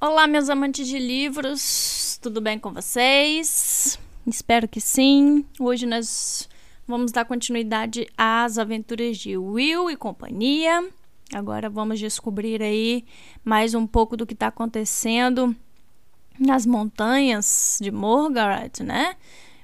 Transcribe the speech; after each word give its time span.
Olá, 0.00 0.28
meus 0.28 0.48
amantes 0.48 0.86
de 0.86 0.96
livros, 0.96 2.20
tudo 2.22 2.40
bem 2.40 2.56
com 2.56 2.72
vocês? 2.72 3.98
Espero 4.24 4.68
que 4.68 4.80
sim. 4.80 5.44
Hoje 5.58 5.86
nós 5.86 6.48
vamos 6.86 7.10
dar 7.10 7.24
continuidade 7.24 8.06
às 8.16 8.58
aventuras 8.58 9.18
de 9.18 9.36
Will 9.36 9.90
e 9.90 9.96
companhia. 9.96 10.88
Agora 11.34 11.68
vamos 11.68 11.98
descobrir 11.98 12.62
aí 12.62 13.04
mais 13.44 13.74
um 13.74 13.88
pouco 13.88 14.16
do 14.16 14.24
que 14.24 14.34
está 14.34 14.46
acontecendo 14.46 15.52
nas 16.38 16.64
montanhas 16.64 17.76
de 17.82 17.90
Morgaret, 17.90 18.84
né? 18.84 19.16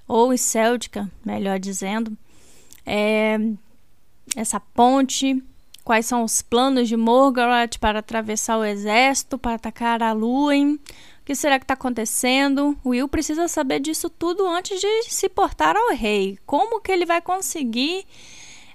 Ou 0.08 0.34
em 0.34 0.36
Celtica, 0.36 1.08
melhor 1.24 1.60
dizendo. 1.60 2.18
É, 2.84 3.38
essa 4.34 4.58
ponte 4.58 5.40
quais 5.84 6.06
são 6.06 6.24
os 6.24 6.40
planos 6.40 6.88
de 6.88 6.96
Morgoth 6.96 7.78
para 7.78 7.98
atravessar 7.98 8.56
o 8.56 8.64
exército, 8.64 9.38
para 9.38 9.54
atacar 9.54 10.02
a 10.02 10.12
Lúen. 10.12 10.80
O 11.20 11.24
que 11.24 11.34
será 11.34 11.58
que 11.58 11.64
está 11.64 11.74
acontecendo? 11.74 12.76
Will 12.84 13.08
precisa 13.08 13.46
saber 13.48 13.80
disso 13.80 14.08
tudo 14.08 14.46
antes 14.46 14.80
de 14.80 15.02
se 15.04 15.28
portar 15.28 15.76
ao 15.76 15.94
rei. 15.94 16.38
Como 16.46 16.80
que 16.80 16.90
ele 16.90 17.06
vai 17.06 17.20
conseguir 17.20 18.04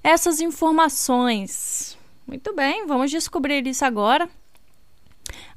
essas 0.03 0.39
informações? 0.39 1.97
Muito 2.27 2.53
bem, 2.53 2.85
vamos 2.85 3.09
descobrir 3.09 3.65
isso 3.65 3.83
agora. 3.83 4.29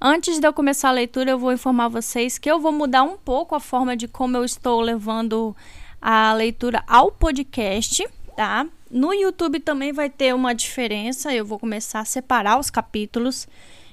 Antes 0.00 0.38
de 0.38 0.46
eu 0.46 0.52
começar 0.52 0.88
a 0.88 0.92
leitura, 0.92 1.30
eu 1.30 1.38
vou 1.38 1.52
informar 1.52 1.88
vocês 1.88 2.38
que 2.38 2.50
eu 2.50 2.58
vou 2.58 2.72
mudar 2.72 3.02
um 3.02 3.16
pouco 3.16 3.54
a 3.54 3.60
forma 3.60 3.96
de 3.96 4.08
como 4.08 4.36
eu 4.36 4.44
estou 4.44 4.80
levando 4.80 5.56
a 6.00 6.32
leitura 6.32 6.82
ao 6.86 7.10
podcast, 7.10 8.06
tá? 8.36 8.66
No 8.92 9.14
YouTube 9.14 9.58
também 9.60 9.90
vai 9.90 10.10
ter 10.10 10.34
uma 10.34 10.54
diferença. 10.54 11.34
Eu 11.34 11.46
vou 11.46 11.58
começar 11.58 12.00
a 12.00 12.04
separar 12.04 12.58
os 12.58 12.68
capítulos 12.68 13.48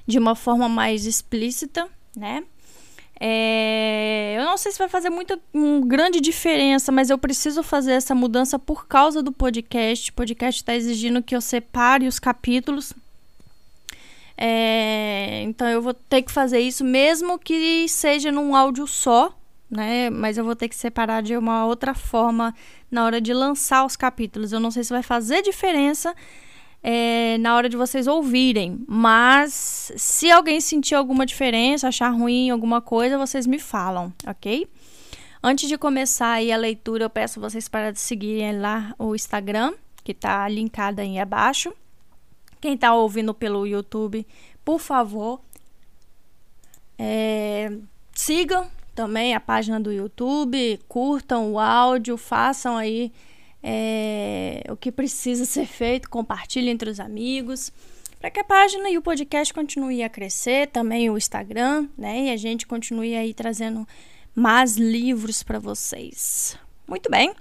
de 0.06 0.18
uma 0.18 0.34
forma 0.34 0.68
mais 0.68 1.06
explícita, 1.06 1.88
né? 2.14 2.44
É, 3.18 4.34
eu 4.38 4.44
não 4.44 4.58
sei 4.58 4.72
se 4.72 4.78
vai 4.78 4.88
fazer 4.88 5.08
muita 5.08 5.38
um, 5.54 5.80
grande 5.80 6.20
diferença, 6.20 6.92
mas 6.92 7.08
eu 7.08 7.16
preciso 7.16 7.62
fazer 7.62 7.92
essa 7.92 8.14
mudança 8.14 8.58
por 8.58 8.86
causa 8.86 9.22
do 9.22 9.32
podcast. 9.32 10.10
O 10.10 10.14
podcast 10.14 10.60
está 10.60 10.74
exigindo 10.74 11.22
que 11.22 11.34
eu 11.34 11.40
separe 11.40 12.06
os 12.06 12.18
capítulos. 12.18 12.92
É, 14.36 15.42
então 15.44 15.66
eu 15.68 15.80
vou 15.80 15.94
ter 15.94 16.22
que 16.22 16.32
fazer 16.32 16.60
isso, 16.60 16.84
mesmo 16.84 17.38
que 17.38 17.86
seja 17.88 18.30
num 18.30 18.56
áudio 18.56 18.86
só, 18.86 19.34
né? 19.70 20.10
Mas 20.10 20.36
eu 20.36 20.44
vou 20.44 20.56
ter 20.56 20.68
que 20.68 20.74
separar 20.76 21.22
de 21.22 21.36
uma 21.36 21.64
outra 21.64 21.94
forma 21.94 22.54
na 22.90 23.04
hora 23.04 23.20
de 23.20 23.32
lançar 23.32 23.84
os 23.86 23.96
capítulos. 23.96 24.52
Eu 24.52 24.60
não 24.60 24.70
sei 24.70 24.82
se 24.82 24.90
vai 24.90 25.02
fazer 25.02 25.42
diferença 25.42 26.14
é, 26.82 27.36
na 27.38 27.54
hora 27.54 27.68
de 27.68 27.76
vocês 27.76 28.06
ouvirem, 28.06 28.82
mas 28.88 29.92
se 29.96 30.30
alguém 30.30 30.60
sentir 30.60 30.94
alguma 30.94 31.26
diferença, 31.26 31.88
achar 31.88 32.08
ruim 32.08 32.50
alguma 32.50 32.80
coisa, 32.80 33.18
vocês 33.18 33.46
me 33.46 33.58
falam, 33.58 34.12
ok? 34.26 34.66
Antes 35.42 35.68
de 35.68 35.78
começar 35.78 36.32
aí 36.32 36.50
a 36.52 36.56
leitura, 36.56 37.04
eu 37.04 37.10
peço 37.10 37.40
vocês 37.40 37.68
para 37.68 37.94
seguirem 37.94 38.58
lá 38.58 38.94
o 38.98 39.14
Instagram, 39.14 39.74
que 40.02 40.12
está 40.12 40.48
linkado 40.48 41.00
aí 41.00 41.18
abaixo. 41.18 41.72
Quem 42.60 42.74
está 42.74 42.94
ouvindo 42.94 43.32
pelo 43.32 43.66
YouTube, 43.66 44.26
por 44.64 44.78
favor, 44.78 45.40
é, 46.98 47.72
sigam 48.14 48.70
também 49.00 49.34
a 49.34 49.40
página 49.40 49.80
do 49.80 49.90
YouTube, 49.90 50.78
curtam 50.86 51.54
o 51.54 51.58
áudio, 51.58 52.18
façam 52.18 52.76
aí 52.76 53.10
é, 53.62 54.62
o 54.68 54.76
que 54.76 54.92
precisa 54.92 55.46
ser 55.46 55.64
feito, 55.64 56.10
compartilhem 56.10 56.68
entre 56.68 56.90
os 56.90 57.00
amigos, 57.00 57.72
para 58.20 58.30
que 58.30 58.40
a 58.40 58.44
página 58.44 58.90
e 58.90 58.98
o 58.98 59.02
podcast 59.02 59.54
continuem 59.54 60.04
a 60.04 60.10
crescer, 60.10 60.68
também 60.68 61.08
o 61.08 61.16
Instagram, 61.16 61.88
né? 61.96 62.26
E 62.26 62.30
a 62.30 62.36
gente 62.36 62.66
continue 62.66 63.16
aí 63.16 63.32
trazendo 63.32 63.88
mais 64.34 64.76
livros 64.76 65.42
para 65.42 65.58
vocês. 65.58 66.58
Muito 66.86 67.10
bem. 67.10 67.34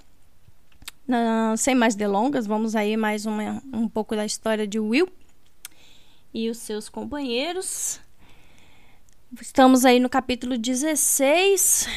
Não, 1.06 1.58
sem 1.58 1.76
mais 1.76 1.94
delongas, 1.94 2.48
vamos 2.48 2.74
aí 2.74 2.96
mais 2.96 3.26
uma, 3.26 3.62
um 3.74 3.90
pouco 3.90 4.16
da 4.16 4.26
história 4.26 4.66
de 4.66 4.80
Will 4.80 5.10
e 6.34 6.50
os 6.50 6.60
seus 6.60 6.88
companheiros. 6.88 8.00
Estamos 9.38 9.86
aí 9.86 10.00
no 10.00 10.10
capítulo 10.10 10.58
16, 10.58 11.88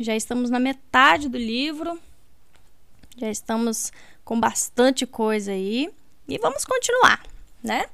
já 0.00 0.16
estamos 0.16 0.48
na 0.48 0.58
metade 0.58 1.28
do 1.28 1.36
livro, 1.36 2.00
já 3.14 3.28
estamos 3.28 3.92
com 4.24 4.40
bastante 4.40 5.06
coisa 5.06 5.52
aí 5.52 5.90
e 6.26 6.38
vamos 6.38 6.64
continuar, 6.64 7.22
né? 7.62 7.84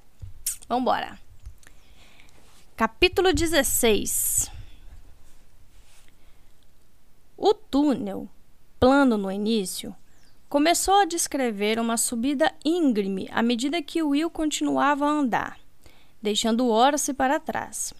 Vamos 0.69 0.82
embora. 0.82 1.19
Capítulo 2.77 3.32
16. 3.32 4.49
O 7.37 7.53
túnel, 7.53 8.28
plano 8.78 9.19
no 9.19 9.31
início, 9.31 9.94
começou 10.49 11.00
a 11.00 11.05
descrever 11.05 11.81
uma 11.81 11.97
subida 11.97 12.55
íngreme 12.65 13.28
à 13.32 13.43
medida 13.43 13.82
que 13.82 14.05
Will 14.05 14.31
continuava 14.31 15.05
a 15.05 15.11
andar, 15.11 15.59
deixando 16.22 16.69
Horace 16.69 17.12
para 17.12 17.41
trás. 17.41 17.93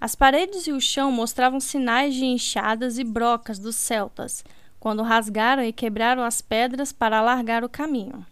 As 0.00 0.14
paredes 0.14 0.66
e 0.66 0.72
o 0.72 0.80
chão 0.80 1.10
mostravam 1.10 1.58
sinais 1.58 2.14
de 2.14 2.24
enxadas 2.24 2.98
e 2.98 3.04
brocas 3.04 3.58
dos 3.58 3.74
celtas, 3.74 4.44
quando 4.78 5.02
rasgaram 5.02 5.64
e 5.64 5.72
quebraram 5.72 6.22
as 6.22 6.40
pedras 6.40 6.92
para 6.92 7.18
alargar 7.18 7.64
o 7.64 7.68
caminho. 7.68 8.24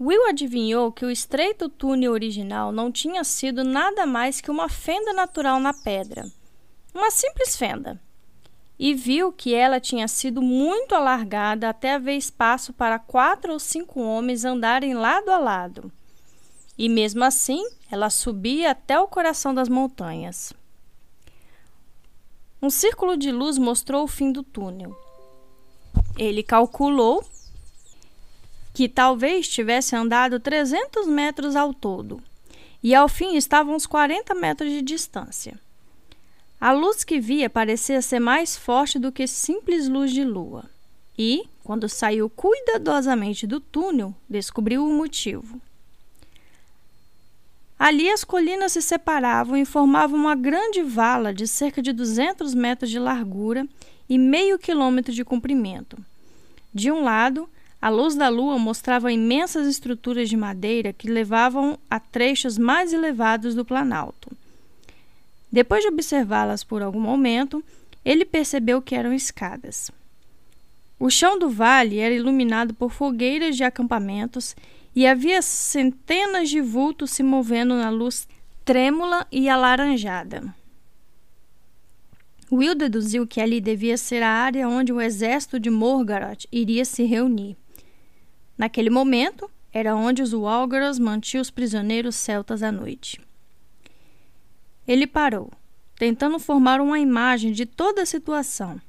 Will 0.00 0.26
adivinhou 0.28 0.90
que 0.90 1.04
o 1.04 1.10
estreito 1.10 1.68
túnel 1.68 2.12
original 2.12 2.72
não 2.72 2.90
tinha 2.90 3.22
sido 3.22 3.62
nada 3.62 4.06
mais 4.06 4.40
que 4.40 4.50
uma 4.50 4.68
fenda 4.68 5.12
natural 5.12 5.60
na 5.60 5.72
pedra, 5.72 6.26
uma 6.92 7.10
simples 7.10 7.54
fenda, 7.54 8.00
e 8.78 8.94
viu 8.94 9.30
que 9.30 9.54
ela 9.54 9.78
tinha 9.78 10.08
sido 10.08 10.42
muito 10.42 10.94
alargada 10.94 11.68
até 11.68 11.94
haver 11.94 12.16
espaço 12.16 12.72
para 12.72 12.98
quatro 12.98 13.52
ou 13.52 13.60
cinco 13.60 14.00
homens 14.00 14.44
andarem 14.44 14.94
lado 14.94 15.30
a 15.30 15.38
lado. 15.38 15.92
E 16.76 16.88
mesmo 16.88 17.22
assim, 17.22 17.64
ela 17.90 18.10
subia 18.10 18.72
até 18.72 18.98
o 18.98 19.06
coração 19.06 19.54
das 19.54 19.68
montanhas. 19.68 20.52
Um 22.60 22.70
círculo 22.70 23.16
de 23.16 23.30
luz 23.30 23.58
mostrou 23.58 24.04
o 24.04 24.08
fim 24.08 24.32
do 24.32 24.42
túnel. 24.42 24.96
Ele 26.16 26.42
calculou 26.42 27.24
que 28.72 28.88
talvez 28.88 29.48
tivesse 29.48 29.94
andado 29.94 30.40
300 30.40 31.06
metros 31.06 31.54
ao 31.54 31.72
todo, 31.72 32.20
e 32.82 32.94
ao 32.94 33.08
fim 33.08 33.36
estavam 33.36 33.76
uns 33.76 33.86
40 33.86 34.34
metros 34.34 34.70
de 34.70 34.82
distância. 34.82 35.58
A 36.60 36.72
luz 36.72 37.04
que 37.04 37.20
via 37.20 37.48
parecia 37.48 38.02
ser 38.02 38.18
mais 38.18 38.56
forte 38.56 38.98
do 38.98 39.12
que 39.12 39.26
simples 39.26 39.88
luz 39.88 40.10
de 40.10 40.24
lua, 40.24 40.64
e, 41.16 41.44
quando 41.62 41.88
saiu 41.88 42.28
cuidadosamente 42.28 43.46
do 43.46 43.60
túnel, 43.60 44.14
descobriu 44.28 44.84
o 44.84 44.92
motivo. 44.92 45.60
Ali 47.78 48.10
as 48.10 48.24
colinas 48.24 48.72
se 48.72 48.82
separavam 48.82 49.56
e 49.56 49.64
formavam 49.64 50.18
uma 50.18 50.34
grande 50.34 50.82
vala 50.82 51.34
de 51.34 51.46
cerca 51.46 51.82
de 51.82 51.92
200 51.92 52.54
metros 52.54 52.90
de 52.90 52.98
largura 52.98 53.66
e 54.08 54.16
meio 54.18 54.58
quilômetro 54.58 55.12
de 55.12 55.24
comprimento. 55.24 55.98
De 56.72 56.90
um 56.90 57.02
lado, 57.02 57.48
a 57.80 57.88
luz 57.88 58.14
da 58.14 58.28
lua 58.28 58.58
mostrava 58.58 59.12
imensas 59.12 59.66
estruturas 59.66 60.28
de 60.28 60.36
madeira 60.36 60.92
que 60.92 61.06
levavam 61.06 61.78
a 61.90 62.00
trechos 62.00 62.56
mais 62.56 62.92
elevados 62.92 63.54
do 63.54 63.64
Planalto. 63.64 64.30
Depois 65.52 65.82
de 65.82 65.88
observá-las 65.88 66.64
por 66.64 66.82
algum 66.82 67.00
momento, 67.00 67.62
ele 68.04 68.24
percebeu 68.24 68.80
que 68.80 68.94
eram 68.94 69.12
escadas. 69.12 69.90
O 70.98 71.10
chão 71.10 71.38
do 71.38 71.50
vale 71.50 71.98
era 71.98 72.14
iluminado 72.14 72.72
por 72.72 72.90
fogueiras 72.90 73.56
de 73.56 73.64
acampamentos 73.64 74.56
e 74.94 75.06
havia 75.06 75.42
centenas 75.42 76.48
de 76.48 76.60
vultos 76.60 77.10
se 77.10 77.22
movendo 77.22 77.74
na 77.74 77.90
luz 77.90 78.28
trêmula 78.64 79.26
e 79.30 79.48
alaranjada. 79.48 80.54
Will 82.52 82.74
deduziu 82.74 83.26
que 83.26 83.40
ali 83.40 83.60
devia 83.60 83.96
ser 83.96 84.22
a 84.22 84.30
área 84.30 84.68
onde 84.68 84.92
o 84.92 85.00
exército 85.00 85.58
de 85.58 85.70
Morgoth 85.70 86.46
iria 86.52 86.84
se 86.84 87.02
reunir. 87.04 87.56
Naquele 88.56 88.90
momento, 88.90 89.50
era 89.72 89.96
onde 89.96 90.22
os 90.22 90.32
Walgaros 90.32 90.98
mantinham 90.98 91.42
os 91.42 91.50
prisioneiros 91.50 92.14
celtas 92.14 92.62
à 92.62 92.70
noite. 92.70 93.20
Ele 94.86 95.06
parou, 95.06 95.50
tentando 95.96 96.38
formar 96.38 96.80
uma 96.80 97.00
imagem 97.00 97.50
de 97.50 97.66
toda 97.66 98.02
a 98.02 98.06
situação. 98.06 98.80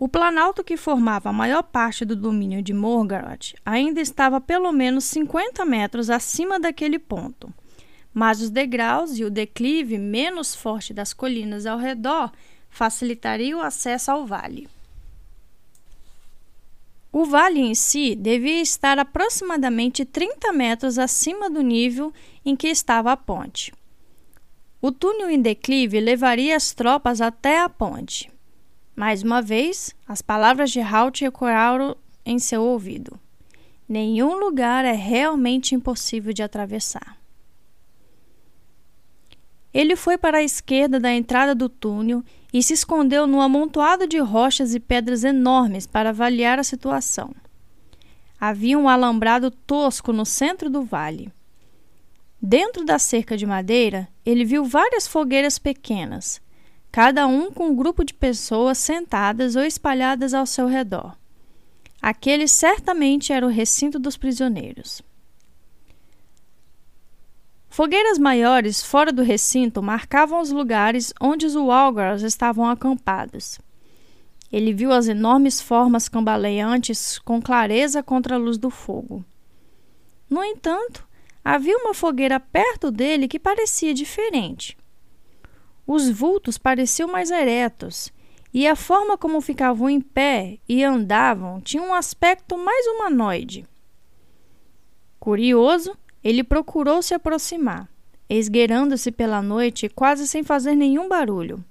O 0.00 0.08
planalto 0.08 0.64
que 0.64 0.78
formava 0.78 1.28
a 1.28 1.32
maior 1.32 1.62
parte 1.62 2.06
do 2.06 2.16
domínio 2.16 2.62
de 2.62 2.72
Morgoth 2.72 3.52
ainda 3.66 4.00
estava 4.00 4.40
pelo 4.40 4.72
menos 4.72 5.04
50 5.04 5.62
metros 5.66 6.08
acima 6.08 6.58
daquele 6.58 6.98
ponto, 6.98 7.52
mas 8.10 8.40
os 8.40 8.48
degraus 8.48 9.18
e 9.18 9.24
o 9.24 9.30
declive 9.30 9.98
menos 9.98 10.54
forte 10.54 10.94
das 10.94 11.12
colinas 11.12 11.66
ao 11.66 11.76
redor 11.76 12.32
facilitariam 12.70 13.60
o 13.60 13.62
acesso 13.62 14.10
ao 14.10 14.24
vale. 14.24 14.66
O 17.12 17.26
vale 17.26 17.60
em 17.60 17.74
si 17.74 18.14
devia 18.14 18.62
estar 18.62 18.98
aproximadamente 18.98 20.06
30 20.06 20.50
metros 20.54 20.98
acima 20.98 21.50
do 21.50 21.60
nível 21.60 22.10
em 22.42 22.56
que 22.56 22.68
estava 22.68 23.12
a 23.12 23.18
ponte. 23.18 23.70
O 24.80 24.90
túnel 24.90 25.28
em 25.28 25.42
declive 25.42 26.00
levaria 26.00 26.56
as 26.56 26.72
tropas 26.72 27.20
até 27.20 27.60
a 27.60 27.68
ponte. 27.68 28.32
Mais 28.94 29.22
uma 29.22 29.40
vez, 29.40 29.94
as 30.06 30.20
palavras 30.20 30.70
de 30.70 30.80
Halt 30.80 31.24
ecoaram 31.24 31.96
em 32.24 32.38
seu 32.38 32.62
ouvido. 32.62 33.18
Nenhum 33.88 34.38
lugar 34.38 34.84
é 34.84 34.92
realmente 34.92 35.74
impossível 35.74 36.32
de 36.32 36.42
atravessar. 36.42 37.18
Ele 39.72 39.94
foi 39.94 40.18
para 40.18 40.38
a 40.38 40.42
esquerda 40.42 40.98
da 40.98 41.12
entrada 41.12 41.54
do 41.54 41.68
túnel 41.68 42.24
e 42.52 42.62
se 42.62 42.72
escondeu 42.72 43.26
num 43.26 43.40
amontoado 43.40 44.06
de 44.06 44.18
rochas 44.18 44.74
e 44.74 44.80
pedras 44.80 45.22
enormes 45.22 45.86
para 45.86 46.10
avaliar 46.10 46.58
a 46.58 46.64
situação. 46.64 47.32
Havia 48.40 48.78
um 48.78 48.88
alambrado 48.88 49.50
tosco 49.50 50.12
no 50.12 50.24
centro 50.26 50.68
do 50.68 50.82
vale. 50.82 51.32
Dentro 52.42 52.84
da 52.84 52.98
cerca 52.98 53.36
de 53.36 53.46
madeira, 53.46 54.08
ele 54.24 54.44
viu 54.44 54.64
várias 54.64 55.06
fogueiras 55.06 55.58
pequenas, 55.58 56.40
cada 56.90 57.26
um 57.26 57.52
com 57.52 57.68
um 57.68 57.76
grupo 57.76 58.04
de 58.04 58.12
pessoas 58.12 58.78
sentadas 58.78 59.56
ou 59.56 59.62
espalhadas 59.62 60.34
ao 60.34 60.46
seu 60.46 60.66
redor. 60.66 61.16
Aquele 62.02 62.48
certamente 62.48 63.32
era 63.32 63.46
o 63.46 63.50
recinto 63.50 63.98
dos 63.98 64.16
prisioneiros. 64.16 65.02
Fogueiras 67.68 68.18
maiores 68.18 68.82
fora 68.82 69.12
do 69.12 69.22
recinto 69.22 69.80
marcavam 69.80 70.40
os 70.40 70.50
lugares 70.50 71.14
onde 71.20 71.46
os 71.46 71.54
Walgars 71.54 72.22
estavam 72.22 72.68
acampados. 72.68 73.60
Ele 74.52 74.72
viu 74.72 74.90
as 74.90 75.06
enormes 75.06 75.60
formas 75.60 76.08
cambaleantes 76.08 77.20
com 77.20 77.40
clareza 77.40 78.02
contra 78.02 78.34
a 78.34 78.38
luz 78.38 78.58
do 78.58 78.70
fogo. 78.70 79.24
No 80.28 80.42
entanto, 80.42 81.06
havia 81.44 81.76
uma 81.76 81.94
fogueira 81.94 82.40
perto 82.40 82.90
dele 82.90 83.28
que 83.28 83.38
parecia 83.38 83.94
diferente. 83.94 84.76
Os 85.92 86.08
vultos 86.08 86.56
pareciam 86.56 87.10
mais 87.10 87.32
eretos, 87.32 88.12
e 88.54 88.64
a 88.68 88.76
forma 88.76 89.18
como 89.18 89.40
ficavam 89.40 89.90
em 89.90 90.00
pé 90.00 90.58
e 90.68 90.84
andavam 90.84 91.60
tinha 91.60 91.82
um 91.82 91.92
aspecto 91.92 92.56
mais 92.56 92.86
humanoide. 92.86 93.66
Curioso, 95.18 95.96
ele 96.22 96.44
procurou 96.44 97.02
se 97.02 97.12
aproximar, 97.12 97.88
esgueirando-se 98.28 99.10
pela 99.10 99.42
noite 99.42 99.88
quase 99.88 100.28
sem 100.28 100.44
fazer 100.44 100.76
nenhum 100.76 101.08
barulho 101.08 101.64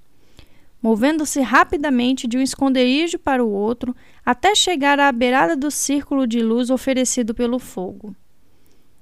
movendo-se 0.82 1.42
rapidamente 1.42 2.28
de 2.28 2.38
um 2.38 2.42
esconderijo 2.42 3.20
para 3.20 3.44
o 3.44 3.52
outro 3.52 3.96
até 4.26 4.56
chegar 4.56 5.00
à 5.00 5.12
beirada 5.12 5.56
do 5.56 5.70
círculo 5.70 6.26
de 6.26 6.42
luz 6.42 6.70
oferecido 6.70 7.34
pelo 7.34 7.60
fogo. 7.60 8.16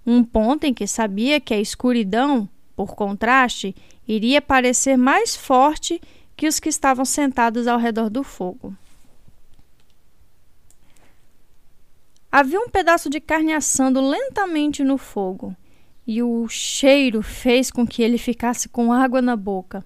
Um 0.05 0.23
ponto 0.23 0.65
em 0.65 0.73
que 0.73 0.87
sabia 0.87 1.39
que 1.39 1.53
a 1.53 1.59
escuridão, 1.59 2.49
por 2.75 2.95
contraste, 2.95 3.75
iria 4.07 4.41
parecer 4.41 4.97
mais 4.97 5.35
forte 5.35 6.01
que 6.35 6.47
os 6.47 6.59
que 6.59 6.69
estavam 6.69 7.03
sentados 7.03 7.67
ao 7.67 7.79
redor 7.79 8.09
do 8.09 8.23
fogo. 8.23 8.75
Havia 12.31 12.59
um 12.59 12.69
pedaço 12.69 13.09
de 13.09 13.19
carne 13.19 13.53
assando 13.53 13.99
lentamente 13.99 14.83
no 14.83 14.97
fogo, 14.97 15.55
e 16.05 16.21
o 16.21 16.47
cheiro 16.47 17.21
fez 17.21 17.71
com 17.71 17.85
que 17.85 18.03
ele 18.03 18.17
ficasse 18.17 18.69
com 18.69 18.93
água 18.93 19.21
na 19.21 19.35
boca. 19.35 19.83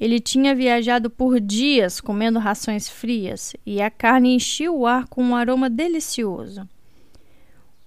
Ele 0.00 0.18
tinha 0.18 0.54
viajado 0.54 1.08
por 1.08 1.38
dias 1.38 2.00
comendo 2.00 2.40
rações 2.40 2.88
frias 2.88 3.54
e 3.64 3.80
a 3.80 3.88
carne 3.88 4.34
enchia 4.34 4.72
o 4.72 4.84
ar 4.84 5.06
com 5.06 5.22
um 5.22 5.36
aroma 5.36 5.70
delicioso. 5.70 6.68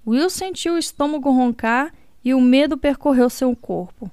Will 0.07 0.29
sentiu 0.29 0.75
o 0.75 0.77
estômago 0.77 1.29
roncar 1.29 1.93
e 2.23 2.33
o 2.33 2.39
medo 2.39 2.77
percorreu 2.77 3.29
seu 3.29 3.53
corpo. 3.53 4.09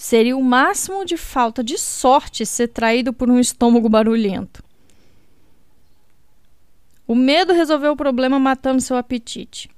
Seria 0.00 0.34
o 0.34 0.42
máximo 0.42 1.04
de 1.04 1.18
falta 1.18 1.62
de 1.62 1.76
sorte 1.76 2.46
ser 2.46 2.68
traído 2.68 3.12
por 3.12 3.28
um 3.28 3.38
estômago 3.38 3.86
barulhento. 3.86 4.64
O 7.06 7.14
medo 7.14 7.52
resolveu 7.52 7.92
o 7.92 7.96
problema 7.96 8.38
matando 8.38 8.80
seu 8.80 8.96
apetite. 8.96 9.68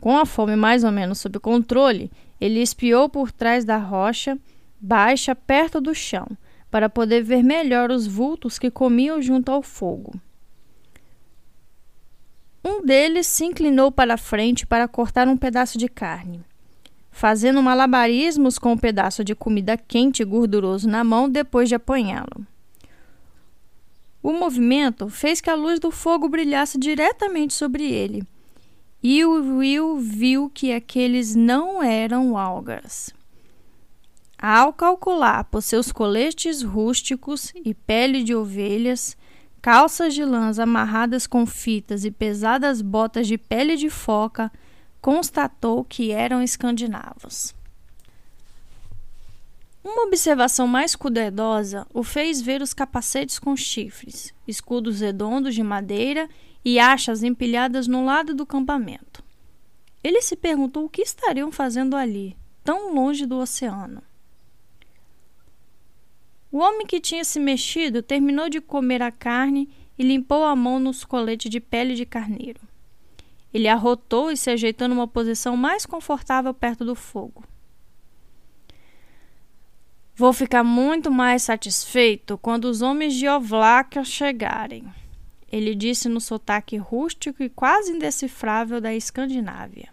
Com 0.00 0.16
a 0.16 0.24
fome 0.24 0.56
mais 0.56 0.82
ou 0.82 0.90
menos 0.90 1.18
sob 1.18 1.38
controle, 1.40 2.10
ele 2.40 2.62
espiou 2.62 3.06
por 3.06 3.30
trás 3.30 3.66
da 3.66 3.76
rocha 3.76 4.38
baixa 4.80 5.34
perto 5.34 5.78
do 5.78 5.94
chão, 5.94 6.26
para 6.70 6.88
poder 6.88 7.22
ver 7.22 7.42
melhor 7.42 7.90
os 7.90 8.06
vultos 8.06 8.58
que 8.58 8.70
comiam 8.70 9.20
junto 9.20 9.52
ao 9.52 9.60
fogo. 9.60 10.18
Um 12.64 12.82
deles 12.82 13.26
se 13.26 13.44
inclinou 13.44 13.92
para 13.92 14.14
a 14.14 14.18
frente 14.18 14.66
para 14.66 14.88
cortar 14.88 15.28
um 15.28 15.36
pedaço 15.36 15.76
de 15.76 15.86
carne. 15.86 16.42
Fazendo 17.14 17.62
malabarismos 17.62 18.58
com 18.58 18.72
um 18.72 18.76
pedaço 18.76 19.22
de 19.22 19.36
comida 19.36 19.76
quente 19.76 20.20
e 20.20 20.24
gorduroso 20.24 20.88
na 20.88 21.04
mão 21.04 21.30
depois 21.30 21.68
de 21.68 21.76
apanhá-lo. 21.76 22.44
O 24.20 24.32
movimento 24.32 25.08
fez 25.08 25.40
que 25.40 25.48
a 25.48 25.54
luz 25.54 25.78
do 25.78 25.92
fogo 25.92 26.28
brilhasse 26.28 26.76
diretamente 26.76 27.54
sobre 27.54 27.84
ele, 27.84 28.26
e 29.00 29.24
o 29.24 29.58
Will 29.58 29.96
viu 29.98 30.50
que 30.52 30.72
aqueles 30.72 31.36
não 31.36 31.80
eram 31.80 32.36
algas. 32.36 33.14
Ao 34.36 34.72
calcular 34.72 35.44
por 35.44 35.62
seus 35.62 35.92
coletes 35.92 36.62
rústicos 36.62 37.52
e 37.64 37.74
pele 37.74 38.24
de 38.24 38.34
ovelhas, 38.34 39.16
calças 39.62 40.14
de 40.14 40.24
lãs 40.24 40.58
amarradas 40.58 41.28
com 41.28 41.46
fitas 41.46 42.04
e 42.04 42.10
pesadas 42.10 42.82
botas 42.82 43.28
de 43.28 43.38
pele 43.38 43.76
de 43.76 43.88
foca, 43.88 44.50
constatou 45.04 45.84
que 45.84 46.12
eram 46.12 46.42
escandinavos. 46.42 47.54
Uma 49.84 50.04
observação 50.04 50.66
mais 50.66 50.96
cuidadosa 50.96 51.86
o 51.92 52.02
fez 52.02 52.40
ver 52.40 52.62
os 52.62 52.72
capacetes 52.72 53.38
com 53.38 53.54
chifres, 53.54 54.32
escudos 54.48 55.00
redondos 55.00 55.54
de 55.54 55.62
madeira 55.62 56.26
e 56.64 56.78
achas 56.78 57.22
empilhadas 57.22 57.86
no 57.86 58.02
lado 58.02 58.32
do 58.32 58.46
campamento. 58.46 59.22
Ele 60.02 60.22
se 60.22 60.36
perguntou 60.36 60.86
o 60.86 60.88
que 60.88 61.02
estariam 61.02 61.52
fazendo 61.52 61.96
ali, 61.96 62.34
tão 62.64 62.94
longe 62.94 63.26
do 63.26 63.36
oceano. 63.36 64.02
O 66.50 66.56
homem 66.60 66.86
que 66.86 66.98
tinha 66.98 67.24
se 67.24 67.38
mexido 67.38 68.02
terminou 68.02 68.48
de 68.48 68.58
comer 68.58 69.02
a 69.02 69.12
carne 69.12 69.68
e 69.98 70.02
limpou 70.02 70.44
a 70.44 70.56
mão 70.56 70.80
nos 70.80 71.04
coletes 71.04 71.50
de 71.50 71.60
pele 71.60 71.94
de 71.94 72.06
carneiro. 72.06 72.73
Ele 73.54 73.68
arrotou 73.68 74.32
e 74.32 74.36
se 74.36 74.50
ajeitou 74.50 74.88
numa 74.88 75.08
posição 75.08 75.56
mais 75.56 75.86
confortável 75.86 76.52
perto 76.52 76.84
do 76.84 76.96
fogo. 76.96 77.44
Vou 80.16 80.32
ficar 80.32 80.64
muito 80.64 81.10
mais 81.10 81.44
satisfeito 81.44 82.36
quando 82.36 82.64
os 82.64 82.82
homens 82.82 83.14
de 83.14 83.28
Ovláquia 83.28 84.04
chegarem, 84.04 84.84
ele 85.50 85.74
disse 85.74 86.08
no 86.08 86.20
sotaque 86.20 86.76
rústico 86.76 87.42
e 87.42 87.48
quase 87.48 87.92
indecifrável 87.92 88.80
da 88.80 88.92
Escandinávia. 88.92 89.88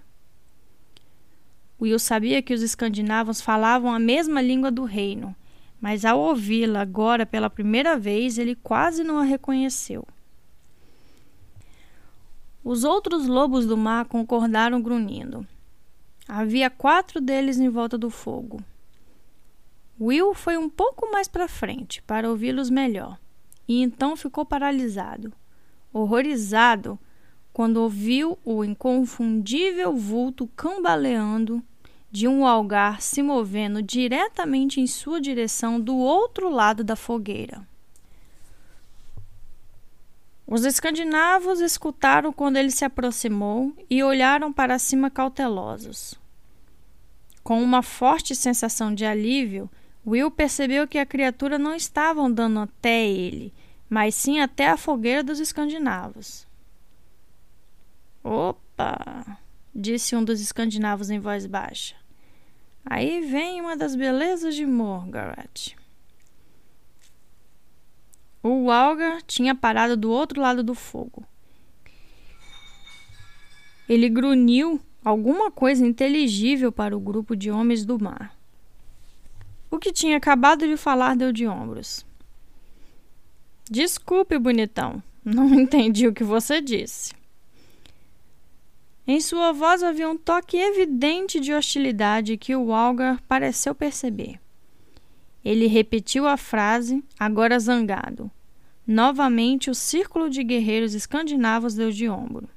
Will 1.79 1.99
sabia 1.99 2.41
que 2.41 2.53
os 2.53 2.61
escandinavos 2.61 3.39
falavam 3.39 3.93
a 3.93 3.99
mesma 3.99 4.41
língua 4.41 4.71
do 4.71 4.83
reino 4.83 5.35
mas 5.81 6.05
ao 6.05 6.19
ouvi-la 6.19 6.79
agora 6.79 7.25
pela 7.25 7.49
primeira 7.49 7.97
vez, 7.97 8.37
ele 8.37 8.53
quase 8.53 9.03
não 9.03 9.17
a 9.17 9.23
reconheceu. 9.23 10.07
Os 12.63 12.83
outros 12.83 13.25
lobos 13.25 13.65
do 13.65 13.75
mar 13.75 14.05
concordaram 14.05 14.81
grunhindo. 14.81 15.45
Havia 16.27 16.69
quatro 16.69 17.19
deles 17.19 17.59
em 17.59 17.69
volta 17.69 17.97
do 17.97 18.09
fogo. 18.09 18.63
Will 19.99 20.33
foi 20.33 20.57
um 20.57 20.69
pouco 20.69 21.11
mais 21.11 21.27
para 21.27 21.47
frente 21.47 22.01
para 22.03 22.29
ouvi-los 22.29 22.69
melhor, 22.69 23.19
e 23.67 23.81
então 23.81 24.15
ficou 24.15 24.45
paralisado, 24.45 25.33
horrorizado, 25.91 26.99
quando 27.51 27.77
ouviu 27.77 28.37
o 28.45 28.63
inconfundível 28.63 29.95
vulto 29.95 30.47
cambaleando 30.55 31.63
de 32.11 32.27
um 32.27 32.45
algar 32.45 33.01
se 33.01 33.21
movendo 33.21 33.81
diretamente 33.81 34.79
em 34.79 34.87
sua 34.87 35.19
direção 35.19 35.79
do 35.79 35.95
outro 35.95 36.49
lado 36.49 36.83
da 36.83 36.95
fogueira. 36.95 37.67
Os 40.51 40.65
escandinavos 40.65 41.61
escutaram 41.61 42.33
quando 42.33 42.57
ele 42.57 42.71
se 42.71 42.83
aproximou 42.83 43.73
e 43.89 44.03
olharam 44.03 44.51
para 44.51 44.77
cima 44.77 45.09
cautelosos. 45.09 46.15
Com 47.41 47.63
uma 47.63 47.81
forte 47.81 48.35
sensação 48.35 48.93
de 48.93 49.05
alívio, 49.05 49.69
Will 50.05 50.29
percebeu 50.29 50.85
que 50.85 50.97
a 50.97 51.05
criatura 51.05 51.57
não 51.57 51.73
estava 51.73 52.21
andando 52.21 52.59
até 52.59 53.01
ele, 53.01 53.53
mas 53.89 54.13
sim 54.13 54.41
até 54.41 54.67
a 54.67 54.75
fogueira 54.75 55.23
dos 55.23 55.39
escandinavos. 55.39 56.45
Opa! 58.21 59.37
disse 59.73 60.17
um 60.17 60.23
dos 60.23 60.41
escandinavos 60.41 61.09
em 61.09 61.17
voz 61.17 61.45
baixa. 61.45 61.95
Aí 62.85 63.21
vem 63.21 63.61
uma 63.61 63.77
das 63.77 63.95
belezas 63.95 64.53
de 64.53 64.65
Morgaret. 64.65 65.77
O 68.43 68.65
Walger 68.65 69.21
tinha 69.23 69.53
parado 69.53 69.95
do 69.95 70.11
outro 70.11 70.41
lado 70.41 70.63
do 70.63 70.73
fogo. 70.73 71.23
Ele 73.87 74.09
grunhiu 74.09 74.81
alguma 75.05 75.51
coisa 75.51 75.85
inteligível 75.85 76.71
para 76.71 76.95
o 76.95 76.99
grupo 76.99 77.35
de 77.35 77.51
homens 77.51 77.85
do 77.85 78.01
mar. 78.01 78.35
que 79.79 79.91
tinha 79.91 80.17
acabado 80.17 80.67
de 80.67 80.75
falar 80.75 81.15
deu 81.15 81.31
de 81.31 81.47
ombros. 81.47 82.05
Desculpe, 83.69 84.37
bonitão. 84.37 85.01
Não 85.23 85.53
entendi 85.55 86.07
o 86.07 86.13
que 86.13 86.23
você 86.23 86.59
disse. 86.59 87.13
Em 89.07 89.21
sua 89.21 89.51
voz 89.51 89.81
havia 89.81 90.09
um 90.09 90.17
toque 90.17 90.57
evidente 90.57 91.39
de 91.39 91.53
hostilidade 91.53 92.37
que 92.37 92.55
o 92.55 92.73
Algar 92.73 93.21
pareceu 93.27 93.73
perceber. 93.73 94.40
Ele 95.43 95.67
repetiu 95.67 96.27
a 96.27 96.37
frase, 96.37 97.03
agora 97.19 97.59
zangado. 97.59 98.29
Novamente, 98.85 99.69
o 99.69 99.75
círculo 99.75 100.29
de 100.29 100.43
guerreiros 100.43 100.93
escandinavos 100.93 101.75
deu 101.75 101.91
de 101.91 102.07
ombro. 102.09 102.47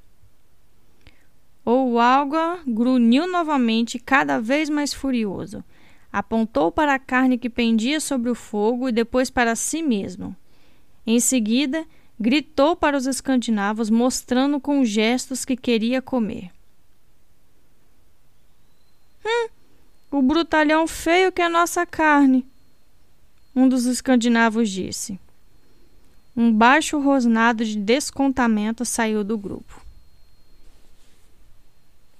O 1.64 1.98
Algar 1.98 2.62
grunhiu 2.66 3.26
novamente, 3.26 3.98
cada 3.98 4.38
vez 4.38 4.68
mais 4.68 4.92
furioso. 4.92 5.64
Apontou 6.12 6.70
para 6.70 6.94
a 6.94 6.98
carne 6.98 7.38
que 7.38 7.48
pendia 7.48 7.98
sobre 8.00 8.30
o 8.30 8.34
fogo 8.34 8.88
e 8.88 8.92
depois 8.92 9.30
para 9.30 9.56
si 9.56 9.82
mesmo. 9.82 10.36
Em 11.06 11.18
seguida, 11.18 11.86
gritou 12.20 12.76
para 12.76 12.96
os 12.96 13.06
escandinavos, 13.06 13.90
mostrando 13.90 14.60
com 14.60 14.84
gestos 14.84 15.44
que 15.44 15.56
queria 15.56 16.02
comer. 16.02 16.50
Hum, 19.24 19.48
o 20.10 20.22
brutalhão 20.22 20.86
feio 20.86 21.32
que 21.32 21.42
é 21.42 21.48
nossa 21.48 21.86
carne, 21.86 22.46
um 23.54 23.68
dos 23.68 23.86
escandinavos 23.86 24.68
disse. 24.70 25.18
Um 26.36 26.52
baixo 26.52 26.98
rosnado 26.98 27.64
de 27.64 27.76
descontamento 27.76 28.84
saiu 28.84 29.22
do 29.22 29.38
grupo. 29.38 29.80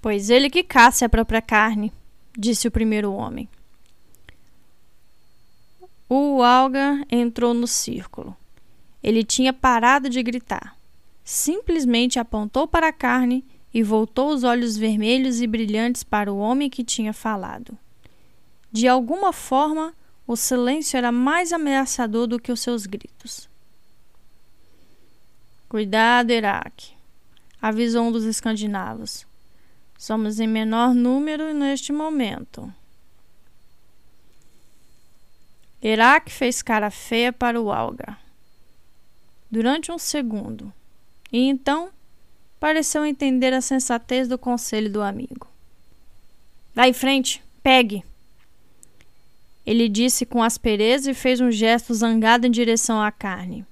Pois 0.01 0.29
ele 0.29 0.49
que 0.49 0.63
caça 0.63 1.05
a 1.05 1.09
própria 1.09 1.41
carne, 1.41 1.91
disse 2.37 2.67
o 2.67 2.71
primeiro 2.71 3.11
homem. 3.11 3.49
O 6.07 6.43
Alga 6.43 7.03
entrou 7.09 7.53
no 7.53 7.67
círculo. 7.67 8.37
Ele 9.03 9.23
tinha 9.23 9.51
parado 9.51 10.09
de 10.09 10.21
gritar. 10.21 10.77
Simplesmente 11.23 12.19
apontou 12.19 12.67
para 12.67 12.89
a 12.89 12.93
carne 12.93 13.43
e 13.73 13.83
voltou 13.83 14.29
os 14.29 14.43
olhos 14.43 14.77
vermelhos 14.77 15.41
e 15.41 15.47
brilhantes 15.47 16.03
para 16.03 16.31
o 16.31 16.37
homem 16.37 16.69
que 16.69 16.83
tinha 16.83 17.11
falado. 17.11 17.77
De 18.71 18.87
alguma 18.87 19.33
forma, 19.33 19.93
o 20.27 20.35
silêncio 20.35 20.97
era 20.97 21.11
mais 21.11 21.53
ameaçador 21.53 22.27
do 22.27 22.39
que 22.39 22.51
os 22.51 22.61
seus 22.61 22.85
gritos. 22.85 23.49
Cuidado, 25.69 26.31
Iraque, 26.31 26.93
avisou 27.61 28.05
um 28.05 28.11
dos 28.11 28.23
escandinavos. 28.23 29.25
Somos 29.97 30.39
em 30.39 30.47
menor 30.47 30.93
número 30.93 31.53
neste 31.53 31.91
momento. 31.91 32.71
Iraque 35.81 36.31
fez 36.31 36.61
cara 36.61 36.89
feia 36.89 37.31
para 37.31 37.61
o 37.61 37.71
Alga 37.71 38.17
durante 39.49 39.91
um 39.91 39.97
segundo, 39.97 40.73
e 41.31 41.47
então 41.47 41.89
pareceu 42.59 43.05
entender 43.05 43.53
a 43.53 43.61
sensatez 43.61 44.27
do 44.27 44.37
conselho 44.37 44.91
do 44.91 45.01
amigo. 45.01 45.47
Em 46.75 46.91
frente, 46.91 47.43
pegue! 47.63 48.03
Ele 49.65 49.89
disse 49.89 50.25
com 50.25 50.43
aspereza 50.43 51.11
e 51.11 51.13
fez 51.13 51.41
um 51.41 51.51
gesto 51.51 51.93
zangado 51.93 52.45
em 52.45 52.51
direção 52.51 53.01
à 53.01 53.11
carne. 53.11 53.65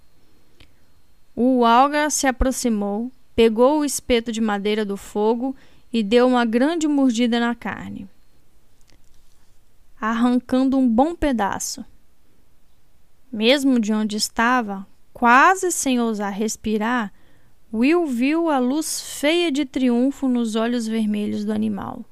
O 1.35 1.65
alga 1.65 2.09
se 2.09 2.25
aproximou, 2.27 3.12
pegou 3.35 3.79
o 3.79 3.85
espeto 3.85 4.31
de 4.31 4.41
madeira 4.41 4.83
do 4.83 4.97
fogo 4.97 5.55
e 5.91 6.01
deu 6.01 6.27
uma 6.27 6.45
grande 6.45 6.88
mordida 6.88 7.39
na 7.39 7.53
carne, 7.53 8.07
arrancando 10.00 10.77
um 10.77 10.88
bom 10.88 11.15
pedaço. 11.15 11.85
Mesmo 13.31 13.79
de 13.79 13.93
onde 13.93 14.15
estava, 14.15 14.88
Quase 15.13 15.71
sem 15.71 16.00
ousar 16.01 16.33
respirar, 16.33 17.13
Will 17.71 18.05
viu 18.05 18.50
a 18.50 18.57
luz 18.57 19.19
feia 19.19 19.51
de 19.51 19.63
triunfo 19.63 20.27
nos 20.27 20.55
olhos 20.55 20.88
vermelhos 20.88 21.45
do 21.45 21.53
animal. 21.53 22.03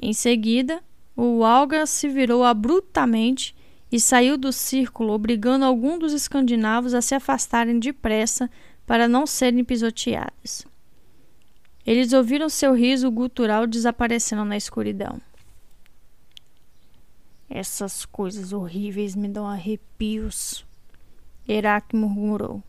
Em 0.00 0.12
seguida, 0.12 0.82
o 1.20 1.44
alga 1.44 1.84
se 1.84 2.08
virou 2.08 2.44
abruptamente 2.44 3.52
e 3.90 3.98
saiu 3.98 4.38
do 4.38 4.52
círculo, 4.52 5.12
obrigando 5.12 5.64
algum 5.64 5.98
dos 5.98 6.12
escandinavos 6.12 6.94
a 6.94 7.02
se 7.02 7.12
afastarem 7.12 7.80
depressa 7.80 8.48
para 8.86 9.08
não 9.08 9.26
serem 9.26 9.64
pisoteados. 9.64 10.64
Eles 11.84 12.12
ouviram 12.12 12.48
seu 12.48 12.72
riso 12.72 13.10
gutural 13.10 13.66
desaparecendo 13.66 14.44
na 14.44 14.56
escuridão. 14.56 15.20
Essas 17.50 18.06
coisas 18.06 18.52
horríveis 18.52 19.16
me 19.16 19.26
dão 19.26 19.44
arrepios, 19.44 20.64
Herak 21.48 21.96
murmurou. 21.96 22.62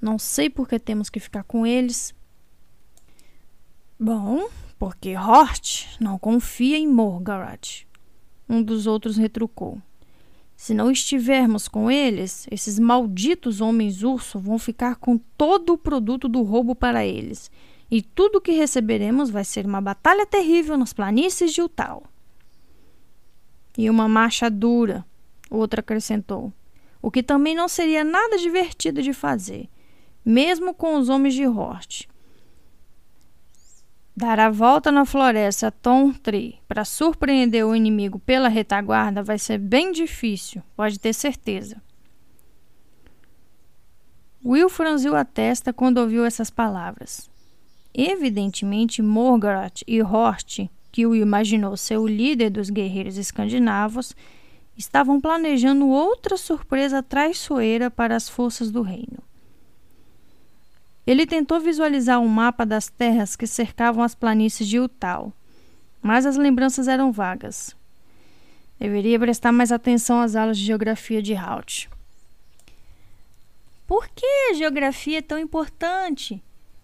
Não 0.00 0.18
sei 0.18 0.48
por 0.48 0.66
que 0.66 0.78
temos 0.78 1.10
que 1.10 1.20
ficar 1.20 1.42
com 1.42 1.66
eles. 1.66 2.14
Bom, 4.00 4.48
porque 4.78 5.16
Hort 5.16 5.86
não 6.00 6.18
confia 6.18 6.76
em 6.76 6.86
Morgarat. 6.86 7.86
Um 8.48 8.62
dos 8.62 8.86
outros 8.86 9.16
retrucou. 9.16 9.80
Se 10.56 10.74
não 10.74 10.90
estivermos 10.90 11.68
com 11.68 11.90
eles, 11.90 12.46
esses 12.50 12.78
malditos 12.78 13.60
homens-urso 13.60 14.38
vão 14.38 14.58
ficar 14.58 14.96
com 14.96 15.18
todo 15.36 15.72
o 15.72 15.78
produto 15.78 16.28
do 16.28 16.42
roubo 16.42 16.74
para 16.74 17.06
eles. 17.06 17.50
E 17.90 18.02
tudo 18.02 18.36
o 18.36 18.40
que 18.40 18.52
receberemos 18.52 19.30
vai 19.30 19.44
ser 19.44 19.66
uma 19.66 19.80
batalha 19.80 20.26
terrível 20.26 20.76
nas 20.76 20.92
planícies 20.92 21.52
de 21.52 21.62
Utal. 21.62 22.02
E 23.76 23.88
uma 23.88 24.08
marcha 24.08 24.50
dura, 24.50 25.04
outra 25.50 25.80
acrescentou 25.80 26.52
o 27.00 27.10
que 27.10 27.22
também 27.22 27.54
não 27.54 27.68
seria 27.68 28.04
nada 28.04 28.36
divertido 28.38 29.02
de 29.02 29.12
fazer, 29.12 29.68
mesmo 30.24 30.74
com 30.74 30.96
os 30.96 31.08
homens 31.08 31.34
de 31.34 31.46
Hort. 31.46 32.08
Dar 34.20 34.40
a 34.40 34.50
volta 34.50 34.90
na 34.90 35.04
floresta 35.04 35.72
Tree 36.24 36.58
para 36.66 36.84
surpreender 36.84 37.64
o 37.64 37.72
inimigo 37.72 38.18
pela 38.18 38.48
retaguarda 38.48 39.22
vai 39.22 39.38
ser 39.38 39.58
bem 39.58 39.92
difícil, 39.92 40.60
pode 40.74 40.98
ter 40.98 41.12
certeza. 41.12 41.80
Will 44.44 44.68
franziu 44.68 45.14
a 45.14 45.24
testa 45.24 45.72
quando 45.72 45.98
ouviu 45.98 46.24
essas 46.24 46.50
palavras. 46.50 47.30
Evidentemente, 47.94 49.00
Morgoth 49.00 49.84
e 49.86 50.02
Hort, 50.02 50.68
que 50.90 51.06
o 51.06 51.14
imaginou 51.14 51.76
ser 51.76 51.98
o 51.98 52.08
líder 52.08 52.50
dos 52.50 52.70
guerreiros 52.70 53.16
escandinavos, 53.16 54.16
estavam 54.76 55.20
planejando 55.20 55.86
outra 55.86 56.36
surpresa 56.36 57.04
traiçoeira 57.04 57.88
para 57.88 58.16
as 58.16 58.28
forças 58.28 58.72
do 58.72 58.82
reino. 58.82 59.27
Ele 61.08 61.26
tentou 61.26 61.58
visualizar 61.58 62.20
um 62.20 62.28
mapa 62.28 62.66
das 62.66 62.88
terras 62.88 63.34
que 63.34 63.46
cercavam 63.46 64.02
as 64.04 64.14
planícies 64.14 64.68
de 64.68 64.78
Utal, 64.78 65.32
mas 66.02 66.26
as 66.26 66.36
lembranças 66.36 66.86
eram 66.86 67.10
vagas. 67.10 67.74
Deveria 68.78 69.18
prestar 69.18 69.50
mais 69.50 69.72
atenção 69.72 70.20
às 70.20 70.36
aulas 70.36 70.58
de 70.58 70.64
geografia 70.66 71.22
de 71.22 71.34
Halt. 71.34 71.88
Por 73.86 74.06
que 74.08 74.26
a 74.50 74.54
geografia 74.54 75.20
é 75.20 75.22
tão 75.22 75.38
importante? 75.38 76.42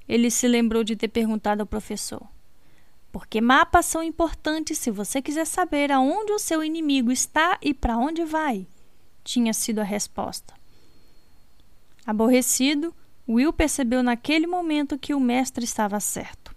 Ele 0.09 0.31
se 0.31 0.49
lembrou 0.49 0.83
de 0.83 0.97
ter 0.97 1.09
perguntado 1.09 1.61
ao 1.61 1.67
professor 1.67 2.27
porque 3.15 3.41
mapas 3.41 3.87
são 3.87 4.03
importantes 4.03 4.77
se 4.77 4.91
você 4.91 5.23
quiser 5.23 5.45
saber 5.47 5.93
aonde 5.93 6.33
o 6.33 6.39
seu 6.41 6.65
inimigo 6.65 7.13
está 7.13 7.57
e 7.63 7.73
para 7.73 7.97
onde 7.97 8.25
vai, 8.25 8.67
tinha 9.23 9.55
sido 9.55 9.79
a 9.79 9.85
resposta. 9.85 10.53
Aborrecido, 12.05 12.93
Will 13.29 13.53
percebeu 13.53 14.03
naquele 14.03 14.47
momento 14.47 14.99
que 14.99 15.15
o 15.15 15.21
mestre 15.21 15.65
estava 15.65 15.99
certo. 16.01 16.55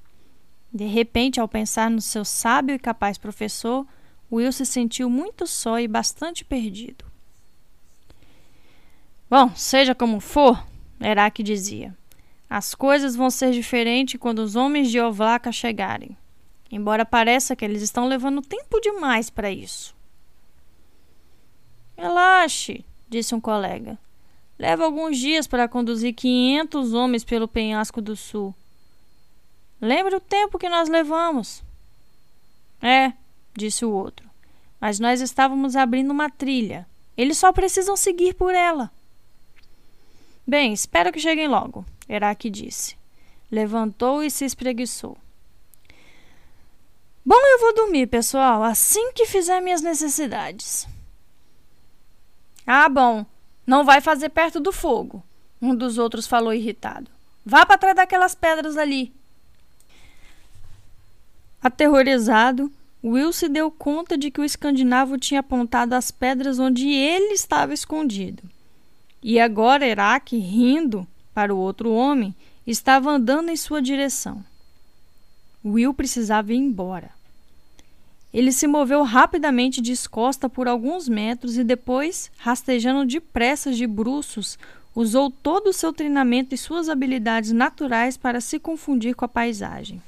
De 0.74 0.86
repente, 0.86 1.40
ao 1.40 1.48
pensar 1.48 1.90
no 1.90 2.02
seu 2.02 2.26
sábio 2.26 2.76
e 2.76 2.80
capaz 2.80 3.18
professor, 3.18 3.86
Will 4.32 4.52
se 4.52 4.66
sentiu 4.66 5.10
muito 5.10 5.48
só 5.48 5.80
e 5.80 5.88
bastante 5.88 6.44
perdido. 6.44 7.06
Bom, 9.30 9.50
seja 9.56 9.96
como 9.96 10.20
for, 10.20 10.66
Herak 11.00 11.42
dizia, 11.42 11.96
as 12.50 12.76
coisas 12.76 13.16
vão 13.16 13.30
ser 13.30 13.52
diferentes 13.52 14.20
quando 14.20 14.40
os 14.40 14.56
homens 14.56 14.90
de 14.90 15.00
Ovlaka 15.00 15.52
chegarem 15.52 16.18
embora 16.72 17.06
pareça 17.06 17.56
que 17.56 17.64
eles 17.64 17.82
estão 17.82 18.08
levando 18.08 18.42
tempo 18.42 18.80
demais 18.80 19.30
para 19.30 19.52
isso. 19.52 19.96
Relaxe, 21.96 22.86
disse 23.10 23.34
um 23.34 23.42
colega. 23.42 23.98
Leva 24.58 24.86
alguns 24.86 25.18
dias 25.18 25.46
para 25.46 25.68
conduzir 25.68 26.14
500 26.14 26.94
homens 26.94 27.24
pelo 27.24 27.48
penhasco 27.48 28.02
do 28.02 28.16
sul. 28.16 28.56
Lembra 29.80 30.18
o 30.18 30.22
tempo 30.22 30.58
que 30.58 30.68
nós 30.68 30.90
levamos? 30.90 31.64
É, 32.82 33.14
disse 33.56 33.86
o 33.86 33.92
outro. 33.92 34.28
Mas 34.80 35.00
nós 35.00 35.22
estávamos 35.22 35.76
abrindo 35.76 36.12
uma 36.12 36.30
trilha. 36.30 36.88
Eles 37.16 37.38
só 37.38 37.52
precisam 37.52 37.96
seguir 37.96 38.34
por 38.34 38.54
ela. 38.54 38.92
Bem, 40.46 40.74
espero 40.74 41.12
que 41.12 41.20
cheguem 41.20 41.48
logo, 41.48 41.86
Herak 42.08 42.50
disse. 42.50 42.96
Levantou 43.52 44.24
e 44.24 44.32
se 44.32 44.46
espreguiçou. 44.46 45.18
Bom, 47.26 47.36
eu 47.36 47.60
vou 47.60 47.76
dormir, 47.76 48.08
pessoal, 48.08 48.64
assim 48.64 49.12
que 49.12 49.26
fizer 49.26 49.60
minhas 49.62 49.82
necessidades. 49.82 50.88
Ah, 52.66 52.88
bom, 52.88 53.26
não 53.68 53.84
vai 53.84 54.00
fazer 54.00 54.30
perto 54.30 54.62
do 54.62 54.72
fogo, 54.72 55.22
um 55.62 55.76
dos 55.76 55.98
outros 55.98 56.26
falou 56.26 56.54
irritado. 56.54 57.12
Vá 57.46 57.66
para 57.66 57.78
trás 57.78 57.96
daquelas 57.98 58.34
pedras 58.34 58.78
ali. 58.78 59.14
Aterrorizado, 61.62 62.72
Will 63.04 63.34
se 63.34 63.50
deu 63.50 63.70
conta 63.70 64.18
de 64.18 64.32
que 64.32 64.40
o 64.40 64.46
escandinavo 64.46 65.18
tinha 65.18 65.42
apontado 65.42 65.94
as 65.94 66.12
pedras 66.12 66.60
onde 66.60 66.90
ele 66.90 67.34
estava 67.34 67.74
escondido. 67.74 68.44
E 69.22 69.40
agora 69.40 69.86
Herak, 69.86 70.38
rindo 70.38 71.06
para 71.34 71.54
o 71.54 71.58
outro 71.58 71.92
homem, 71.92 72.34
estava 72.66 73.10
andando 73.12 73.50
em 73.50 73.58
sua 73.58 73.82
direção. 73.82 74.44
Will 75.64 75.94
precisava 75.94 76.54
ir 76.54 76.58
embora. 76.58 77.17
Ele 78.34 78.52
se 78.52 78.68
moveu 78.68 79.04
rapidamente 79.04 79.82
descosta 79.82 80.50
por 80.50 80.68
alguns 80.68 81.08
metros 81.08 81.58
e 81.58 81.64
depois, 81.64 82.30
rastejando 82.38 83.06
depressa 83.06 83.72
de 83.72 83.88
bruços, 83.88 84.60
usou 84.94 85.32
todo 85.32 85.68
o 85.68 85.74
seu 85.74 85.94
treinamento 85.94 86.54
e 86.54 86.58
suas 86.58 86.90
habilidades 86.90 87.52
naturais 87.52 88.18
para 88.18 88.42
se 88.42 88.60
confundir 88.60 89.16
com 89.16 89.26
a 89.26 89.30
paisagem. 89.30 90.02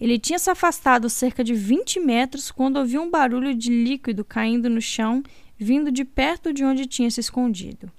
Ele 0.00 0.18
tinha 0.18 0.38
se 0.38 0.50
afastado 0.50 1.08
cerca 1.08 1.42
de 1.42 1.54
20 1.54 2.00
metros 2.00 2.50
quando 2.50 2.76
ouviu 2.76 3.02
um 3.02 3.10
barulho 3.10 3.54
de 3.54 3.70
líquido 3.70 4.24
caindo 4.24 4.68
no 4.68 4.80
chão, 4.80 5.22
vindo 5.58 5.90
de 5.90 6.04
perto 6.04 6.52
de 6.52 6.64
onde 6.64 6.86
tinha 6.86 7.10
se 7.10 7.20
escondido. 7.20 7.90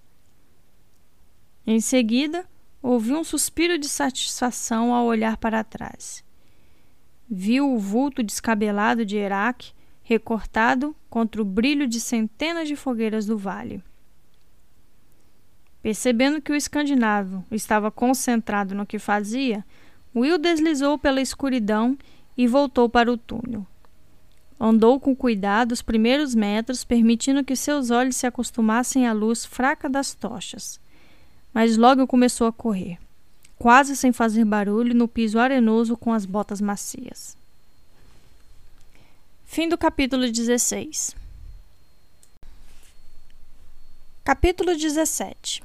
Em 1.65 1.81
seguida, 1.81 2.45
ouviu 2.81 3.17
um 3.17 3.24
suspiro 3.24 3.77
de 3.77 3.89
satisfação 3.89 4.93
ao 4.93 5.05
olhar 5.05 5.38
para 5.38 5.63
trás. 5.63 6.24
Viu 7.29 7.74
o 7.74 7.77
vulto 7.77 8.24
descabelado 8.24 9.05
de 9.05 9.17
Herak 9.17 9.74
recortado 10.03 10.96
contra 11.10 11.41
o 11.41 11.46
brilho 11.46 11.86
de 11.86 12.00
centenas 12.00 12.67
de 12.67 12.75
fogueiras 12.75 13.25
do 13.25 13.38
vale. 13.38 13.84
Percebendo 15.81 16.41
que 16.41 16.51
o 16.51 16.55
escandinavo 16.55 17.43
estava 17.51 17.91
concentrado 17.91 18.74
no 18.74 18.86
que 18.86 18.98
fazia, 18.98 19.65
Will 20.15 20.38
deslizou 20.38 20.98
pela 20.98 21.22
escuridão 21.22 21.98
e 22.38 22.48
voltou 22.48 22.88
para 22.88 23.12
o 23.12 23.17
túnel. 23.17 23.65
Andou 24.60 25.00
com 25.00 25.15
cuidado 25.15 25.72
os 25.72 25.81
primeiros 25.81 26.34
metros, 26.34 26.84
permitindo 26.84 27.43
que 27.43 27.55
seus 27.55 27.91
olhos 27.91 28.15
se 28.15 28.25
acostumassem 28.25 29.05
à 29.05 29.13
luz 29.13 29.46
fraca 29.46 29.88
das 29.89 30.13
tochas. 30.15 30.79
Mas 31.53 31.77
logo 31.77 32.07
começou 32.07 32.48
a 32.48 32.53
correr, 32.53 32.98
quase 33.57 33.95
sem 33.95 34.11
fazer 34.11 34.45
barulho, 34.45 34.93
no 34.93 35.07
piso 35.07 35.39
arenoso 35.39 35.97
com 35.97 36.13
as 36.13 36.25
botas 36.25 36.61
macias. 36.61 37.35
Fim 39.45 39.67
do 39.67 39.77
capítulo 39.77 40.29
16. 40.31 41.15
Capítulo 44.23 44.75
17 44.75 45.63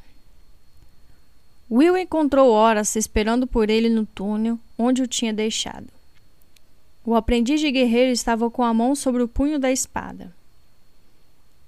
Will 1.71 1.97
encontrou 1.97 2.51
Horace 2.51 2.99
esperando 2.99 3.47
por 3.47 3.69
ele 3.69 3.89
no 3.89 4.07
túnel 4.07 4.59
onde 4.79 5.03
o 5.03 5.07
tinha 5.07 5.33
deixado. 5.33 5.89
O 7.05 7.15
aprendiz 7.15 7.61
de 7.61 7.73
guerreiro 7.73 8.13
estava 8.13 8.49
com 8.51 8.63
a 8.63 8.73
mão 8.73 8.95
sobre 8.95 9.23
o 9.23 9.29
punho 9.29 9.59
da 9.59 9.73
espada. 9.73 10.33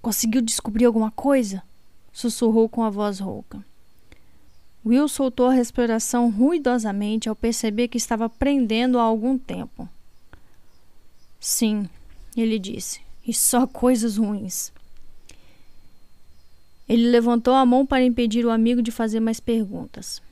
Conseguiu 0.00 0.40
descobrir 0.40 0.84
alguma 0.84 1.10
coisa? 1.10 1.62
sussurrou 2.12 2.68
com 2.68 2.84
a 2.84 2.90
voz 2.90 3.18
rouca. 3.18 3.64
Will 4.84 5.08
soltou 5.08 5.46
a 5.46 5.54
respiração 5.54 6.30
ruidosamente 6.30 7.28
ao 7.28 7.34
perceber 7.34 7.88
que 7.88 7.96
estava 7.96 8.28
prendendo 8.28 8.98
há 8.98 9.02
algum 9.02 9.38
tempo. 9.38 9.88
Sim, 11.40 11.88
ele 12.36 12.58
disse, 12.58 13.00
e 13.26 13.32
só 13.32 13.66
coisas 13.66 14.18
ruins. 14.18 14.72
Ele 16.86 17.08
levantou 17.08 17.54
a 17.54 17.64
mão 17.64 17.86
para 17.86 18.04
impedir 18.04 18.44
o 18.44 18.50
amigo 18.50 18.82
de 18.82 18.90
fazer 18.90 19.20
mais 19.20 19.40
perguntas. 19.40 20.22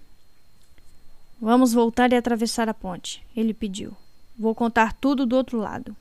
Vamos 1.41 1.73
voltar 1.73 2.13
e 2.13 2.17
atravessar 2.17 2.69
a 2.69 2.75
ponte, 2.75 3.23
ele 3.35 3.55
pediu. 3.55 3.97
Vou 4.39 4.55
contar 4.55 4.93
tudo 4.93 5.27
do 5.27 5.37
outro 5.37 5.59
lado. 5.59 5.97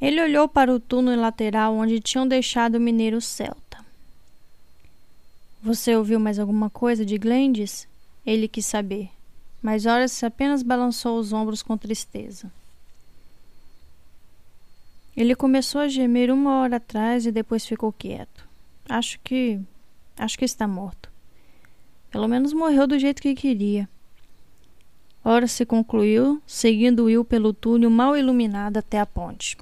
Ele 0.00 0.20
olhou 0.20 0.48
para 0.48 0.72
o 0.72 0.80
túnel 0.80 1.20
lateral 1.20 1.74
onde 1.74 2.00
tinham 2.00 2.26
deixado 2.26 2.76
o 2.76 2.80
mineiro 2.80 3.20
celta. 3.20 3.61
Você 5.62 5.94
ouviu 5.94 6.18
mais 6.18 6.40
alguma 6.40 6.68
coisa 6.68 7.06
de 7.06 7.16
Glendes? 7.16 7.86
Ele 8.26 8.48
quis 8.48 8.66
saber, 8.66 9.10
mas 9.62 9.86
Horace 9.86 10.26
apenas 10.26 10.60
balançou 10.60 11.20
os 11.20 11.32
ombros 11.32 11.62
com 11.62 11.78
tristeza. 11.78 12.50
Ele 15.16 15.36
começou 15.36 15.80
a 15.80 15.86
gemer 15.86 16.32
uma 16.32 16.56
hora 16.56 16.76
atrás 16.78 17.26
e 17.26 17.30
depois 17.30 17.64
ficou 17.64 17.92
quieto. 17.92 18.44
Acho 18.88 19.20
que. 19.22 19.60
Acho 20.16 20.36
que 20.36 20.44
está 20.44 20.66
morto. 20.66 21.08
Pelo 22.10 22.26
menos 22.26 22.52
morreu 22.52 22.88
do 22.88 22.98
jeito 22.98 23.22
que 23.22 23.32
queria. 23.32 23.88
Ora 25.24 25.46
se 25.46 25.64
concluiu, 25.64 26.42
seguindo 26.44 27.04
Will 27.04 27.24
pelo 27.24 27.52
túnel 27.52 27.88
mal 27.88 28.16
iluminado 28.16 28.78
até 28.78 28.98
a 28.98 29.06
ponte. 29.06 29.56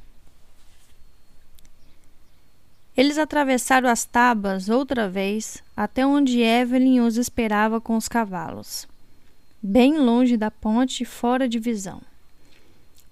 Eles 2.96 3.18
atravessaram 3.18 3.88
as 3.88 4.04
tabas 4.04 4.68
outra 4.68 5.08
vez 5.08 5.62
até 5.76 6.04
onde 6.04 6.40
Evelyn 6.40 7.00
os 7.00 7.16
esperava 7.16 7.80
com 7.80 7.96
os 7.96 8.08
cavalos, 8.08 8.86
bem 9.62 9.98
longe 9.98 10.36
da 10.36 10.50
ponte 10.50 11.04
fora 11.04 11.48
de 11.48 11.58
visão. 11.58 12.00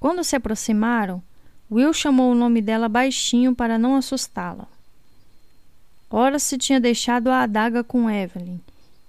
Quando 0.01 0.25
se 0.25 0.37
aproximaram, 0.37 1.23
Will 1.71 1.93
chamou 1.93 2.33
o 2.33 2.35
nome 2.35 2.61
dela 2.63 2.89
baixinho 2.89 3.55
para 3.55 3.79
não 3.79 3.95
assustá-la. 3.97 4.67
Ora 6.11 6.39
se 6.39 6.57
tinha 6.57 6.81
deixado 6.81 7.29
a 7.29 7.43
adaga 7.43 7.85
com 7.85 8.11
Evelyn, 8.11 8.61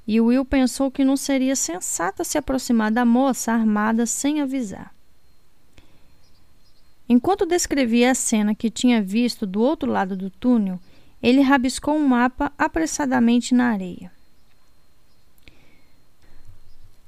e 0.05 0.19
Will 0.19 0.43
pensou 0.43 0.91
que 0.91 1.05
não 1.05 1.15
seria 1.15 1.55
sensato 1.55 2.25
se 2.25 2.37
aproximar 2.37 2.91
da 2.91 3.05
moça 3.05 3.53
armada 3.53 4.05
sem 4.05 4.41
avisar. 4.41 4.93
Enquanto 7.09 7.47
descrevia 7.47 8.11
a 8.11 8.15
cena 8.15 8.53
que 8.53 8.69
tinha 8.69 9.01
visto 9.01 9.47
do 9.47 9.59
outro 9.61 9.91
lado 9.91 10.15
do 10.15 10.29
túnel, 10.29 10.79
ele 11.23 11.41
rabiscou 11.41 11.95
um 11.95 12.07
mapa 12.07 12.51
apressadamente 12.55 13.55
na 13.55 13.71
areia. 13.71 14.11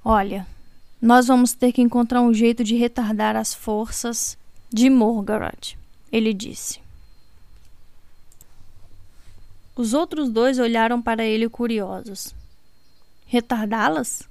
Olha, 0.03 0.47
nós 0.99 1.27
vamos 1.27 1.53
ter 1.53 1.71
que 1.71 1.83
encontrar 1.83 2.19
um 2.21 2.33
jeito 2.33 2.63
de 2.63 2.75
retardar 2.75 3.35
as 3.35 3.53
forças 3.53 4.35
de 4.73 4.89
Morgoth, 4.89 5.77
ele 6.11 6.33
disse. 6.33 6.79
Os 9.75 9.93
outros 9.93 10.29
dois 10.29 10.57
olharam 10.57 10.99
para 10.99 11.23
ele 11.23 11.47
curiosos. 11.47 12.33
Retardá-las? 13.27 14.30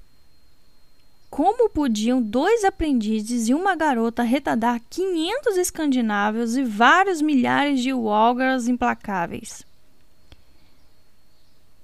Como 1.31 1.69
podiam 1.69 2.21
dois 2.21 2.65
aprendizes 2.65 3.47
e 3.47 3.53
uma 3.53 3.73
garota 3.73 4.21
retardar 4.21 4.81
500 4.89 5.55
escandinavos 5.55 6.57
e 6.57 6.63
vários 6.65 7.21
milhares 7.21 7.81
de 7.81 7.93
Walgars 7.93 8.67
implacáveis? 8.67 9.65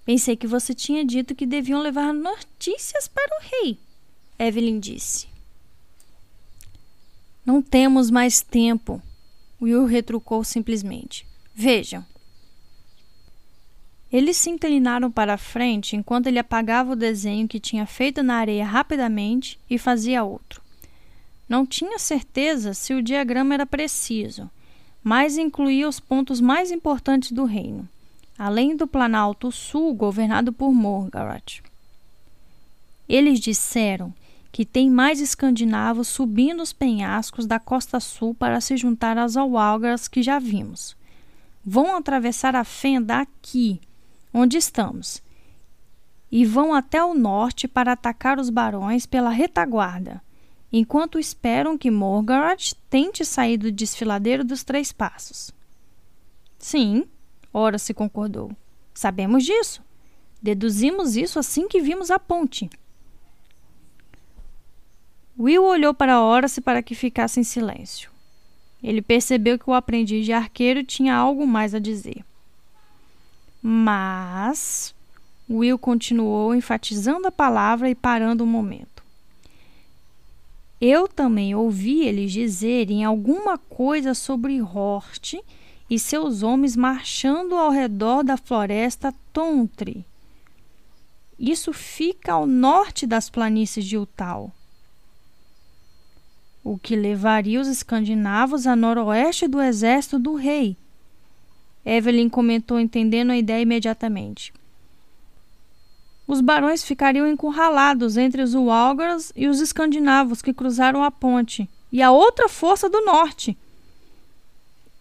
Pensei 0.04 0.36
que 0.36 0.46
você 0.46 0.74
tinha 0.74 1.06
dito 1.06 1.34
que 1.34 1.46
deviam 1.46 1.82
levar 1.82 2.14
notícias 2.14 3.08
para 3.08 3.38
o 3.38 3.42
rei, 3.42 3.80
Evelyn 4.38 4.82
disse. 4.82 5.30
Não 7.46 7.62
temos 7.62 8.12
mais 8.12 8.42
tempo, 8.42 9.02
Will 9.62 9.86
retrucou 9.86 10.44
simplesmente. 10.44 11.26
Vejam. 11.56 12.06
Eles 14.12 14.38
se 14.38 14.50
inclinaram 14.50 15.12
para 15.12 15.34
a 15.34 15.38
frente 15.38 15.96
enquanto 15.96 16.28
ele 16.28 16.39
apagava 16.39 16.93
o 16.93 16.96
desenho 16.96 17.48
que 17.48 17.60
tinha 17.60 17.86
feito 17.86 18.24
na 18.24 18.36
areia 18.36 18.65
rapidamente 18.65 19.60
e 19.70 19.78
fazia 19.78 20.24
outro. 20.24 20.62
Não 21.48 21.65
tinha 21.65 22.00
certeza 22.00 22.74
se 22.74 22.93
o 22.93 23.02
diagrama 23.02 23.54
era 23.54 23.65
preciso, 23.65 24.50
mas 25.04 25.38
incluía 25.38 25.88
os 25.88 26.00
pontos 26.00 26.41
mais 26.41 26.72
importantes 26.72 27.32
do 27.32 27.46
reino, 27.46 27.88
além 28.38 28.76
do 28.76 28.88
Planalto 28.88 29.52
Sul 29.52 29.93
governado 29.93 30.52
por 30.52 30.74
Morgoth. 30.74 31.62
Eles 33.08 33.39
disseram 33.39 34.13
que 34.52 34.65
tem 34.65 34.89
mais 34.89 35.22
escandinavos 35.22 36.08
subindo 36.08 36.62
os 36.62 36.74
penhascos 36.74 37.46
da 37.46 37.60
costa 37.60 38.00
sul 38.00 38.34
para 38.34 38.60
se 38.60 38.76
juntar 38.76 39.17
às 39.17 39.38
Awalgars 39.38 40.08
que 40.08 40.24
já 40.24 40.39
vimos. 40.39 40.96
Vão 41.63 41.96
atravessar 41.96 42.56
a 42.56 42.63
fenda 42.63 43.20
aqui, 43.20 43.80
onde 44.38 44.58
estamos, 44.58 45.21
e 46.32 46.45
vão 46.45 46.73
até 46.73 47.04
o 47.04 47.13
norte 47.13 47.67
para 47.67 47.93
atacar 47.93 48.39
os 48.39 48.50
barões 48.50 49.06
pela 49.06 49.30
retaguarda, 49.30 50.21
enquanto 50.71 51.17
esperam 51.17 51.78
que 51.78 51.89
Morgoth 51.89 52.73
tente 52.89 53.26
sair 53.26 53.58
do 53.58 53.71
desfiladeiro 53.71 54.43
dos 54.43 54.63
Três 54.63 54.91
Passos. 54.91 55.52
Sim, 56.60 57.06
ora 57.54 57.80
se 57.80 57.93
concordou. 57.93 58.52
Sabemos 58.93 59.43
disso. 59.43 59.82
Deduzimos 60.41 61.15
isso 61.15 61.39
assim 61.39 61.67
que 61.67 61.82
vimos 61.82 62.12
a 62.12 62.19
ponte. 62.19 62.69
Will 65.39 65.63
olhou 65.63 65.93
para 65.93 66.21
Horace 66.21 66.62
para 66.62 66.84
que 66.84 66.93
ficasse 66.95 67.39
em 67.39 67.43
silêncio. 67.43 68.12
Ele 68.84 69.02
percebeu 69.02 69.58
que 69.58 69.69
o 69.69 69.73
aprendiz 69.73 70.26
de 70.26 70.34
arqueiro 70.34 70.84
tinha 70.84 71.15
algo 71.15 71.47
mais 71.47 71.73
a 71.73 71.80
dizer. 71.80 72.23
Mas 73.62 74.93
Will 75.50 75.80
continuou 75.80 76.54
enfatizando 76.54 77.28
a 77.28 77.32
palavra 77.32 77.89
e 77.89 77.96
parando 77.96 78.43
um 78.43 78.48
momento. 78.48 79.04
Eu 80.80 81.08
também 81.08 81.56
ouvi 81.56 82.02
eles 82.02 82.32
dizerem 82.32 83.04
alguma 83.04 83.58
coisa 83.58 84.13
sobre 84.13 84.62
Hort 84.62 85.36
e 85.89 85.98
seus 85.98 86.43
homens 86.43 86.76
marchando 86.76 87.56
ao 87.56 87.72
redor 87.72 88.24
da 88.24 88.38
floresta 88.38 89.13
Tontre. 89.34 90.06
Isso 91.39 91.72
fica 91.72 92.34
ao 92.34 92.46
norte 92.46 93.08
das 93.08 93.30
planícies 93.30 93.86
de 93.86 93.98
Utal, 93.98 94.52
o 96.63 96.78
que 96.78 96.96
levaria 96.96 97.62
os 97.62 97.67
escandinavos 97.67 98.67
a 98.67 98.76
noroeste 98.76 99.48
do 99.48 99.62
exército 99.62 100.20
do 100.20 100.36
rei. 100.36 100.76
Evelyn 101.88 102.28
comentou, 102.28 102.78
entendendo 102.78 103.32
a 103.32 103.38
ideia 103.38 103.62
imediatamente. 103.62 104.54
Os 106.28 106.41
barões 106.41 106.84
ficariam 106.84 107.26
encurralados 107.26 108.17
entre 108.17 108.41
os 108.41 108.54
Walgars 108.54 109.32
e 109.34 109.47
os 109.47 109.62
escandinavos 109.62 110.41
que 110.41 110.54
cruzaram 110.54 111.02
a 111.02 111.10
ponte, 111.10 111.69
e 111.89 112.02
a 112.02 112.12
outra 112.12 112.50
força 112.50 112.89
do 112.89 113.00
norte. 113.06 113.58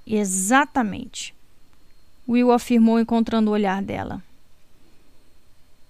Exatamente. 0.07 1.35
Will 2.29 2.53
afirmou, 2.53 3.01
encontrando 3.01 3.51
o 3.51 3.55
olhar 3.55 3.83
dela. 3.83 4.23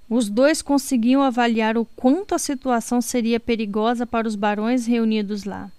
Os 0.09 0.30
dois 0.30 0.62
conseguiam 0.62 1.20
avaliar 1.20 1.76
o 1.76 1.85
quanto 1.85 2.35
a 2.35 2.38
situação 2.38 3.02
seria 3.02 3.38
perigosa 3.38 4.06
para 4.06 4.26
os 4.26 4.35
barões 4.35 4.87
reunidos 4.87 5.44
lá. 5.44 5.70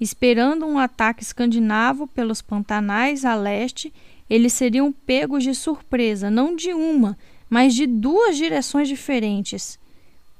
Esperando 0.00 0.66
um 0.66 0.78
ataque 0.78 1.22
escandinavo 1.22 2.08
pelos 2.08 2.42
pantanais 2.42 3.24
a 3.24 3.34
leste, 3.36 3.92
eles 4.30 4.52
seriam 4.52 4.92
pegos 4.92 5.42
de 5.42 5.54
surpresa, 5.54 6.30
não 6.30 6.54
de 6.54 6.72
uma, 6.72 7.18
mas 7.48 7.74
de 7.74 7.84
duas 7.84 8.36
direções 8.36 8.86
diferentes, 8.86 9.76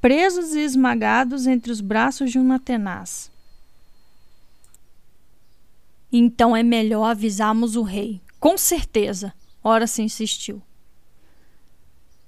presos 0.00 0.54
e 0.54 0.60
esmagados 0.60 1.48
entre 1.48 1.72
os 1.72 1.80
braços 1.80 2.30
de 2.30 2.38
uma 2.38 2.60
tenaz. 2.60 3.32
Então 6.12 6.56
é 6.56 6.62
melhor 6.62 7.10
avisarmos 7.10 7.74
o 7.74 7.82
rei. 7.82 8.20
Com 8.38 8.56
certeza. 8.56 9.34
Ora 9.62 9.86
se 9.86 10.02
insistiu. 10.02 10.62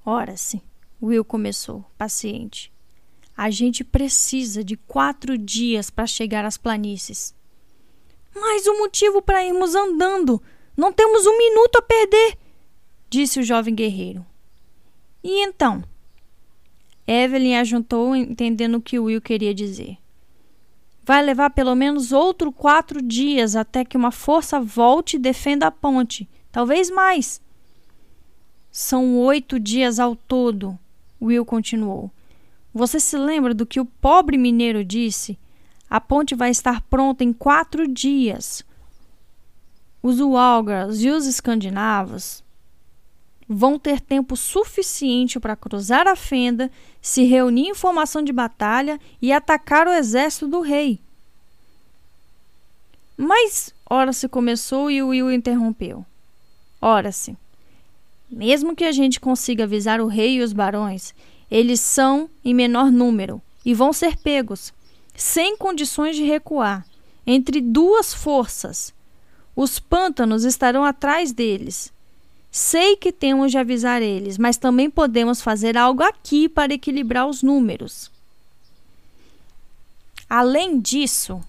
Ora 0.04 0.36
se. 0.36 0.60
Will 1.00 1.24
começou, 1.24 1.84
paciente. 1.96 2.72
A 3.36 3.50
gente 3.50 3.82
precisa 3.82 4.62
de 4.62 4.76
quatro 4.76 5.38
dias 5.38 5.90
para 5.90 6.06
chegar 6.06 6.44
às 6.44 6.56
planícies. 6.56 7.34
Mais 8.34 8.66
um 8.66 8.78
motivo 8.78 9.22
para 9.22 9.44
irmos 9.44 9.74
andando. 9.74 10.40
Não 10.76 10.92
temos 10.92 11.26
um 11.26 11.36
minuto 11.36 11.76
a 11.76 11.82
perder, 11.82 12.38
disse 13.10 13.40
o 13.40 13.42
jovem 13.42 13.74
guerreiro. 13.74 14.24
E 15.22 15.44
então? 15.44 15.84
Evelyn 17.06 17.56
ajuntou, 17.56 18.16
entendendo 18.16 18.76
o 18.76 18.80
que 18.80 18.98
Will 18.98 19.20
queria 19.20 19.54
dizer. 19.54 19.98
Vai 21.04 21.22
levar 21.22 21.50
pelo 21.50 21.74
menos 21.74 22.12
outro 22.12 22.52
quatro 22.52 23.02
dias 23.02 23.56
até 23.56 23.84
que 23.84 23.96
uma 23.96 24.12
força 24.12 24.60
volte 24.60 25.16
e 25.16 25.18
defenda 25.18 25.66
a 25.66 25.70
ponte. 25.70 26.28
Talvez 26.50 26.90
mais. 26.90 27.40
São 28.70 29.18
oito 29.18 29.58
dias 29.58 29.98
ao 29.98 30.14
todo, 30.14 30.78
Will 31.20 31.44
continuou. 31.44 32.10
Você 32.72 32.98
se 32.98 33.18
lembra 33.18 33.52
do 33.52 33.66
que 33.66 33.80
o 33.80 33.84
pobre 33.84 34.38
mineiro 34.38 34.84
disse? 34.84 35.38
A 35.90 36.00
ponte 36.00 36.34
vai 36.34 36.50
estar 36.50 36.80
pronta 36.82 37.22
em 37.22 37.32
quatro 37.32 37.86
dias. 37.86 38.64
Os 40.02 40.18
Walgars 40.18 41.00
e 41.00 41.10
os 41.10 41.26
escandinavos 41.26 42.42
vão 43.48 43.78
ter 43.78 44.00
tempo 44.00 44.36
suficiente 44.36 45.38
para 45.38 45.56
cruzar 45.56 46.06
a 46.08 46.16
fenda, 46.16 46.70
se 47.00 47.24
reunir 47.24 47.68
em 47.68 47.74
formação 47.74 48.22
de 48.22 48.32
batalha 48.32 48.98
e 49.20 49.32
atacar 49.32 49.86
o 49.86 49.92
exército 49.92 50.48
do 50.48 50.60
rei. 50.60 51.00
Mas 53.16 53.74
ora 53.88 54.12
se 54.12 54.28
começou 54.28 54.90
e 54.90 55.02
o 55.02 55.08
Will 55.08 55.30
interrompeu. 55.30 56.04
Ora 56.80 57.12
se. 57.12 57.36
Mesmo 58.28 58.74
que 58.74 58.84
a 58.84 58.92
gente 58.92 59.20
consiga 59.20 59.64
avisar 59.64 60.00
o 60.00 60.06
rei 60.06 60.36
e 60.36 60.42
os 60.42 60.52
barões, 60.52 61.14
eles 61.50 61.80
são 61.80 62.28
em 62.44 62.54
menor 62.54 62.90
número 62.90 63.40
e 63.64 63.74
vão 63.74 63.92
ser 63.92 64.16
pegos, 64.16 64.72
sem 65.14 65.56
condições 65.56 66.16
de 66.16 66.24
recuar, 66.24 66.86
entre 67.26 67.60
duas 67.60 68.14
forças. 68.14 68.92
Os 69.54 69.78
pântanos 69.78 70.44
estarão 70.44 70.84
atrás 70.84 71.32
deles 71.32 71.92
Sei 72.54 72.96
que 72.96 73.10
temos 73.10 73.50
de 73.50 73.56
avisar 73.56 74.02
eles, 74.02 74.36
mas 74.36 74.58
também 74.58 74.90
podemos 74.90 75.40
fazer 75.40 75.74
algo 75.74 76.02
aqui 76.02 76.50
para 76.50 76.74
equilibrar 76.74 77.26
os 77.26 77.42
números. 77.42 78.10
Além 80.28 80.78
disso, 80.78 81.42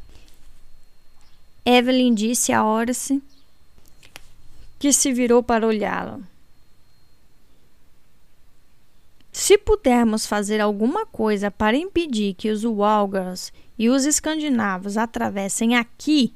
Evelyn 1.65 2.13
disse 2.13 2.53
a 2.53 2.63
Horace, 2.63 3.21
que 4.79 4.93
se 4.93 5.11
virou 5.11 5.43
para 5.43 5.67
olhá-la. 5.67 6.21
Se 9.29 9.57
pudermos 9.57 10.25
fazer 10.25 10.61
alguma 10.61 11.05
coisa 11.05 11.51
para 11.51 11.75
impedir 11.75 12.33
que 12.33 12.49
os 12.49 12.63
Walgars 12.63 13.51
e 13.77 13.89
os 13.89 14.05
escandinavos 14.05 14.95
atravessem 14.95 15.75
aqui, 15.75 16.33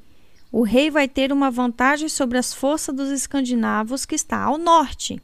o 0.50 0.62
rei 0.62 0.90
vai 0.90 1.06
ter 1.06 1.32
uma 1.32 1.50
vantagem 1.50 2.08
sobre 2.08 2.38
as 2.38 2.54
forças 2.54 2.94
dos 2.94 3.10
escandinavos 3.10 4.06
que 4.06 4.14
está 4.14 4.42
ao 4.42 4.56
norte. 4.56 5.20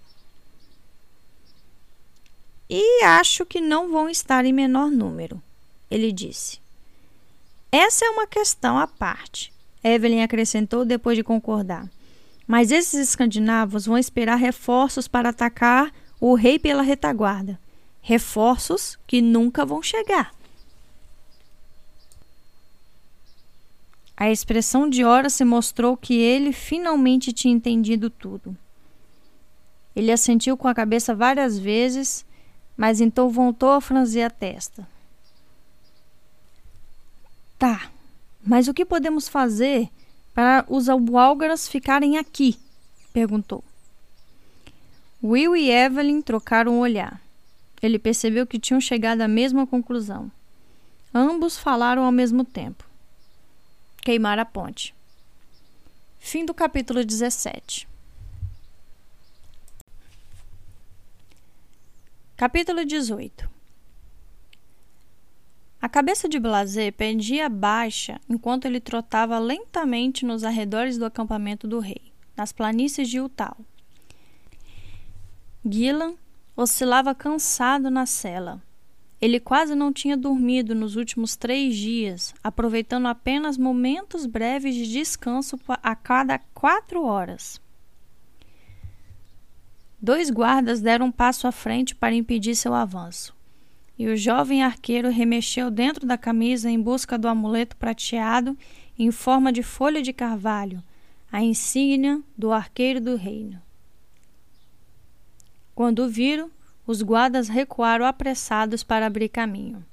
E 2.68 3.04
acho 3.04 3.44
que 3.46 3.60
não 3.60 3.90
vão 3.90 4.08
estar 4.08 4.44
em 4.44 4.52
menor 4.52 4.90
número, 4.90 5.42
ele 5.90 6.12
disse. 6.12 6.60
Essa 7.70 8.04
é 8.04 8.10
uma 8.10 8.26
questão 8.26 8.78
à 8.78 8.86
parte, 8.86 9.52
Evelyn 9.82 10.22
acrescentou 10.22 10.84
depois 10.84 11.16
de 11.16 11.22
concordar. 11.22 11.88
Mas 12.46 12.70
esses 12.70 13.08
escandinavos 13.08 13.86
vão 13.86 13.96
esperar 13.96 14.36
reforços 14.36 15.06
para 15.08 15.30
atacar 15.30 15.92
o 16.20 16.34
rei 16.34 16.58
pela 16.58 16.82
retaguarda. 16.82 17.58
Reforços 18.00 18.98
que 19.06 19.22
nunca 19.22 19.64
vão 19.64 19.82
chegar. 19.82 20.33
A 24.24 24.30
expressão 24.30 24.88
de 24.88 25.02
se 25.28 25.44
mostrou 25.44 25.98
que 25.98 26.14
ele 26.14 26.50
finalmente 26.50 27.30
tinha 27.30 27.52
entendido 27.52 28.08
tudo. 28.08 28.56
Ele 29.94 30.10
assentiu 30.10 30.56
com 30.56 30.66
a 30.66 30.74
cabeça 30.74 31.14
várias 31.14 31.58
vezes, 31.58 32.24
mas 32.74 33.02
então 33.02 33.28
voltou 33.28 33.72
a 33.72 33.82
franzir 33.82 34.24
a 34.24 34.30
testa. 34.30 34.88
Tá, 37.58 37.90
mas 38.42 38.66
o 38.66 38.72
que 38.72 38.86
podemos 38.86 39.28
fazer 39.28 39.90
para 40.32 40.64
os 40.70 40.88
albálgaras 40.88 41.68
ficarem 41.68 42.16
aqui? 42.16 42.58
perguntou. 43.12 43.62
Will 45.22 45.54
e 45.54 45.70
Evelyn 45.70 46.22
trocaram 46.22 46.76
um 46.76 46.80
olhar. 46.80 47.20
Ele 47.82 47.98
percebeu 47.98 48.46
que 48.46 48.58
tinham 48.58 48.80
chegado 48.80 49.20
à 49.20 49.28
mesma 49.28 49.66
conclusão. 49.66 50.32
Ambos 51.12 51.58
falaram 51.58 52.06
ao 52.06 52.10
mesmo 52.10 52.42
tempo 52.42 52.93
queimar 54.04 54.38
a 54.38 54.44
ponte. 54.44 54.94
Fim 56.18 56.44
do 56.44 56.52
capítulo 56.52 57.02
17. 57.02 57.88
Capítulo 62.36 62.84
18 62.84 63.48
A 65.80 65.88
cabeça 65.88 66.28
de 66.28 66.38
Blasé 66.38 66.90
pendia 66.90 67.48
baixa 67.48 68.20
enquanto 68.28 68.66
ele 68.66 68.78
trotava 68.78 69.38
lentamente 69.38 70.26
nos 70.26 70.44
arredores 70.44 70.98
do 70.98 71.06
acampamento 71.06 71.66
do 71.66 71.78
rei, 71.78 72.12
nas 72.36 72.52
planícies 72.52 73.08
de 73.08 73.20
Utal. 73.20 73.56
Gillan 75.64 76.14
oscilava 76.54 77.14
cansado 77.14 77.90
na 77.90 78.04
cela, 78.04 78.62
ele 79.24 79.40
quase 79.40 79.74
não 79.74 79.90
tinha 79.90 80.18
dormido 80.18 80.74
nos 80.74 80.96
últimos 80.96 81.34
três 81.34 81.74
dias, 81.74 82.34
aproveitando 82.44 83.06
apenas 83.06 83.56
momentos 83.56 84.26
breves 84.26 84.74
de 84.74 84.86
descanso 84.86 85.58
a 85.82 85.96
cada 85.96 86.38
quatro 86.52 87.04
horas. 87.04 87.58
Dois 89.98 90.28
guardas 90.28 90.82
deram 90.82 91.06
um 91.06 91.10
passo 91.10 91.46
à 91.46 91.52
frente 91.52 91.94
para 91.94 92.14
impedir 92.14 92.54
seu 92.54 92.74
avanço, 92.74 93.34
e 93.98 94.06
o 94.08 94.14
jovem 94.14 94.62
arqueiro 94.62 95.08
remexeu 95.08 95.70
dentro 95.70 96.06
da 96.06 96.18
camisa 96.18 96.70
em 96.70 96.78
busca 96.78 97.16
do 97.16 97.26
amuleto 97.26 97.78
prateado 97.78 98.54
em 98.98 99.10
forma 99.10 99.50
de 99.50 99.62
folha 99.62 100.02
de 100.02 100.12
carvalho, 100.12 100.82
a 101.32 101.42
insígnia 101.42 102.20
do 102.36 102.52
arqueiro 102.52 103.00
do 103.00 103.16
reino. 103.16 103.58
Quando 105.74 106.00
o 106.00 106.08
viram, 106.10 106.50
os 106.86 107.02
guardas 107.02 107.48
recuaram 107.48 108.04
apressados 108.04 108.82
para 108.82 109.06
abrir 109.06 109.28
caminho. 109.28 109.84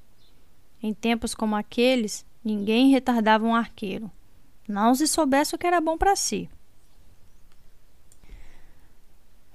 Em 0.83 0.93
tempos 0.93 1.33
como 1.33 1.55
aqueles, 1.55 2.25
ninguém 2.43 2.89
retardava 2.89 3.45
um 3.45 3.55
arqueiro. 3.55 4.11
não 4.67 4.95
se 4.95 5.07
soubesse 5.07 5.53
o 5.53 5.57
que 5.57 5.67
era 5.67 5.81
bom 5.81 5.97
para 5.97 6.15
si. 6.15 6.49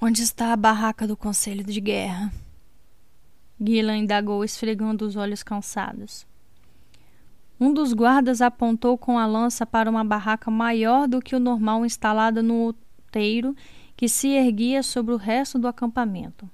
Onde 0.00 0.22
está 0.22 0.52
a 0.52 0.56
barraca 0.56 1.06
do 1.06 1.16
conselho 1.16 1.64
de 1.64 1.80
guerra? 1.80 2.32
Gillan 3.58 3.96
indagou, 3.96 4.44
esfregando 4.44 5.06
os 5.06 5.16
olhos 5.16 5.42
cansados. 5.42 6.26
Um 7.58 7.72
dos 7.72 7.94
guardas 7.94 8.42
apontou 8.42 8.98
com 8.98 9.18
a 9.18 9.24
lança 9.24 9.64
para 9.64 9.90
uma 9.90 10.04
barraca 10.04 10.50
maior 10.50 11.08
do 11.08 11.22
que 11.22 11.34
o 11.34 11.40
normal 11.40 11.86
instalada 11.86 12.42
no 12.42 12.54
outeiro 12.54 13.56
que 13.96 14.08
se 14.08 14.28
erguia 14.28 14.82
sobre 14.82 15.14
o 15.14 15.16
resto 15.16 15.58
do 15.58 15.66
acampamento. 15.66 16.48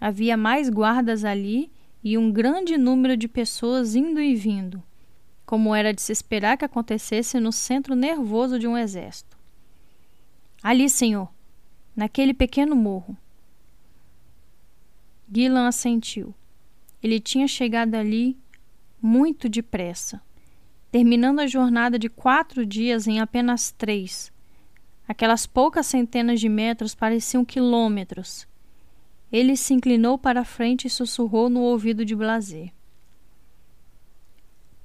Havia 0.00 0.36
mais 0.36 0.68
guardas 0.68 1.24
ali 1.24 1.70
e 2.02 2.16
um 2.16 2.30
grande 2.30 2.76
número 2.76 3.16
de 3.16 3.28
pessoas 3.28 3.94
indo 3.94 4.20
e 4.20 4.34
vindo, 4.34 4.82
como 5.44 5.74
era 5.74 5.92
de 5.92 6.00
se 6.00 6.12
esperar 6.12 6.56
que 6.56 6.64
acontecesse 6.64 7.38
no 7.40 7.52
centro 7.52 7.94
nervoso 7.94 8.58
de 8.58 8.66
um 8.66 8.76
exército. 8.76 9.36
Ali, 10.62 10.88
senhor, 10.88 11.28
naquele 11.94 12.32
pequeno 12.32 12.74
morro. 12.74 13.16
Gillan 15.30 15.68
assentiu. 15.68 16.34
Ele 17.02 17.20
tinha 17.20 17.46
chegado 17.46 17.94
ali 17.94 18.36
muito 19.00 19.48
depressa, 19.48 20.20
terminando 20.90 21.40
a 21.40 21.46
jornada 21.46 21.98
de 21.98 22.08
quatro 22.08 22.64
dias 22.64 23.06
em 23.06 23.20
apenas 23.20 23.70
três. 23.70 24.32
Aquelas 25.06 25.46
poucas 25.46 25.86
centenas 25.86 26.40
de 26.40 26.48
metros 26.48 26.94
pareciam 26.94 27.44
quilômetros. 27.44 28.47
Ele 29.30 29.56
se 29.56 29.74
inclinou 29.74 30.16
para 30.18 30.40
a 30.40 30.44
frente 30.44 30.86
e 30.86 30.90
sussurrou 30.90 31.48
no 31.48 31.60
ouvido 31.60 32.04
de 32.04 32.14
Blazer. 32.14 32.72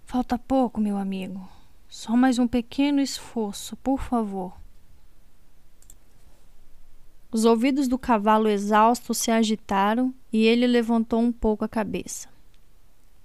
Falta 0.05 0.37
pouco, 0.37 0.81
meu 0.81 0.97
amigo. 0.97 1.47
Só 1.87 2.15
mais 2.15 2.37
um 2.39 2.47
pequeno 2.47 3.01
esforço, 3.01 3.75
por 3.77 4.01
favor. 4.01 4.53
Os 7.31 7.45
ouvidos 7.45 7.87
do 7.87 7.97
cavalo 7.97 8.47
exausto 8.47 9.13
se 9.13 9.31
agitaram 9.31 10.13
e 10.31 10.45
ele 10.45 10.67
levantou 10.67 11.19
um 11.19 11.31
pouco 11.31 11.65
a 11.65 11.69
cabeça. 11.69 12.29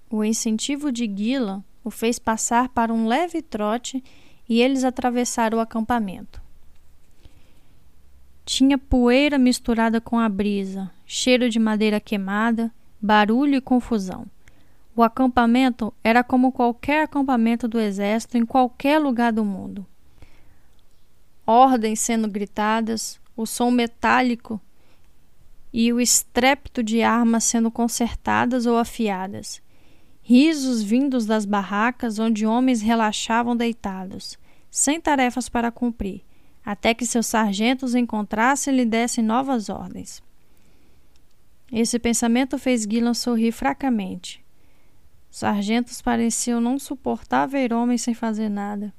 O 0.08 0.24
incentivo 0.24 0.90
de 0.90 1.06
Guila 1.06 1.62
o 1.84 1.90
fez 1.90 2.18
passar 2.18 2.68
para 2.70 2.92
um 2.92 3.06
leve 3.06 3.42
trote 3.42 4.02
e 4.48 4.62
eles 4.62 4.84
atravessaram 4.84 5.58
o 5.58 5.60
acampamento. 5.60 6.40
Tinha 8.44 8.78
poeira 8.78 9.36
misturada 9.36 10.00
com 10.00 10.18
a 10.18 10.28
brisa, 10.28 10.90
cheiro 11.10 11.48
de 11.48 11.58
madeira 11.58 11.98
queimada, 11.98 12.70
barulho 13.00 13.54
e 13.54 13.62
confusão. 13.62 14.26
O 14.94 15.02
acampamento 15.02 15.94
era 16.04 16.22
como 16.22 16.52
qualquer 16.52 17.04
acampamento 17.04 17.66
do 17.66 17.80
exército 17.80 18.36
em 18.36 18.44
qualquer 18.44 18.98
lugar 18.98 19.32
do 19.32 19.42
mundo. 19.42 19.86
Ordens 21.46 22.00
sendo 22.00 22.28
gritadas, 22.28 23.18
o 23.34 23.46
som 23.46 23.70
metálico 23.70 24.60
e 25.72 25.90
o 25.94 25.98
estrépito 25.98 26.82
de 26.82 27.00
armas 27.02 27.44
sendo 27.44 27.70
consertadas 27.70 28.66
ou 28.66 28.76
afiadas. 28.76 29.62
Risos 30.20 30.82
vindos 30.82 31.24
das 31.24 31.46
barracas 31.46 32.18
onde 32.18 32.44
homens 32.44 32.82
relaxavam 32.82 33.56
deitados, 33.56 34.38
sem 34.70 35.00
tarefas 35.00 35.48
para 35.48 35.72
cumprir, 35.72 36.22
até 36.62 36.92
que 36.92 37.06
seus 37.06 37.26
sargentos 37.26 37.94
encontrassem 37.94 38.74
e 38.74 38.76
lhe 38.76 38.84
dessem 38.84 39.24
novas 39.24 39.70
ordens. 39.70 40.22
Esse 41.70 41.98
pensamento 41.98 42.58
fez 42.58 42.82
Gillan 42.82 43.14
sorrir 43.14 43.52
fracamente. 43.52 44.44
Sargentos 45.30 46.00
pareciam 46.00 46.60
não 46.60 46.78
suportar 46.78 47.46
ver 47.46 47.72
homens 47.72 48.02
sem 48.02 48.14
fazer 48.14 48.48
nada. 48.48 48.92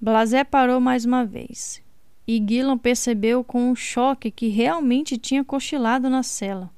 Blasé 0.00 0.42
parou 0.42 0.80
mais 0.80 1.04
uma 1.04 1.24
vez 1.24 1.82
e 2.26 2.42
Gillan 2.44 2.78
percebeu 2.78 3.44
com 3.44 3.70
um 3.70 3.74
choque 3.74 4.30
que 4.30 4.48
realmente 4.48 5.18
tinha 5.18 5.44
cochilado 5.44 6.08
na 6.08 6.22
cela. 6.22 6.70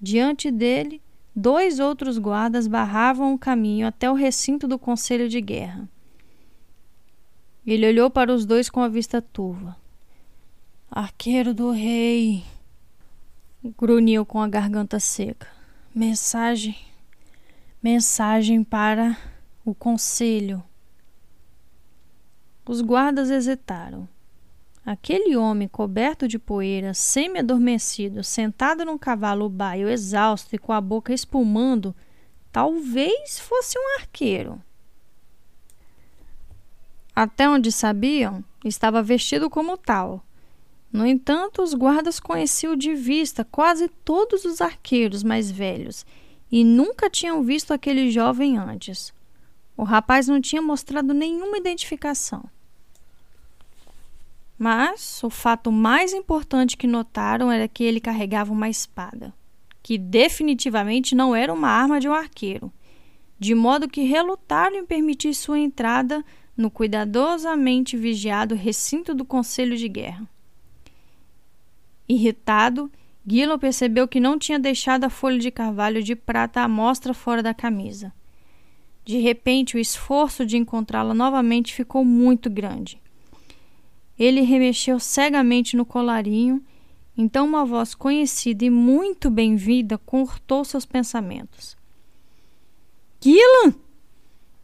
Diante 0.00 0.50
dele, 0.50 1.02
dois 1.34 1.78
outros 1.78 2.18
guardas 2.18 2.66
barravam 2.66 3.34
o 3.34 3.38
caminho 3.38 3.86
até 3.86 4.10
o 4.10 4.14
recinto 4.14 4.66
do 4.66 4.78
conselho 4.78 5.28
de 5.28 5.40
guerra. 5.40 5.88
Ele 7.66 7.86
olhou 7.86 8.08
para 8.08 8.32
os 8.32 8.46
dois 8.46 8.70
com 8.70 8.80
a 8.80 8.88
vista 8.88 9.20
turva. 9.20 9.76
Arqueiro 10.90 11.52
do 11.52 11.70
rei, 11.70 12.42
grunhiu 13.78 14.24
com 14.24 14.40
a 14.40 14.48
garganta 14.48 14.98
seca. 14.98 15.46
Mensagem, 15.94 16.78
mensagem 17.82 18.64
para 18.64 19.14
o 19.66 19.74
conselho. 19.74 20.64
Os 22.66 22.80
guardas 22.80 23.28
hesitaram. 23.30 24.08
Aquele 24.84 25.36
homem 25.36 25.68
coberto 25.68 26.26
de 26.26 26.38
poeira, 26.38 26.94
semi-adormecido, 26.94 28.24
sentado 28.24 28.82
num 28.82 28.96
cavalo 28.96 29.46
baio 29.50 29.90
exausto 29.90 30.56
e 30.56 30.58
com 30.58 30.72
a 30.72 30.80
boca 30.80 31.12
espumando, 31.12 31.94
talvez 32.50 33.38
fosse 33.38 33.78
um 33.78 34.00
arqueiro. 34.00 34.60
Até 37.14 37.46
onde 37.46 37.70
sabiam, 37.70 38.42
estava 38.64 39.02
vestido 39.02 39.50
como 39.50 39.76
tal. 39.76 40.24
No 40.92 41.06
entanto, 41.06 41.62
os 41.62 41.74
guardas 41.74 42.18
conheciam 42.18 42.74
de 42.74 42.94
vista 42.94 43.44
quase 43.44 43.88
todos 44.04 44.44
os 44.44 44.60
arqueiros 44.60 45.22
mais 45.22 45.50
velhos 45.50 46.06
e 46.50 46.64
nunca 46.64 47.10
tinham 47.10 47.42
visto 47.42 47.72
aquele 47.72 48.10
jovem 48.10 48.56
antes. 48.56 49.12
O 49.76 49.84
rapaz 49.84 50.26
não 50.26 50.40
tinha 50.40 50.62
mostrado 50.62 51.12
nenhuma 51.12 51.58
identificação. 51.58 52.44
Mas 54.58 55.22
o 55.22 55.30
fato 55.30 55.70
mais 55.70 56.12
importante 56.12 56.76
que 56.76 56.86
notaram 56.86 57.52
era 57.52 57.68
que 57.68 57.84
ele 57.84 58.00
carregava 58.00 58.52
uma 58.52 58.68
espada, 58.68 59.32
que 59.82 59.96
definitivamente 59.96 61.14
não 61.14 61.36
era 61.36 61.52
uma 61.52 61.68
arma 61.68 62.00
de 62.00 62.08
um 62.08 62.12
arqueiro, 62.12 62.72
de 63.38 63.54
modo 63.54 63.88
que 63.88 64.02
relutaram 64.02 64.76
em 64.76 64.86
permitir 64.86 65.32
sua 65.34 65.60
entrada 65.60 66.24
no 66.56 66.72
cuidadosamente 66.72 67.96
vigiado 67.96 68.56
recinto 68.56 69.14
do 69.14 69.24
Conselho 69.24 69.76
de 69.76 69.88
Guerra. 69.88 70.28
Irritado, 72.08 72.90
Guilo 73.26 73.58
percebeu 73.58 74.08
que 74.08 74.18
não 74.18 74.38
tinha 74.38 74.58
deixado 74.58 75.04
a 75.04 75.10
folha 75.10 75.38
de 75.38 75.50
carvalho 75.50 76.02
de 76.02 76.16
prata 76.16 76.62
à 76.62 76.68
mostra 76.68 77.12
fora 77.12 77.42
da 77.42 77.52
camisa. 77.52 78.12
De 79.04 79.18
repente, 79.18 79.76
o 79.76 79.78
esforço 79.78 80.46
de 80.46 80.56
encontrá-la 80.56 81.12
novamente 81.12 81.74
ficou 81.74 82.04
muito 82.04 82.48
grande. 82.48 83.00
Ele 84.18 84.40
remexeu 84.40 84.98
cegamente 84.98 85.76
no 85.76 85.84
colarinho, 85.84 86.64
então 87.16 87.46
uma 87.46 87.64
voz 87.64 87.94
conhecida 87.94 88.64
e 88.64 88.70
muito 88.70 89.30
bem-vinda 89.30 89.98
cortou 89.98 90.64
seus 90.64 90.86
pensamentos. 90.86 91.76
Gillan! 93.20 93.74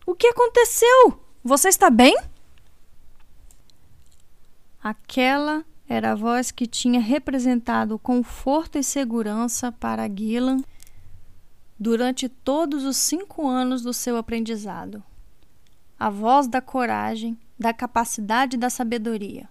O 0.06 0.14
que 0.14 0.28
aconteceu? 0.28 1.20
Você 1.42 1.68
está 1.68 1.90
bem? 1.90 2.16
Aquela 4.82 5.64
era 5.88 6.12
a 6.12 6.14
voz 6.14 6.50
que 6.50 6.66
tinha 6.66 7.00
representado 7.00 7.98
conforto 7.98 8.78
e 8.78 8.82
segurança 8.82 9.70
para 9.70 10.08
Gillan 10.08 10.62
durante 11.78 12.28
todos 12.28 12.84
os 12.84 12.96
cinco 12.96 13.46
anos 13.46 13.82
do 13.82 13.92
seu 13.92 14.16
aprendizado. 14.16 15.02
A 15.98 16.08
voz 16.08 16.46
da 16.48 16.60
coragem, 16.60 17.38
da 17.58 17.72
capacidade 17.72 18.56
e 18.56 18.58
da 18.58 18.70
sabedoria. 18.70 19.48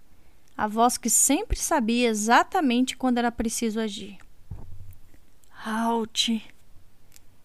A 0.58 0.67
voz 0.67 0.98
que 0.98 1.10
sempre 1.10 1.58
sabia 1.58 2.10
exatamente 2.10 2.98
quando 2.98 3.17
era 3.17 3.32
preciso 3.32 3.80
agir. 3.80 4.17
Halt! 5.65 6.43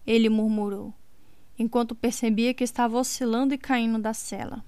Ele 0.05 0.29
murmurou, 0.29 0.93
enquanto 1.57 1.95
percebia 1.95 2.53
que 2.53 2.63
estava 2.63 2.97
oscilando 2.97 3.53
e 3.53 3.57
caindo 3.57 3.99
da 3.99 4.13
cela. 4.13 4.63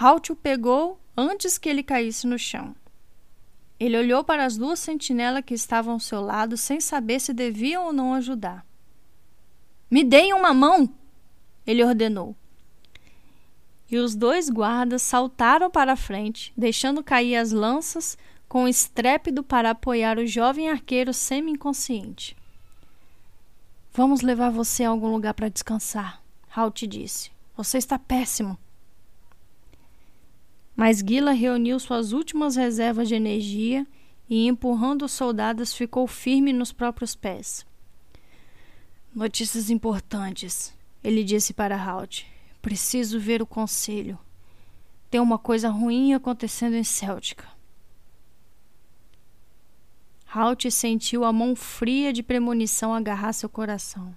Halt 0.00 0.30
o 0.30 0.36
pegou 0.36 0.98
antes 1.16 1.58
que 1.58 1.68
ele 1.68 1.82
caísse 1.82 2.26
no 2.26 2.38
chão. 2.38 2.74
Ele 3.78 3.98
olhou 3.98 4.22
para 4.24 4.44
as 4.44 4.56
duas 4.56 4.78
sentinelas 4.78 5.44
que 5.44 5.54
estavam 5.54 5.94
ao 5.94 6.00
seu 6.00 6.20
lado 6.20 6.56
sem 6.56 6.80
saber 6.80 7.20
se 7.20 7.32
deviam 7.32 7.86
ou 7.86 7.92
não 7.92 8.14
ajudar. 8.14 8.64
Me 9.90 10.04
deem 10.04 10.32
uma 10.32 10.54
mão! 10.54 10.88
Ele 11.66 11.84
ordenou 11.84 12.36
e 13.90 13.98
os 13.98 14.14
dois 14.14 14.48
guardas 14.48 15.02
saltaram 15.02 15.68
para 15.68 15.94
a 15.94 15.96
frente, 15.96 16.52
deixando 16.56 17.02
cair 17.02 17.36
as 17.36 17.50
lanças 17.50 18.16
com 18.48 18.68
estrépito 18.68 19.42
para 19.42 19.70
apoiar 19.70 20.18
o 20.18 20.26
jovem 20.26 20.70
arqueiro 20.70 21.12
semi-inconsciente. 21.12 22.36
Vamos 23.92 24.20
levar 24.20 24.50
você 24.50 24.84
a 24.84 24.90
algum 24.90 25.08
lugar 25.08 25.34
para 25.34 25.48
descansar, 25.48 26.22
Halt 26.54 26.86
disse. 26.86 27.30
Você 27.56 27.78
está 27.78 27.98
péssimo. 27.98 28.56
Mas 30.80 31.04
Gila 31.06 31.32
reuniu 31.32 31.78
suas 31.78 32.12
últimas 32.12 32.56
reservas 32.56 33.06
de 33.06 33.14
energia 33.14 33.86
e, 34.26 34.46
empurrando 34.46 35.04
os 35.04 35.12
soldados, 35.12 35.74
ficou 35.74 36.06
firme 36.06 36.54
nos 36.54 36.72
próprios 36.72 37.14
pés. 37.14 37.66
Notícias 39.14 39.68
importantes, 39.68 40.74
ele 41.04 41.22
disse 41.22 41.52
para 41.52 41.76
Halt. 41.76 42.24
Preciso 42.62 43.20
ver 43.20 43.42
o 43.42 43.46
conselho. 43.46 44.18
Tem 45.10 45.20
uma 45.20 45.36
coisa 45.36 45.68
ruim 45.68 46.14
acontecendo 46.14 46.76
em 46.76 46.82
Céltica. 46.82 47.46
Halt 50.34 50.70
sentiu 50.70 51.26
a 51.26 51.32
mão 51.32 51.54
fria 51.54 52.10
de 52.10 52.22
premonição 52.22 52.94
agarrar 52.94 53.34
seu 53.34 53.50
coração. 53.50 54.16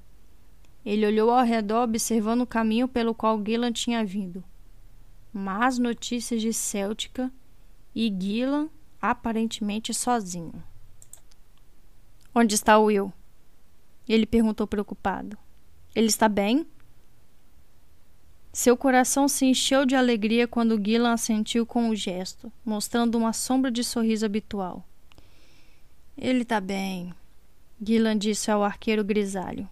Ele 0.86 1.06
olhou 1.06 1.30
ao 1.30 1.44
redor, 1.44 1.84
observando 1.84 2.44
o 2.44 2.48
caminho 2.48 2.88
pelo 2.88 3.14
qual 3.14 3.44
Gillan 3.46 3.74
tinha 3.74 4.06
vindo. 4.06 4.42
Más 5.34 5.80
notícias 5.80 6.42
de 6.42 6.54
Céltica 6.54 7.32
e 7.96 8.08
Gillan 8.08 8.70
aparentemente 9.02 9.94
sozinho. 9.94 10.64
Onde 12.36 12.56
está 12.56 12.78
Will? 12.78 13.12
Ele 14.08 14.26
perguntou 14.26 14.68
preocupado. 14.68 15.38
Ele 15.96 16.08
está 16.08 16.30
bem? 16.30 16.68
Seu 18.52 18.78
coração 18.78 19.28
se 19.28 19.46
encheu 19.46 19.86
de 19.86 19.96
alegria 19.96 20.48
quando 20.48 20.80
Gillan 20.84 21.14
assentiu 21.14 21.66
com 21.66 21.90
o 21.90 21.96
gesto, 21.96 22.52
mostrando 22.64 23.16
uma 23.18 23.34
sombra 23.34 23.72
de 23.72 23.84
sorriso 23.84 24.26
habitual. 24.26 24.88
Ele 26.16 26.44
está 26.44 26.62
bem, 26.62 27.14
Gillan 27.82 28.18
disse 28.18 28.52
ao 28.52 28.64
arqueiro 28.64 29.04
grisalho. 29.04 29.68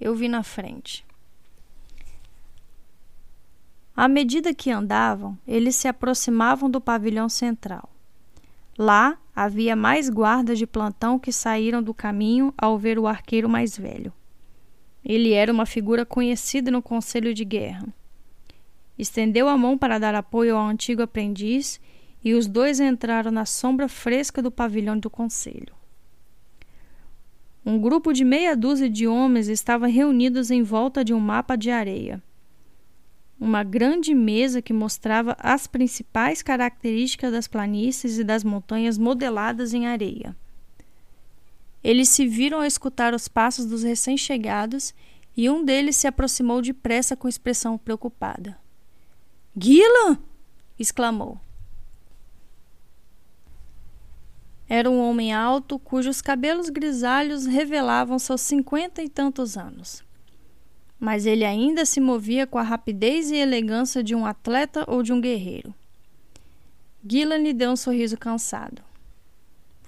Eu 0.00 0.14
vi 0.16 0.28
na 0.28 0.42
frente. 0.42 1.04
À 3.94 4.08
medida 4.08 4.54
que 4.54 4.70
andavam, 4.70 5.38
eles 5.46 5.76
se 5.76 5.86
aproximavam 5.86 6.70
do 6.70 6.80
pavilhão 6.80 7.28
central. 7.28 7.90
Lá 8.78 9.18
havia 9.36 9.76
mais 9.76 10.08
guardas 10.08 10.58
de 10.58 10.66
plantão 10.66 11.18
que 11.18 11.30
saíram 11.30 11.82
do 11.82 11.92
caminho 11.92 12.54
ao 12.56 12.78
ver 12.78 12.98
o 12.98 13.06
arqueiro 13.06 13.48
mais 13.48 13.76
velho. 13.76 14.12
Ele 15.04 15.32
era 15.32 15.52
uma 15.52 15.66
figura 15.66 16.06
conhecida 16.06 16.70
no 16.70 16.80
conselho 16.80 17.34
de 17.34 17.44
guerra. 17.44 17.86
Estendeu 18.98 19.48
a 19.48 19.58
mão 19.58 19.76
para 19.76 19.98
dar 19.98 20.14
apoio 20.14 20.56
ao 20.56 20.66
antigo 20.66 21.02
aprendiz 21.02 21.80
e 22.24 22.34
os 22.34 22.46
dois 22.46 22.80
entraram 22.80 23.30
na 23.30 23.44
sombra 23.44 23.88
fresca 23.88 24.40
do 24.40 24.50
pavilhão 24.50 24.98
do 24.98 25.10
conselho. 25.10 25.74
Um 27.64 27.78
grupo 27.78 28.12
de 28.12 28.24
meia 28.24 28.56
dúzia 28.56 28.88
de 28.88 29.06
homens 29.06 29.48
estava 29.48 29.86
reunidos 29.86 30.50
em 30.50 30.62
volta 30.62 31.04
de 31.04 31.12
um 31.12 31.20
mapa 31.20 31.56
de 31.56 31.70
areia. 31.70 32.22
Uma 33.44 33.64
grande 33.64 34.14
mesa 34.14 34.62
que 34.62 34.72
mostrava 34.72 35.36
as 35.40 35.66
principais 35.66 36.44
características 36.44 37.32
das 37.32 37.48
planícies 37.48 38.16
e 38.16 38.22
das 38.22 38.44
montanhas 38.44 38.96
modeladas 38.96 39.74
em 39.74 39.84
areia. 39.84 40.36
Eles 41.82 42.08
se 42.08 42.24
viram 42.24 42.60
a 42.60 42.68
escutar 42.68 43.12
os 43.12 43.26
passos 43.26 43.66
dos 43.66 43.82
recém-chegados 43.82 44.94
e 45.36 45.50
um 45.50 45.64
deles 45.64 45.96
se 45.96 46.06
aproximou 46.06 46.62
depressa 46.62 47.16
com 47.16 47.26
expressão 47.26 47.76
preocupada. 47.76 48.56
Gila! 49.58 50.20
exclamou. 50.78 51.40
Era 54.68 54.88
um 54.88 55.00
homem 55.00 55.32
alto 55.32 55.80
cujos 55.80 56.22
cabelos 56.22 56.70
grisalhos 56.70 57.44
revelavam 57.46 58.20
seus 58.20 58.40
cinquenta 58.40 59.02
e 59.02 59.08
tantos 59.08 59.56
anos. 59.56 60.04
Mas 61.02 61.26
ele 61.26 61.44
ainda 61.44 61.84
se 61.84 61.98
movia 61.98 62.46
com 62.46 62.58
a 62.58 62.62
rapidez 62.62 63.28
e 63.32 63.34
elegância 63.34 64.04
de 64.04 64.14
um 64.14 64.24
atleta 64.24 64.84
ou 64.86 65.02
de 65.02 65.12
um 65.12 65.20
guerreiro. 65.20 65.74
Gila 67.04 67.36
lhe 67.36 67.52
deu 67.52 67.72
um 67.72 67.76
sorriso 67.76 68.16
cansado. 68.16 68.80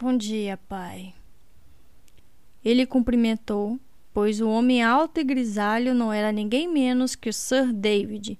Bom 0.00 0.16
dia, 0.16 0.58
pai. 0.68 1.14
Ele 2.64 2.84
cumprimentou, 2.84 3.78
pois 4.12 4.40
o 4.40 4.48
homem 4.48 4.82
alto 4.82 5.20
e 5.20 5.22
grisalho 5.22 5.94
não 5.94 6.12
era 6.12 6.32
ninguém 6.32 6.66
menos 6.66 7.14
que 7.14 7.28
o 7.28 7.32
Sir 7.32 7.72
David, 7.72 8.36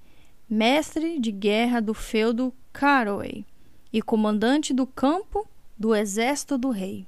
mestre 0.51 1.21
de 1.21 1.31
guerra 1.31 1.81
do 1.81 1.95
feudo 1.95 2.53
Caroe 2.73 3.47
e 3.93 4.03
comandante 4.03 4.75
do 4.75 4.85
campo 4.85 5.47
do 5.79 5.95
exército 5.95 6.59
do 6.59 6.71
rei. 6.71 7.07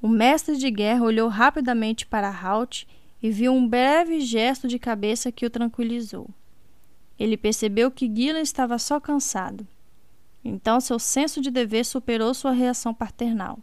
O 0.00 0.06
mestre 0.06 0.56
de 0.56 0.70
guerra 0.70 1.02
olhou 1.02 1.28
rapidamente 1.28 2.06
para 2.06 2.30
Halt 2.30 2.86
e 3.26 3.30
viu 3.32 3.52
um 3.52 3.66
breve 3.66 4.20
gesto 4.20 4.68
de 4.68 4.78
cabeça 4.78 5.32
que 5.32 5.44
o 5.44 5.50
tranquilizou. 5.50 6.30
Ele 7.18 7.36
percebeu 7.36 7.90
que 7.90 8.06
Gillan 8.06 8.40
estava 8.40 8.78
só 8.78 9.00
cansado. 9.00 9.66
Então 10.44 10.80
seu 10.80 10.96
senso 10.96 11.40
de 11.40 11.50
dever 11.50 11.84
superou 11.84 12.32
sua 12.32 12.52
reação 12.52 12.94
paternal. 12.94 13.58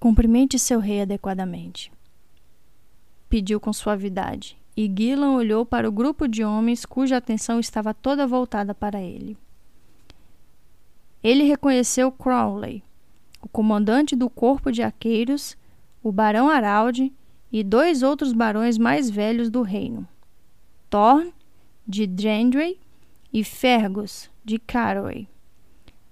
Cumprimente 0.00 0.58
seu 0.58 0.80
rei 0.80 1.02
adequadamente. 1.02 1.92
Pediu 3.28 3.60
com 3.60 3.72
suavidade, 3.72 4.58
e 4.76 4.92
Gillan 4.92 5.34
olhou 5.36 5.64
para 5.64 5.88
o 5.88 5.92
grupo 5.92 6.26
de 6.26 6.42
homens 6.42 6.84
cuja 6.84 7.18
atenção 7.18 7.60
estava 7.60 7.94
toda 7.94 8.26
voltada 8.26 8.74
para 8.74 9.00
ele. 9.00 9.38
Ele 11.22 11.44
reconheceu 11.44 12.10
Crowley, 12.10 12.82
o 13.40 13.46
comandante 13.46 14.16
do 14.16 14.28
corpo 14.28 14.72
de 14.72 14.82
arqueiros, 14.82 15.56
o 16.02 16.10
barão 16.10 16.48
Araldi 16.48 17.12
e 17.52 17.64
dois 17.64 18.02
outros 18.02 18.32
barões 18.32 18.78
mais 18.78 19.10
velhos 19.10 19.50
do 19.50 19.62
reino, 19.62 20.06
Thorn, 20.88 21.32
de 21.86 22.06
Drendrey, 22.06 22.78
e 23.32 23.44
Fergus, 23.44 24.30
de 24.44 24.58
Carroway. 24.58 25.28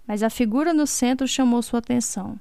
Mas 0.07 0.23
a 0.23 0.31
figura 0.31 0.73
no 0.73 0.87
centro 0.87 1.27
chamou 1.27 1.63
sua 1.63 1.81
atenção. 1.81 2.39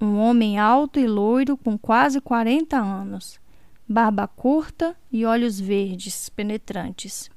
Um 0.00 0.18
homem 0.18 0.58
alto 0.58 0.98
e 0.98 1.06
loiro 1.06 1.56
com 1.56 1.78
quase 1.78 2.20
40 2.20 2.76
anos, 2.76 3.40
barba 3.88 4.26
curta 4.26 4.96
e 5.10 5.24
olhos 5.24 5.60
verdes 5.60 6.28
penetrantes. 6.28 7.30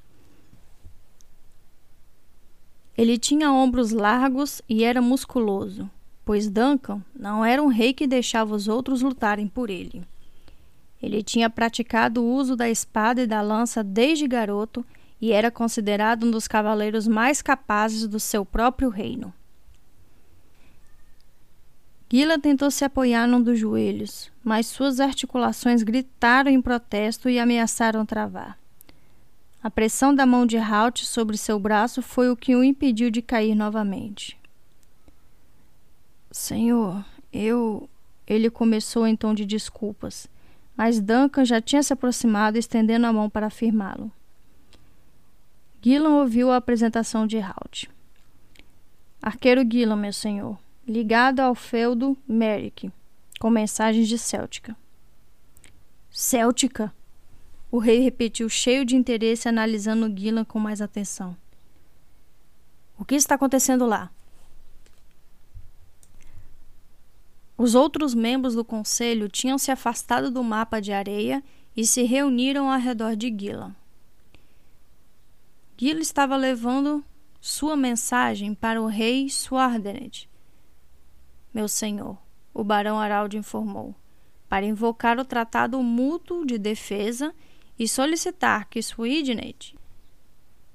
Ele 2.98 3.18
tinha 3.18 3.52
ombros 3.52 3.92
largos 3.92 4.62
e 4.70 4.84
era 4.84 5.02
musculoso, 5.02 5.90
pois 6.24 6.50
Duncan 6.50 7.04
não 7.14 7.44
era 7.44 7.62
um 7.62 7.68
rei 7.68 7.94
que 7.94 8.08
deixava 8.08 8.56
os 8.56 8.68
outros 8.68 9.02
lutarem 9.02 9.48
por 9.48 9.70
ele. 9.70 10.08
Ele 11.06 11.22
tinha 11.22 11.52
praticado 11.52 12.24
o 12.24 12.34
uso 12.34 12.56
da 12.56 12.68
espada 12.68 13.22
e 13.22 13.28
da 13.28 13.40
lança 13.40 13.84
desde 13.84 14.28
garoto 14.28 14.84
e 15.22 15.32
era 15.32 15.52
considerado 15.52 16.26
um 16.26 16.32
dos 16.32 16.48
cavaleiros 16.48 17.08
mais 17.08 17.44
capazes 17.44 18.08
do 18.08 18.20
seu 18.20 18.44
próprio 18.44 18.90
reino. 18.90 19.32
Gila 22.12 22.40
tentou 22.40 22.72
se 22.72 22.84
apoiar 22.84 23.28
num 23.28 23.40
dos 23.42 23.60
joelhos, 23.60 24.32
mas 24.44 24.66
suas 24.66 25.00
articulações 25.00 25.84
gritaram 25.84 26.50
em 26.50 26.60
protesto 26.60 27.30
e 27.30 27.38
ameaçaram 27.38 28.04
travar. 28.04 28.58
A 29.62 29.70
pressão 29.70 30.14
da 30.14 30.26
mão 30.26 30.44
de 30.44 30.58
Halt 30.58 31.06
sobre 31.06 31.38
seu 31.38 31.60
braço 31.60 32.02
foi 32.02 32.32
o 32.32 32.36
que 32.36 32.56
o 32.56 32.64
impediu 32.64 33.12
de 33.12 33.22
cair 33.22 33.54
novamente. 33.54 34.36
Senhor, 36.32 37.06
eu. 37.32 37.88
Ele 38.26 38.50
começou 38.50 39.06
em 39.06 39.16
tom 39.16 39.36
de 39.36 39.46
desculpas, 39.46 40.28
mas 40.76 41.00
Duncan 41.00 41.46
já 41.46 41.62
tinha 41.62 41.82
se 41.82 41.94
aproximado, 41.94 42.58
estendendo 42.58 43.06
a 43.08 43.14
mão 43.14 43.30
para 43.30 43.48
afirmá-lo. 43.48 44.12
Gillan 45.82 46.18
ouviu 46.18 46.52
a 46.52 46.58
apresentação 46.58 47.28
de 47.28 47.38
Halt. 47.38 47.90
Arqueiro 49.22 49.62
Gillan, 49.70 49.96
meu 49.96 50.14
senhor, 50.14 50.58
ligado 50.88 51.40
ao 51.40 51.56
feudo 51.56 52.18
Merrick, 52.28 52.92
com 53.40 53.50
mensagens 53.50 54.08
de 54.08 54.18
Céltica. 54.18 54.76
Céltica? 56.10 56.94
O 57.72 57.78
rei 57.78 58.00
repetiu, 58.00 58.48
cheio 58.50 58.86
de 58.86 58.96
interesse, 58.96 59.50
analisando 59.50 60.14
Gillan 60.16 60.46
com 60.46 60.60
mais 60.60 60.82
atenção. 60.82 61.36
O 62.98 63.04
que 63.04 63.16
está 63.16 63.36
acontecendo 63.36 63.86
lá? 63.86 64.10
Os 67.58 67.74
outros 67.74 68.14
membros 68.14 68.54
do 68.54 68.66
conselho 68.66 69.30
tinham 69.30 69.58
se 69.58 69.72
afastado 69.72 70.30
do 70.30 70.44
mapa 70.44 70.82
de 70.82 70.92
areia 70.92 71.44
e 71.76 71.86
se 71.86 72.04
reuniram 72.04 72.70
ao 72.70 72.80
redor 72.80 73.16
de 73.16 73.28
Gillan. 73.28 73.76
Gillan 75.78 76.02
estava 76.02 76.36
levando 76.36 77.04
sua 77.40 77.76
mensagem 77.76 78.54
para 78.54 78.82
o 78.82 78.88
rei 78.88 79.30
Suardenet. 79.30 80.30
Meu 81.54 81.68
senhor, 81.68 82.18
o 82.54 82.64
barão 82.64 83.00
Araldo 83.00 83.38
informou, 83.38 83.96
para 84.50 84.66
invocar 84.66 85.20
o 85.20 85.26
tratado 85.26 85.82
mútuo 85.82 86.46
de 86.46 86.58
defesa 86.58 87.34
e 87.78 87.88
solicitar 87.88 88.68
que 88.70 88.82
Swidnet 88.82 89.76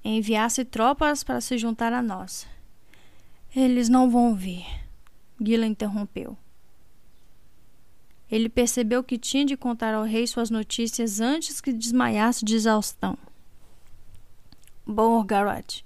enviasse 0.05 0.64
tropas 0.64 1.22
para 1.22 1.41
se 1.41 1.59
juntar 1.59 1.93
a 1.93 2.03
nós. 2.03 2.47
Eles 3.55 3.89
não 3.89 4.11
vão 4.11 4.35
vir, 4.35 4.64
Gila 5.43 5.66
interrompeu. 5.66 6.37
Ele 8.31 8.49
percebeu 8.49 9.03
que 9.03 9.18
tinha 9.18 9.45
de 9.45 9.57
contar 9.57 9.93
ao 9.95 10.05
rei 10.05 10.26
suas 10.26 10.51
notícias 10.51 11.20
antes 11.20 11.61
que 11.61 11.72
desmaiasse 11.72 12.45
de 12.45 12.55
exaustão. 12.55 13.18
Bom, 14.87 15.24
Garrett, 15.24 15.85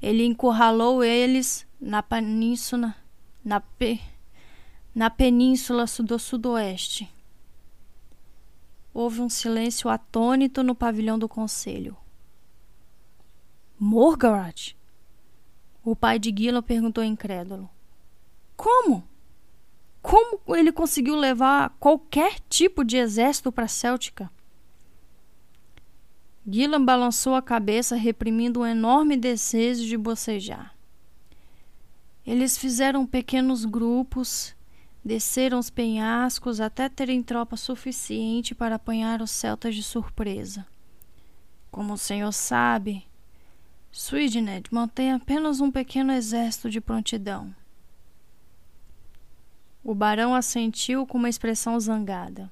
ele 0.00 0.24
encurralou 0.24 1.04
eles 1.04 1.66
na 1.80 2.02
península, 2.02 2.94
na, 3.44 3.60
pe, 3.60 4.00
na 4.94 5.10
península 5.10 5.84
do 6.00 6.18
sudoeste 6.18 7.10
houve 8.94 9.20
um 9.20 9.28
silêncio 9.28 9.88
atônito 9.88 10.62
no 10.62 10.74
pavilhão 10.74 11.18
do 11.18 11.28
conselho. 11.28 11.96
Morgarat? 13.78 14.76
O 15.84 15.96
pai 15.96 16.18
de 16.18 16.32
Gillan 16.36 16.62
perguntou 16.62 17.02
incrédulo. 17.02 17.68
Como? 18.56 19.02
Como 20.02 20.40
ele 20.56 20.72
conseguiu 20.72 21.14
levar 21.14 21.70
qualquer 21.78 22.40
tipo 22.50 22.84
de 22.84 22.96
exército 22.96 23.52
para 23.52 23.68
Céltica? 23.68 24.28
Gillan 26.44 26.84
balançou 26.84 27.36
a 27.36 27.40
cabeça, 27.40 27.94
reprimindo 27.94 28.60
um 28.60 28.66
enorme 28.66 29.16
desejo 29.16 29.84
de 29.84 29.96
bocejar. 29.96 30.74
Eles 32.26 32.58
fizeram 32.58 33.06
pequenos 33.06 33.64
grupos, 33.64 34.54
desceram 35.04 35.60
os 35.60 35.70
penhascos 35.70 36.60
até 36.60 36.88
terem 36.88 37.22
tropa 37.22 37.56
suficiente 37.56 38.56
para 38.56 38.74
apanhar 38.74 39.22
os 39.22 39.30
celtas 39.30 39.74
de 39.74 39.84
surpresa. 39.84 40.66
Como 41.70 41.94
o 41.94 41.98
senhor 41.98 42.32
sabe, 42.32 43.06
Swidned 43.92 44.68
mantém 44.72 45.12
apenas 45.12 45.60
um 45.60 45.70
pequeno 45.70 46.12
exército 46.12 46.68
de 46.68 46.80
prontidão. 46.80 47.54
O 49.84 49.94
barão 49.94 50.34
assentiu 50.34 51.06
com 51.06 51.18
uma 51.18 51.28
expressão 51.28 51.78
zangada. 51.80 52.50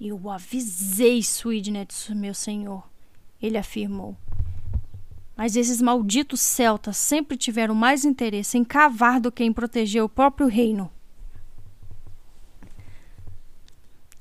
Eu 0.00 0.30
avisei 0.30 1.22
Swidned, 1.22 1.92
meu 2.16 2.34
senhor, 2.34 2.88
ele 3.40 3.58
afirmou. 3.58 4.16
Mas 5.36 5.56
esses 5.56 5.80
malditos 5.80 6.40
celtas 6.40 6.96
sempre 6.96 7.36
tiveram 7.36 7.74
mais 7.74 8.04
interesse 8.04 8.56
em 8.56 8.64
cavar 8.64 9.20
do 9.20 9.30
que 9.30 9.44
em 9.44 9.52
proteger 9.52 10.02
o 10.02 10.08
próprio 10.08 10.46
reino. 10.46 10.90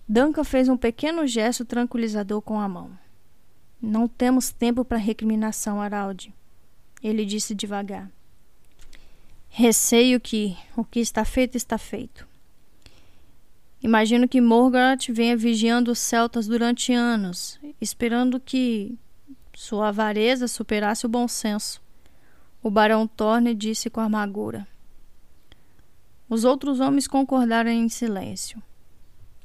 Duncan 0.08 0.44
fez 0.44 0.68
um 0.68 0.76
pequeno 0.76 1.26
gesto 1.26 1.64
tranquilizador 1.64 2.42
com 2.42 2.60
a 2.60 2.68
mão. 2.68 2.92
Não 3.82 4.08
temos 4.08 4.52
tempo 4.52 4.84
para 4.84 4.98
recriminação, 4.98 5.82
Araldi. 5.82 6.34
Ele 7.02 7.26
disse 7.26 7.56
devagar. 7.56 8.12
Receio 9.54 10.18
que 10.18 10.58
o 10.78 10.84
que 10.86 11.02
está 11.02 11.26
feito 11.26 11.58
está 11.58 11.78
feito. 11.78 12.26
Imagino 13.84 14.26
que 14.26 14.40
Morgoth 14.40 15.10
venha 15.10 15.36
vigiando 15.36 15.92
os 15.92 16.00
celtas 16.00 16.48
durante 16.48 16.94
anos, 16.94 17.60
esperando 17.80 18.40
que 18.40 18.98
sua 19.54 19.90
avareza 19.90 20.48
superasse 20.48 21.06
o 21.06 21.10
bom 21.10 21.28
senso. 21.28 21.82
O 22.64 22.72
barão 22.72 23.06
Thorne 23.06 23.54
disse 23.54 23.90
com 23.90 24.00
amargura. 24.00 24.66
Os 26.30 26.46
outros 26.46 26.80
homens 26.80 27.06
concordaram 27.06 27.70
em 27.70 27.90
silêncio. 27.90 28.64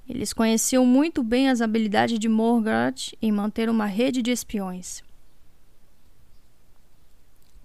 Eles 0.09 0.33
conheciam 0.33 0.87
muito 0.87 1.21
bem 1.25 1.51
as 1.51 1.61
habilidades 1.61 2.17
de 2.21 2.29
Morgoth 2.29 3.13
em 3.21 3.33
manter 3.33 3.69
uma 3.69 3.87
rede 3.87 4.23
de 4.23 4.31
espiões. 4.31 5.03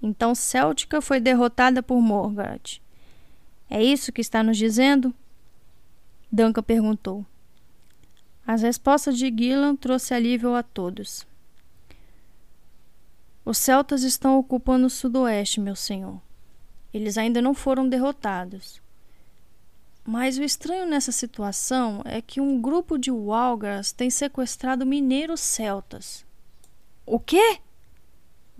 Então 0.01 0.33
Céltica 0.33 1.01
foi 1.01 1.19
derrotada 1.19 1.83
por 1.83 2.01
Morgoth. 2.01 2.81
É 3.69 3.83
isso 3.83 4.11
que 4.11 4.21
está 4.21 4.41
nos 4.41 4.57
dizendo? 4.57 5.13
Duncan 6.31 6.63
perguntou. 6.63 7.25
As 8.45 8.61
respostas 8.61 9.17
de 9.17 9.29
Gillan 9.29 9.75
trouxe 9.75 10.13
alívio 10.13 10.55
a 10.55 10.63
todos. 10.63 11.25
Os 13.45 13.57
celtas 13.57 14.03
estão 14.03 14.37
ocupando 14.37 14.87
o 14.87 14.89
sudoeste, 14.89 15.59
meu 15.59 15.75
senhor. 15.75 16.21
Eles 16.93 17.17
ainda 17.17 17.41
não 17.41 17.53
foram 17.53 17.87
derrotados. 17.87 18.81
Mas 20.03 20.37
o 20.37 20.43
estranho 20.43 20.85
nessa 20.85 21.11
situação 21.11 22.01
é 22.05 22.21
que 22.21 22.41
um 22.41 22.61
grupo 22.61 22.97
de 22.97 23.11
Walgars 23.11 23.91
tem 23.91 24.09
sequestrado 24.09 24.85
mineiros 24.85 25.39
celtas. 25.39 26.25
O 27.05 27.19
quê? 27.19 27.59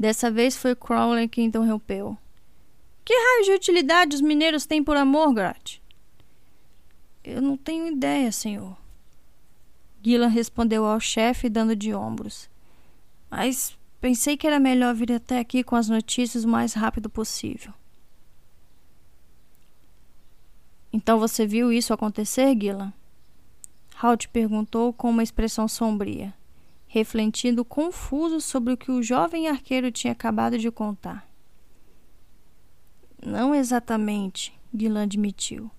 Dessa 0.02 0.32
vez 0.32 0.58
foi 0.58 0.76
Crowley 0.76 1.30
que 1.30 1.44
interrompeu. 1.44 2.18
Que 3.06 3.14
raio 3.14 3.46
de 3.46 3.52
utilidade 3.52 4.16
os 4.16 4.22
mineiros 4.22 4.66
têm 4.66 4.84
por 4.84 4.98
amor, 4.98 5.32
Grat? 5.32 5.80
Eu 7.24 7.40
não 7.40 7.56
tenho 7.56 7.86
ideia, 7.86 8.32
senhor. 8.32 8.76
Gillan 10.04 10.30
respondeu 10.30 10.88
ao 10.88 11.00
chefe, 11.00 11.48
dando 11.48 11.76
de 11.76 11.94
ombros. 11.94 12.50
Mas 13.30 13.78
pensei 14.00 14.36
que 14.36 14.48
era 14.48 14.60
melhor 14.60 14.96
vir 14.96 15.12
até 15.12 15.38
aqui 15.38 15.64
com 15.64 15.76
as 15.76 15.88
notícias 15.88 16.46
o 16.46 16.50
mais 16.50 16.74
rápido 16.74 17.08
possível. 17.08 17.72
Então 20.92 21.20
você 21.20 21.46
viu 21.46 21.72
isso 21.72 21.94
acontecer, 21.94 22.58
Gillan? 22.60 22.92
Halt 24.02 24.30
perguntou 24.30 24.92
com 24.94 25.12
uma 25.12 25.22
expressão 25.22 25.68
sombria, 25.68 26.34
refletindo 26.94 27.64
confuso 27.64 28.42
sobre 28.42 28.74
o 28.74 28.78
que 28.78 28.92
o 28.92 29.02
jovem 29.02 29.48
arqueiro 29.48 29.90
tinha 29.90 30.12
acabado 30.12 30.58
de 30.58 30.70
contar. 30.70 31.26
Não 33.26 33.56
exatamente, 33.56 34.54
Gillan 34.78 35.04
admitiu. 35.04 35.72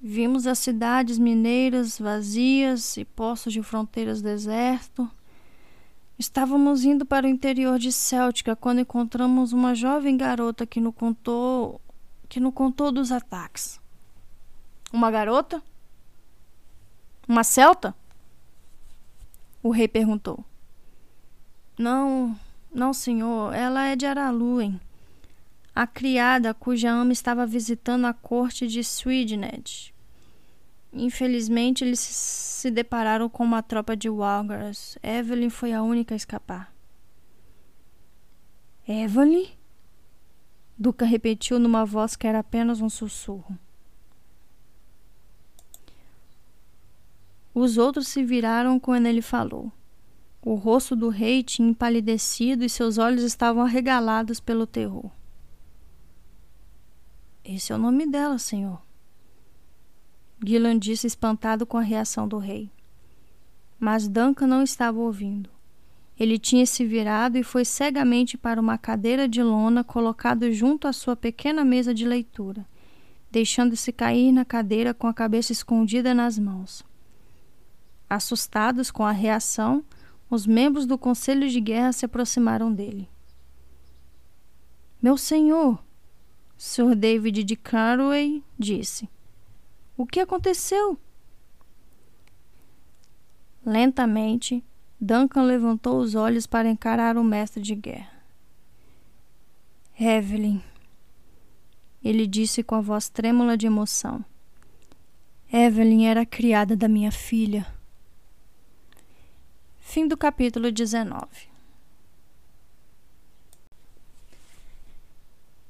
Vimos 0.00 0.46
as 0.46 0.60
cidades 0.60 1.18
mineiras 1.18 1.98
vazias 1.98 2.96
e 2.96 3.04
postos 3.04 3.52
de 3.52 3.60
fronteiras 3.60 4.22
deserto. 4.22 5.10
Estávamos 6.16 6.84
indo 6.84 7.04
para 7.04 7.26
o 7.26 7.28
interior 7.28 7.76
de 7.76 7.90
Céltica 7.90 8.54
quando 8.54 8.82
encontramos 8.82 9.52
uma 9.52 9.74
jovem 9.74 10.16
garota 10.16 10.64
que 10.64 10.80
nos 10.80 10.94
contou 10.94 11.80
que 12.28 12.38
nos 12.38 12.54
contou 12.54 12.92
dos 12.92 13.10
ataques. 13.10 13.80
Uma 14.92 15.10
garota? 15.10 15.60
Uma 17.26 17.42
celta? 17.42 17.96
O 19.62 19.70
rei 19.70 19.86
perguntou. 19.86 20.44
Não, 21.78 22.38
não, 22.72 22.92
senhor. 22.92 23.54
Ela 23.54 23.86
é 23.86 23.96
de 23.96 24.06
Araluen. 24.06 24.80
A 25.74 25.86
criada 25.86 26.52
cuja 26.52 26.90
ama 26.90 27.12
estava 27.12 27.46
visitando 27.46 28.06
a 28.06 28.12
corte 28.12 28.66
de 28.66 28.82
Swidned. 28.82 29.94
Infelizmente, 30.92 31.84
eles 31.84 32.00
se 32.00 32.70
depararam 32.70 33.28
com 33.28 33.44
uma 33.44 33.62
tropa 33.62 33.96
de 33.96 34.08
Walgars. 34.08 34.98
Evelyn 35.02 35.50
foi 35.50 35.72
a 35.72 35.82
única 35.82 36.14
a 36.14 36.16
escapar. 36.16 36.72
Evelyn? 38.86 39.48
Duca 40.76 41.04
repetiu 41.04 41.58
numa 41.58 41.84
voz 41.84 42.16
que 42.16 42.26
era 42.26 42.40
apenas 42.40 42.80
um 42.80 42.88
sussurro. 42.88 43.56
Os 47.54 47.78
outros 47.78 48.08
se 48.08 48.22
viraram 48.24 48.78
quando 48.78 49.06
ele 49.06 49.22
falou. 49.22 49.72
O 50.42 50.54
rosto 50.54 50.96
do 50.96 51.08
rei 51.08 51.42
tinha 51.42 51.68
empalidecido 51.68 52.64
e 52.64 52.68
seus 52.68 52.96
olhos 52.96 53.22
estavam 53.22 53.62
arregalados 53.62 54.40
pelo 54.40 54.66
terror. 54.66 55.10
Esse 57.44 57.72
é 57.72 57.74
o 57.74 57.78
nome 57.78 58.06
dela, 58.06 58.38
senhor. 58.38 58.80
Gillan 60.44 60.78
disse 60.78 61.06
espantado 61.06 61.66
com 61.66 61.76
a 61.76 61.82
reação 61.82 62.26
do 62.26 62.38
rei. 62.38 62.70
Mas 63.78 64.08
Duncan 64.08 64.46
não 64.46 64.62
estava 64.62 64.98
ouvindo. 64.98 65.50
Ele 66.18 66.38
tinha 66.38 66.64
se 66.64 66.84
virado 66.84 67.36
e 67.36 67.42
foi 67.42 67.64
cegamente 67.64 68.38
para 68.38 68.60
uma 68.60 68.78
cadeira 68.78 69.26
de 69.26 69.42
lona 69.42 69.82
colocada 69.82 70.52
junto 70.52 70.86
à 70.86 70.92
sua 70.92 71.16
pequena 71.16 71.64
mesa 71.64 71.94
de 71.94 72.06
leitura, 72.06 72.66
deixando-se 73.30 73.90
cair 73.90 74.30
na 74.30 74.44
cadeira 74.44 74.92
com 74.94 75.06
a 75.06 75.14
cabeça 75.14 75.50
escondida 75.50 76.14
nas 76.14 76.38
mãos. 76.38 76.84
Assustados 78.10 78.90
com 78.90 79.04
a 79.04 79.12
reação, 79.12 79.84
os 80.28 80.44
membros 80.44 80.84
do 80.84 80.98
conselho 80.98 81.48
de 81.48 81.60
guerra 81.60 81.92
se 81.92 82.04
aproximaram 82.04 82.72
dele. 82.72 83.08
Meu 85.00 85.16
senhor, 85.16 85.80
Sr. 86.58 86.96
David 86.96 87.44
de 87.44 87.54
Carway 87.54 88.42
disse. 88.58 89.08
O 89.96 90.04
que 90.04 90.18
aconteceu? 90.18 90.98
Lentamente, 93.64 94.64
Duncan 95.00 95.42
levantou 95.42 96.00
os 96.00 96.14
olhos 96.16 96.46
para 96.46 96.68
encarar 96.68 97.16
o 97.16 97.22
mestre 97.22 97.62
de 97.62 97.76
guerra. 97.76 98.24
Evelyn, 99.98 100.60
ele 102.02 102.26
disse 102.26 102.62
com 102.62 102.74
a 102.74 102.80
voz 102.80 103.08
trêmula 103.08 103.56
de 103.56 103.66
emoção. 103.66 104.24
Evelyn 105.52 106.06
era 106.06 106.22
a 106.22 106.26
criada 106.26 106.76
da 106.76 106.88
minha 106.88 107.12
filha. 107.12 107.66
Fim 109.92 110.06
do 110.06 110.16
capítulo 110.16 110.70
19. 110.70 111.26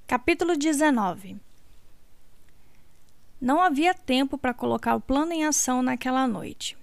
Capítulo 0.06 0.58
19 0.58 1.38
Não 3.40 3.62
havia 3.62 3.94
tempo 3.94 4.36
para 4.36 4.52
colocar 4.52 4.94
o 4.94 5.00
plano 5.00 5.32
em 5.32 5.46
ação 5.46 5.80
naquela 5.80 6.28
noite. 6.28 6.76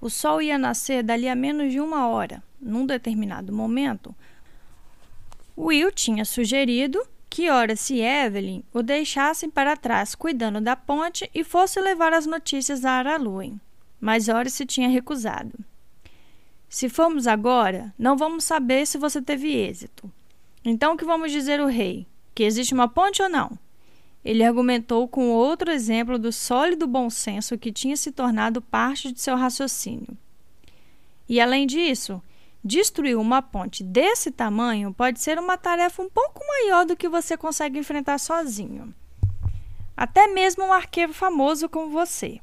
O 0.00 0.10
sol 0.10 0.42
ia 0.42 0.58
nascer 0.58 1.04
dali 1.04 1.28
a 1.28 1.36
menos 1.36 1.70
de 1.70 1.78
uma 1.78 2.08
hora. 2.08 2.42
Num 2.60 2.84
determinado 2.84 3.52
momento, 3.52 4.12
Will 5.56 5.92
tinha 5.92 6.24
sugerido 6.24 7.00
que 7.30 7.48
ora 7.50 7.76
se 7.76 8.00
Evelyn 8.00 8.64
o 8.72 8.82
deixasse 8.82 9.46
para 9.46 9.76
trás 9.76 10.16
cuidando 10.16 10.60
da 10.60 10.74
ponte 10.74 11.30
e 11.32 11.44
fosse 11.44 11.80
levar 11.80 12.12
as 12.12 12.26
notícias 12.26 12.84
a 12.84 12.94
Araluen. 12.94 13.60
mas 14.00 14.28
Horace 14.28 14.66
tinha 14.66 14.88
recusado. 14.88 15.56
Se 16.74 16.88
formos 16.88 17.28
agora, 17.28 17.94
não 17.96 18.16
vamos 18.16 18.42
saber 18.42 18.84
se 18.84 18.98
você 18.98 19.22
teve 19.22 19.54
êxito. 19.54 20.10
Então, 20.64 20.94
o 20.94 20.96
que 20.96 21.04
vamos 21.04 21.30
dizer 21.30 21.60
ao 21.60 21.68
rei? 21.68 22.04
Que 22.34 22.42
existe 22.42 22.74
uma 22.74 22.88
ponte 22.88 23.22
ou 23.22 23.28
não? 23.28 23.56
Ele 24.24 24.42
argumentou 24.42 25.06
com 25.06 25.30
outro 25.30 25.70
exemplo 25.70 26.18
do 26.18 26.32
sólido 26.32 26.88
bom 26.88 27.08
senso 27.08 27.56
que 27.56 27.70
tinha 27.70 27.96
se 27.96 28.10
tornado 28.10 28.60
parte 28.60 29.12
de 29.12 29.20
seu 29.20 29.36
raciocínio. 29.36 30.18
E 31.28 31.40
além 31.40 31.64
disso, 31.64 32.20
destruir 32.64 33.16
uma 33.16 33.40
ponte 33.40 33.84
desse 33.84 34.32
tamanho 34.32 34.92
pode 34.92 35.20
ser 35.20 35.38
uma 35.38 35.56
tarefa 35.56 36.02
um 36.02 36.10
pouco 36.10 36.44
maior 36.44 36.84
do 36.84 36.96
que 36.96 37.08
você 37.08 37.36
consegue 37.36 37.78
enfrentar 37.78 38.18
sozinho. 38.18 38.92
Até 39.96 40.26
mesmo 40.26 40.64
um 40.64 40.72
arqueiro 40.72 41.14
famoso 41.14 41.68
como 41.68 41.92
você. 41.92 42.40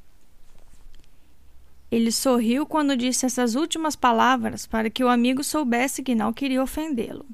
Ele 1.92 2.12
sorriu 2.12 2.66
quando 2.66 2.96
disse 2.96 3.26
essas 3.26 3.54
últimas 3.54 3.98
palavras 3.98 4.66
para 4.66 4.90
que 4.90 5.04
o 5.04 5.10
amigo 5.10 5.44
soubesse 5.44 6.02
que 6.02 6.16
não 6.16 6.32
queria 6.32 6.64
ofendê-lo. 6.64 7.26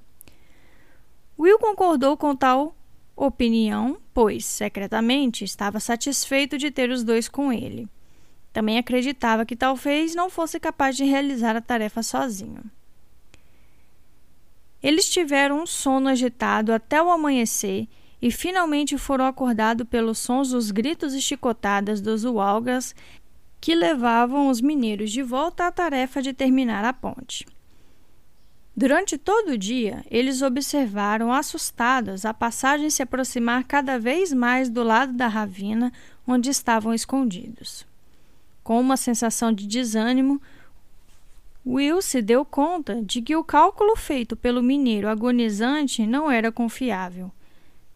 Will 1.37 1.59
concordou 1.59 2.17
com 2.17 2.35
tal 2.35 2.75
opinião, 3.15 3.99
pois, 4.13 4.45
secretamente, 4.45 5.43
estava 5.43 5.79
satisfeito 5.79 6.57
de 6.57 6.71
ter 6.71 6.89
os 6.89 7.03
dois 7.03 7.29
com 7.29 7.53
ele. 7.53 7.87
Também 8.51 8.79
acreditava 8.79 9.45
que 9.45 9.55
talvez 9.55 10.15
não 10.15 10.29
fosse 10.29 10.59
capaz 10.59 10.97
de 10.97 11.03
realizar 11.03 11.55
a 11.55 11.61
tarefa 11.61 12.01
sozinho. 12.01 12.63
Eles 14.81 15.07
tiveram 15.07 15.61
um 15.61 15.67
sono 15.67 16.09
agitado 16.09 16.73
até 16.73 17.01
o 17.01 17.11
amanhecer 17.11 17.87
e 18.19 18.31
finalmente 18.31 18.97
foram 18.97 19.25
acordados 19.25 19.87
pelos 19.87 20.17
sons 20.17 20.49
dos 20.49 20.71
gritos 20.71 21.13
e 21.13 21.21
chicotadas 21.21 22.01
dos 22.01 22.23
Walgas 22.23 22.95
que 23.59 23.75
levavam 23.75 24.49
os 24.49 24.61
mineiros 24.61 25.11
de 25.11 25.21
volta 25.21 25.67
à 25.67 25.71
tarefa 25.71 26.21
de 26.21 26.33
terminar 26.33 26.85
a 26.85 26.93
ponte. 26.93 27.45
Durante 28.75 29.17
todo 29.17 29.53
o 29.53 29.57
dia, 29.57 30.05
eles 30.09 30.43
observaram 30.43 31.33
assustados 31.33 32.25
a 32.25 32.33
passagem 32.33 32.91
se 32.91 33.01
aproximar 33.01 33.63
cada 33.63 33.97
vez 33.97 34.31
mais 34.31 34.69
do 34.69 34.83
lado 34.83 35.13
da 35.13 35.27
ravina 35.27 35.91
onde 36.27 36.51
estavam 36.51 36.93
escondidos. 36.93 37.87
Com 38.63 38.79
uma 38.79 38.95
sensação 38.95 39.51
de 39.51 39.65
desânimo, 39.65 40.39
Will 41.65 42.01
se 42.01 42.21
deu 42.21 42.45
conta 42.45 43.01
de 43.01 43.21
que 43.21 43.35
o 43.35 43.43
cálculo 43.43 43.95
feito 43.95 44.35
pelo 44.37 44.61
mineiro 44.61 45.09
agonizante 45.09 46.05
não 46.05 46.29
era 46.29 46.51
confiável. 46.51 47.31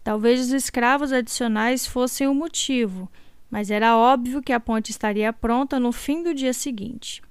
Talvez 0.03 0.41
os 0.41 0.51
escravos 0.51 1.13
adicionais 1.13 1.85
fossem 1.85 2.27
o 2.27 2.33
motivo, 2.33 3.07
mas 3.51 3.69
era 3.69 3.97
óbvio 3.97 4.41
que 4.41 4.53
a 4.53 4.59
ponte 4.59 4.89
estaria 4.89 5.33
pronta 5.33 5.77
no 5.77 5.91
fim 5.91 6.23
do 6.23 6.33
dia 6.33 6.53
seguinte. 6.53 7.21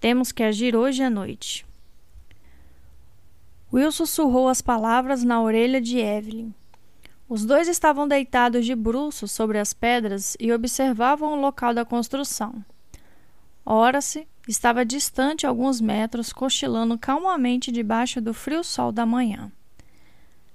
Temos 0.00 0.32
que 0.32 0.42
agir 0.42 0.74
hoje 0.74 1.02
à 1.02 1.10
noite. 1.10 1.66
Will 3.70 3.92
sussurrou 3.92 4.48
as 4.48 4.62
palavras 4.62 5.22
na 5.22 5.42
orelha 5.42 5.80
de 5.80 5.98
Evelyn. 5.98 6.54
Os 7.28 7.44
dois 7.44 7.68
estavam 7.68 8.08
deitados 8.08 8.64
de 8.64 8.74
bruços 8.74 9.30
sobre 9.30 9.58
as 9.58 9.74
pedras 9.74 10.34
e 10.40 10.50
observavam 10.50 11.34
o 11.34 11.40
local 11.40 11.74
da 11.74 11.84
construção. 11.84 12.64
Horace 13.66 14.26
estava 14.48 14.82
distante 14.82 15.46
alguns 15.46 15.78
metros, 15.78 16.32
cochilando 16.32 16.96
calmamente 16.96 17.70
debaixo 17.70 18.18
do 18.18 18.32
frio 18.32 18.64
sol 18.64 18.90
da 18.90 19.04
manhã. 19.04 19.52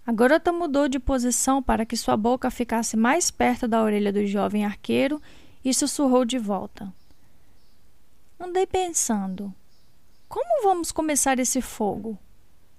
A 0.05 0.11
garota 0.11 0.51
mudou 0.51 0.89
de 0.89 0.99
posição 0.99 1.63
para 1.63 1.85
que 1.85 1.95
sua 1.95 2.17
boca 2.17 2.51
ficasse 2.51 2.97
mais 2.97 3.31
perto 3.31 3.67
da 3.67 3.81
orelha 3.81 4.11
do 4.11 4.25
jovem 4.27 4.65
arqueiro 4.65 5.21
e 5.63 5.73
sussurrou 5.73 6.25
de 6.25 6.37
volta. 6.37 6.93
Andei 8.37 8.67
pensando: 8.67 9.53
como 10.27 10.63
vamos 10.63 10.91
começar 10.91 11.39
esse 11.39 11.61
fogo? 11.61 12.17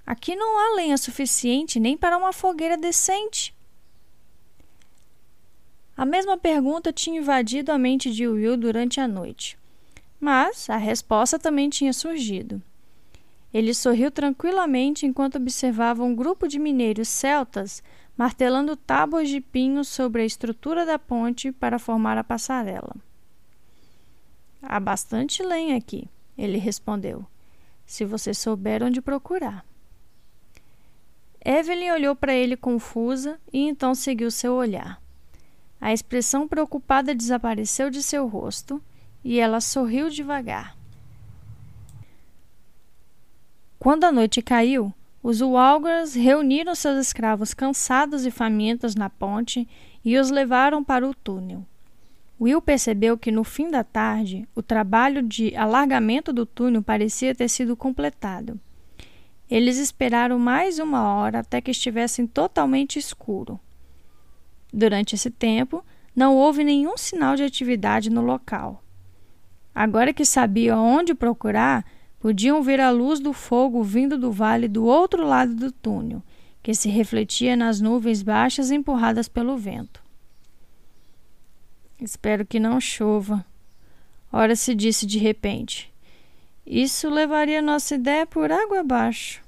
Aqui 0.05 0.37
não 0.37 0.59
há 0.59 0.77
lenha 0.77 0.99
suficiente 0.99 1.81
nem 1.81 1.97
para 1.97 2.19
uma 2.19 2.33
fogueira 2.33 2.77
decente. 2.77 3.55
A 5.97 6.05
mesma 6.05 6.37
pergunta 6.37 6.93
tinha 6.93 7.21
invadido 7.21 7.73
a 7.73 7.79
mente 7.79 8.13
de 8.13 8.27
Will 8.27 8.57
durante 8.57 9.01
a 9.01 9.09
noite, 9.09 9.57
mas 10.21 10.69
a 10.69 10.77
resposta 10.77 11.39
também 11.39 11.71
tinha 11.71 11.93
surgido. 11.93 12.61
Ele 13.55 13.73
sorriu 13.73 14.11
tranquilamente 14.11 15.07
enquanto 15.07 15.37
observava 15.37 16.03
um 16.03 16.13
grupo 16.13 16.49
de 16.49 16.59
mineiros 16.59 17.07
celtas 17.07 17.85
martelando 18.17 18.75
tábuas 18.75 19.29
de 19.29 19.41
pinho 19.41 19.85
sobre 19.85 20.23
a 20.23 20.25
estrutura 20.25 20.85
da 20.85 20.99
ponte 20.99 21.53
para 21.53 21.79
formar 21.79 22.19
a 22.19 22.25
passarela. 22.25 22.97
Há 24.61 24.81
bastante 24.81 25.41
lenha 25.41 25.77
aqui, 25.77 26.09
ele 26.37 26.59
respondeu, 26.59 27.25
se 27.87 28.05
você 28.05 28.35
souber 28.35 28.83
onde 28.83 29.01
procurar. 29.01 29.65
Evelyn 31.45 31.93
olhou 31.93 32.17
para 32.17 32.35
ele 32.35 32.57
confusa 32.57 33.39
e 33.53 33.61
então 33.69 33.95
seguiu 33.95 34.33
seu 34.33 34.55
olhar. 34.55 35.01
A 35.81 35.93
expressão 35.93 36.49
preocupada 36.49 37.15
desapareceu 37.15 37.89
de 37.89 38.03
seu 38.03 38.27
rosto 38.27 38.83
e 39.23 39.39
ela 39.39 39.61
sorriu 39.61 40.11
devagar. 40.11 40.77
Quando 43.85 44.05
a 44.05 44.11
noite 44.11 44.41
caiu, 44.41 44.95
os 45.23 45.43
Walgers 45.43 46.15
reuniram 46.15 46.75
seus 46.75 46.99
escravos 46.99 47.53
cansados 47.53 48.25
e 48.25 48.31
famintos 48.31 48.95
na 48.95 49.11
ponte 49.11 49.69
e 50.03 50.17
os 50.17 50.31
levaram 50.31 50.83
para 50.83 51.07
o 51.07 51.13
túnel. 51.13 51.67
Will 52.41 52.63
percebeu 52.63 53.19
que 53.19 53.31
no 53.31 53.45
fim 53.45 53.71
da 53.71 53.85
tarde 53.85 54.49
o 54.55 54.63
trabalho 54.63 55.23
de 55.23 55.55
alargamento 55.55 56.33
do 56.33 56.47
túnel 56.47 56.83
parecia 56.83 57.35
ter 57.35 57.47
sido 57.47 57.77
completado. 57.77 58.59
Eles 59.51 59.77
esperaram 59.77 60.39
mais 60.39 60.79
uma 60.79 61.15
hora 61.17 61.41
até 61.41 61.61
que 61.61 61.71
estivessem 61.71 62.27
totalmente 62.27 62.99
escuro. 62.99 63.61
Durante 64.73 65.15
esse 65.15 65.31
tempo, 65.31 65.85
não 66.17 66.35
houve 66.35 66.65
nenhum 66.65 66.97
sinal 66.97 67.37
de 67.37 67.43
atividade 67.43 68.09
no 68.09 68.23
local. 68.23 68.83
Agora 69.75 70.15
que 70.15 70.25
sabiam 70.25 70.83
onde 70.83 71.15
procurar, 71.15 71.85
Podiam 72.25 72.63
ver 72.63 72.81
a 72.81 72.89
luz 72.89 73.21
do 73.21 73.35
fogo 73.35 73.83
vindo 73.83 74.17
do 74.17 74.33
vale 74.33 74.67
do 74.67 74.87
outro 74.87 75.27
lado 75.27 75.55
do 75.55 75.71
túnel, 75.71 76.23
que 76.63 76.75
se 76.75 76.89
refletia 76.89 77.55
nas 77.55 77.83
nuvens 77.83 78.23
baixas 78.23 78.71
empurradas 78.71 79.29
pelo 79.29 79.59
vento. 79.59 80.03
Espero 82.01 82.47
que 82.47 82.59
não 82.59 82.81
chova. 82.81 83.45
Ora 84.33 84.57
se 84.57 84.75
disse 84.75 85.05
de 85.05 85.19
repente. 85.19 85.93
Isso 86.65 87.11
levaria 87.11 87.61
nossa 87.61 87.95
ideia 87.95 88.27
por 88.27 88.51
água 88.51 88.81
abaixo. 88.81 89.43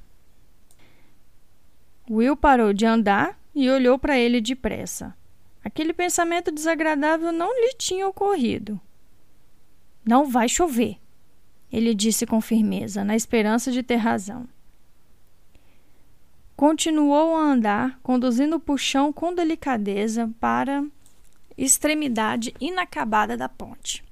Will 2.11 2.37
parou 2.37 2.75
de 2.75 2.85
andar 2.85 3.41
e 3.55 3.71
olhou 3.71 3.99
para 3.99 4.19
ele 4.19 4.39
depressa. 4.39 5.17
Aquele 5.65 5.95
pensamento 5.95 6.53
desagradável 6.53 7.33
não 7.33 7.59
lhe 7.59 7.73
tinha 7.79 8.07
ocorrido. 8.07 8.79
Não 10.05 10.29
vai 10.29 10.47
chover, 10.47 10.99
ele 11.73 11.95
disse 11.95 12.27
com 12.27 12.41
firmeza, 12.41 13.05
na 13.05 13.17
esperança 13.17 13.71
de 13.71 13.83
ter 13.83 13.97
razão. 13.97 14.49
Continuou 16.57 17.37
a 17.37 17.43
andar, 17.43 17.99
conduzindo 18.03 18.57
o 18.57 18.61
puxão 18.61 19.13
com 19.13 19.35
delicadeza 19.35 20.31
para 20.41 20.85
extremidade 21.57 22.55
inacabada 22.61 23.37
da 23.37 23.49
ponte. 23.49 24.03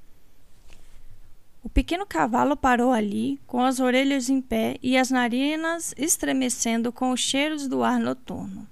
O 1.63 1.69
pequeno 1.71 2.05
cavalo 2.05 2.55
parou 2.57 2.93
ali, 2.93 3.41
com 3.47 3.63
as 3.63 3.81
orelhas 3.81 4.29
em 4.29 4.43
pé 4.43 4.77
e 4.83 4.99
as 4.99 5.11
narinas 5.11 5.95
estremecendo 5.97 6.93
com 6.93 7.11
os 7.11 7.21
cheiros 7.21 7.67
do 7.67 7.83
ar 7.83 7.99
noturno. 7.99 8.69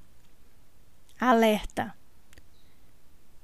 Alerta! 1.19 1.95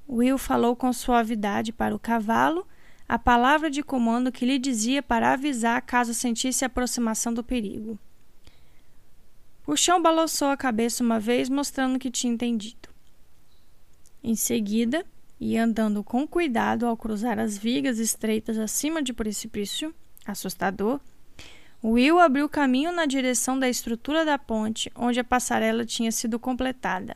Will 0.07 0.37
falou 0.37 0.77
com 0.77 0.93
suavidade 0.93 1.73
para 1.73 1.95
o 1.95 1.99
cavalo 1.99 2.67
a 3.09 3.19
palavra 3.19 3.71
de 3.71 3.83
comando 3.83 4.31
que 4.31 4.45
lhe 4.45 4.59
dizia 4.59 5.03
para 5.03 5.33
avisar 5.33 5.81
caso 5.81 6.13
sentisse 6.13 6.65
a 6.65 6.67
aproximação 6.67 7.33
do 7.33 7.43
perigo. 7.43 7.99
O 9.67 9.77
chão 9.77 10.03
balançou 10.03 10.49
a 10.49 10.57
cabeça 10.57 11.03
uma 11.03 11.19
vez, 11.19 11.49
mostrando 11.49 11.99
que 11.99 12.11
tinha 12.11 12.33
entendido. 12.33 12.89
Em 14.23 14.35
seguida, 14.35 15.07
e 15.41 15.57
andando 15.57 16.03
com 16.03 16.27
cuidado 16.27 16.85
ao 16.87 16.97
cruzar 16.97 17.39
as 17.39 17.57
vigas 17.57 17.99
estreitas 17.99 18.59
acima 18.59 19.03
de 19.03 19.13
precipício, 19.13 19.95
assustador, 20.27 21.01
Will 21.83 22.19
abriu 22.19 22.49
caminho 22.49 22.91
na 22.91 23.07
direção 23.07 23.59
da 23.59 23.69
estrutura 23.69 24.25
da 24.25 24.37
ponte 24.37 24.91
onde 24.97 25.21
a 25.21 25.25
passarela 25.25 25.87
tinha 25.87 26.11
sido 26.11 26.39
completada. 26.39 27.15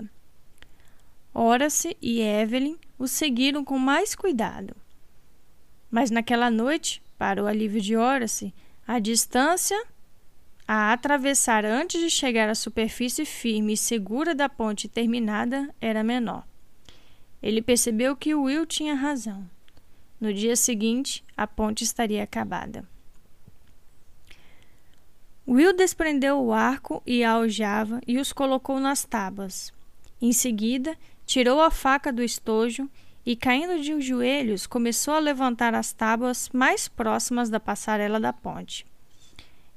Horace 1.35 1.97
e 2.01 2.21
Evelyn 2.21 2.77
o 2.99 3.09
seguiram 3.09 3.65
com 3.65 3.79
mais 3.79 4.15
cuidado. 4.15 4.77
Mas 5.93 6.11
naquela 6.11 6.51
noite, 6.51 7.03
para 7.19 7.45
o 7.45 7.47
alívio 7.47 7.79
de 7.79 7.95
Horace, 7.95 8.55
a 8.89 8.99
distância 8.99 9.79
a 10.67 10.91
atravessar 10.91 11.67
antes 11.67 12.01
de 12.01 12.09
chegar 12.09 12.49
à 12.49 12.55
superfície 12.55 13.27
firme 13.27 13.75
e 13.75 13.77
segura 13.77 14.35
da 14.35 14.49
ponte 14.49 14.89
terminada 14.89 15.69
era 15.79 16.03
menor. 16.03 16.45
Ele 17.43 17.61
percebeu 17.61 18.17
que 18.17 18.35
Will 18.35 18.65
tinha 18.65 18.95
razão. 18.95 19.47
No 20.19 20.33
dia 20.33 20.57
seguinte, 20.57 21.23
a 21.37 21.47
ponte 21.47 21.85
estaria 21.85 22.23
acabada. 22.23 22.89
Will 25.47 25.77
desprendeu 25.77 26.41
o 26.41 26.55
arco 26.55 27.03
e 27.05 27.23
a 27.23 27.33
aljava 27.33 28.01
e 28.07 28.19
os 28.19 28.33
colocou 28.33 28.81
nas 28.81 29.05
tábuas. 29.05 29.75
Em 30.23 30.33
seguida, 30.33 30.97
tirou 31.27 31.61
a 31.61 31.71
faca 31.71 32.11
do 32.11 32.23
estojo 32.23 32.89
e, 33.25 33.37
caindo 33.37 33.81
de 33.81 34.01
joelhos, 34.01 34.67
começou 34.67 35.15
a 35.15 35.21
levantar 35.21 35.75
as 35.75 35.93
tábuas 35.93 36.49
mais 36.53 36.89
próximas 36.89 37.49
da 37.49 37.61
passarela 37.61 38.19
da 38.19 38.33
ponte. 38.33 38.85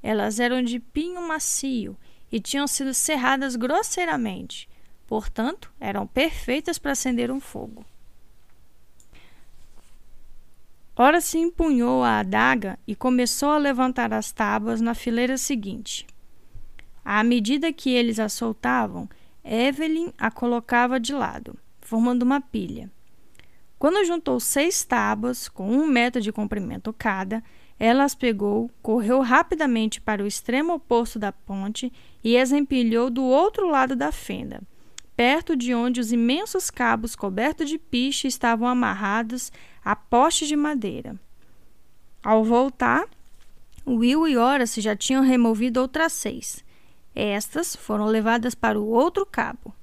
Elas 0.02 0.40
eram 0.40 0.62
de 0.62 0.80
pinho 0.80 1.28
macio 1.28 1.98
e 2.32 2.40
tinham 2.40 2.68
sido 2.68 2.94
serradas 2.94 3.56
grosseiramente, 3.56 4.68
portanto, 5.08 5.72
eram 5.80 6.08
perfeitas 6.08 6.78
para 6.78 6.92
acender 6.92 7.32
um 7.32 7.40
fogo. 7.40 7.86
Ora 10.98 11.20
se 11.20 11.38
empunhou 11.38 12.04
a 12.04 12.20
adaga 12.20 12.80
e 12.88 12.96
começou 12.96 13.50
a 13.50 13.58
levantar 13.58 14.14
as 14.14 14.32
tábuas 14.32 14.80
na 14.80 14.96
fileira 14.96 15.38
seguinte. 15.38 16.08
À 17.04 17.22
medida 17.22 17.74
que 17.74 17.90
eles 17.90 18.18
a 18.18 18.30
soltavam, 18.30 19.08
Evelyn 19.44 20.12
a 20.18 20.32
colocava 20.32 21.00
de 21.00 21.14
lado, 21.14 21.58
formando 21.82 22.24
uma 22.24 22.40
pilha. 22.40 22.90
Quando 23.78 24.06
juntou 24.06 24.40
seis 24.40 24.84
tábuas, 24.84 25.50
com 25.50 25.70
um 25.70 25.86
metro 25.86 26.22
de 26.22 26.32
comprimento 26.32 26.94
cada, 26.94 27.44
ela 27.78 28.06
as 28.06 28.16
pegou, 28.16 28.72
correu 28.82 29.22
rapidamente 29.22 30.00
para 30.00 30.24
o 30.24 30.28
extremo 30.28 30.74
oposto 30.74 31.20
da 31.20 31.32
ponte 31.32 31.92
e 32.24 32.38
as 32.38 32.52
empilhou 32.52 33.10
do 33.10 33.24
outro 33.24 33.68
lado 33.70 33.96
da 33.96 34.12
fenda, 34.12 34.62
perto 35.16 35.56
de 35.56 35.74
onde 35.74 36.00
os 36.00 36.12
imensos 36.12 36.70
cabos 36.70 37.16
cobertos 37.16 37.70
de 37.70 37.78
piche 37.78 38.28
estavam 38.28 38.68
amarrados 38.68 39.52
a 39.84 39.96
postes 39.96 40.48
de 40.48 40.56
madeira. 40.56 41.20
Ao 42.24 42.44
voltar, 42.44 43.06
Will 43.86 44.28
e 44.28 44.38
Horace 44.38 44.82
já 44.82 44.96
tinham 44.96 45.22
removido 45.22 45.80
outras 45.80 46.14
seis. 46.14 46.64
Estas 47.14 47.76
foram 47.76 48.06
levadas 48.06 48.56
para 48.56 48.80
o 48.80 48.88
outro 48.88 49.26
cabo. 49.26 49.74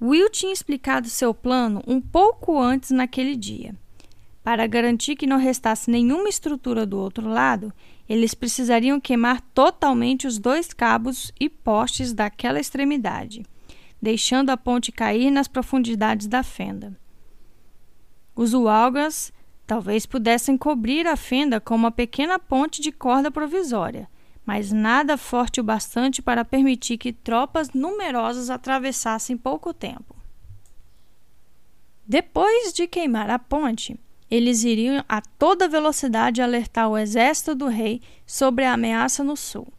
Will 0.00 0.30
tinha 0.30 0.52
explicado 0.52 1.08
seu 1.08 1.34
plano 1.34 1.82
um 1.86 2.00
pouco 2.00 2.58
antes 2.58 2.90
naquele 2.90 3.36
dia. 3.36 3.74
Para 4.42 4.66
garantir 4.66 5.14
que 5.14 5.26
não 5.26 5.36
restasse 5.36 5.90
nenhuma 5.90 6.28
estrutura 6.28 6.86
do 6.86 6.98
outro 6.98 7.28
lado, 7.28 7.70
eles 8.08 8.32
precisariam 8.32 8.98
queimar 8.98 9.42
totalmente 9.54 10.26
os 10.26 10.38
dois 10.38 10.72
cabos 10.72 11.30
e 11.38 11.50
postes 11.50 12.14
daquela 12.14 12.58
extremidade, 12.58 13.44
deixando 14.00 14.50
a 14.50 14.56
ponte 14.56 14.90
cair 14.90 15.30
nas 15.30 15.46
profundidades 15.46 16.26
da 16.26 16.42
fenda. 16.42 16.98
Os 18.34 18.54
Walgas 18.54 19.30
talvez 19.66 20.06
pudessem 20.06 20.56
cobrir 20.56 21.06
a 21.06 21.14
fenda 21.14 21.60
com 21.60 21.74
uma 21.74 21.90
pequena 21.92 22.38
ponte 22.38 22.80
de 22.80 22.90
corda 22.90 23.30
provisória, 23.30 24.08
mas 24.50 24.72
nada 24.72 25.16
forte 25.16 25.60
o 25.60 25.62
bastante 25.62 26.20
para 26.20 26.44
permitir 26.44 26.98
que 26.98 27.12
tropas 27.12 27.70
numerosas 27.70 28.50
atravessassem 28.50 29.36
pouco 29.36 29.72
tempo. 29.72 30.16
Depois 32.04 32.72
de 32.72 32.88
queimar 32.88 33.30
a 33.30 33.38
ponte, 33.38 33.96
eles 34.28 34.64
iriam 34.64 35.04
a 35.08 35.20
toda 35.20 35.68
velocidade 35.68 36.42
alertar 36.42 36.88
o 36.88 36.98
exército 36.98 37.54
do 37.54 37.68
rei 37.68 38.02
sobre 38.26 38.64
a 38.64 38.72
ameaça 38.72 39.22
no 39.22 39.36
sul. 39.36 39.72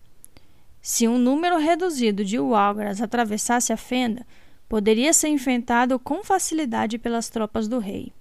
Se 0.81 1.05
um 1.05 1.17
número 1.17 1.57
reduzido 1.57 2.23
de 2.23 2.39
Walgras 2.39 3.01
atravessasse 3.01 3.73
a 3.73 3.77
fenda, 3.77 4.25
poderia 4.69 5.11
ser 5.11 5.27
enfrentado 5.27 5.99
com 5.99 6.23
facilidade 6.23 6.97
pelas 6.97 7.27
tropas 7.27 7.67
do 7.67 7.77
rei. 7.77 8.13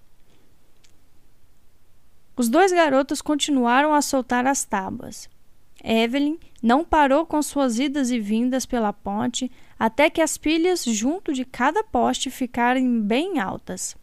Os 2.36 2.48
dois 2.48 2.72
garotos 2.72 3.22
continuaram 3.22 3.94
a 3.94 4.03
soltar 4.03 4.48
as 4.48 4.64
tábuas. 4.64 5.30
Evelyn 5.83 6.39
não 6.62 6.85
parou 6.85 7.24
com 7.24 7.41
suas 7.43 7.78
idas 7.78 8.11
e 8.11 8.20
vindas 8.20 8.66
pela 8.66 8.93
ponte 8.93 9.51
até 9.78 10.11
que 10.11 10.20
as 10.20 10.37
pilhas 10.37 10.85
junto 10.85 11.33
de 11.33 11.45
cada 11.45 11.83
poste 11.83 12.31
ficarem 12.31 13.01
bem 13.01 13.39
altas. 13.39 13.97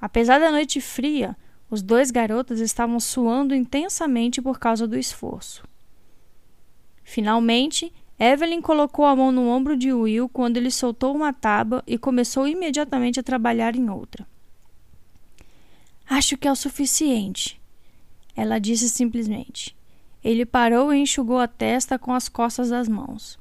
Apesar 0.00 0.38
da 0.38 0.50
noite 0.50 0.80
fria, 0.80 1.36
os 1.70 1.82
dois 1.82 2.10
garotos 2.10 2.60
estavam 2.60 2.98
suando 2.98 3.54
intensamente 3.54 4.42
por 4.42 4.58
causa 4.58 4.86
do 4.86 4.98
esforço. 4.98 5.62
Finalmente, 7.04 7.92
Evelyn 8.18 8.60
colocou 8.60 9.04
a 9.04 9.14
mão 9.14 9.30
no 9.30 9.48
ombro 9.48 9.76
de 9.76 9.92
Will 9.92 10.28
quando 10.28 10.56
ele 10.56 10.70
soltou 10.70 11.14
uma 11.14 11.32
tábua 11.32 11.82
e 11.86 11.96
começou 11.96 12.48
imediatamente 12.48 13.20
a 13.20 13.22
trabalhar 13.22 13.76
em 13.76 13.88
outra. 13.88 14.26
Acho 16.08 16.36
que 16.36 16.48
é 16.48 16.52
o 16.52 16.56
suficiente. 16.56 17.60
Ela 18.34 18.58
disse 18.58 18.88
simplesmente. 18.88 19.77
Ele 20.22 20.44
parou 20.44 20.92
e 20.92 20.98
enxugou 20.98 21.38
a 21.38 21.46
testa 21.46 21.98
com 21.98 22.12
as 22.12 22.28
costas 22.28 22.70
das 22.70 22.88
mãos. 22.88 23.38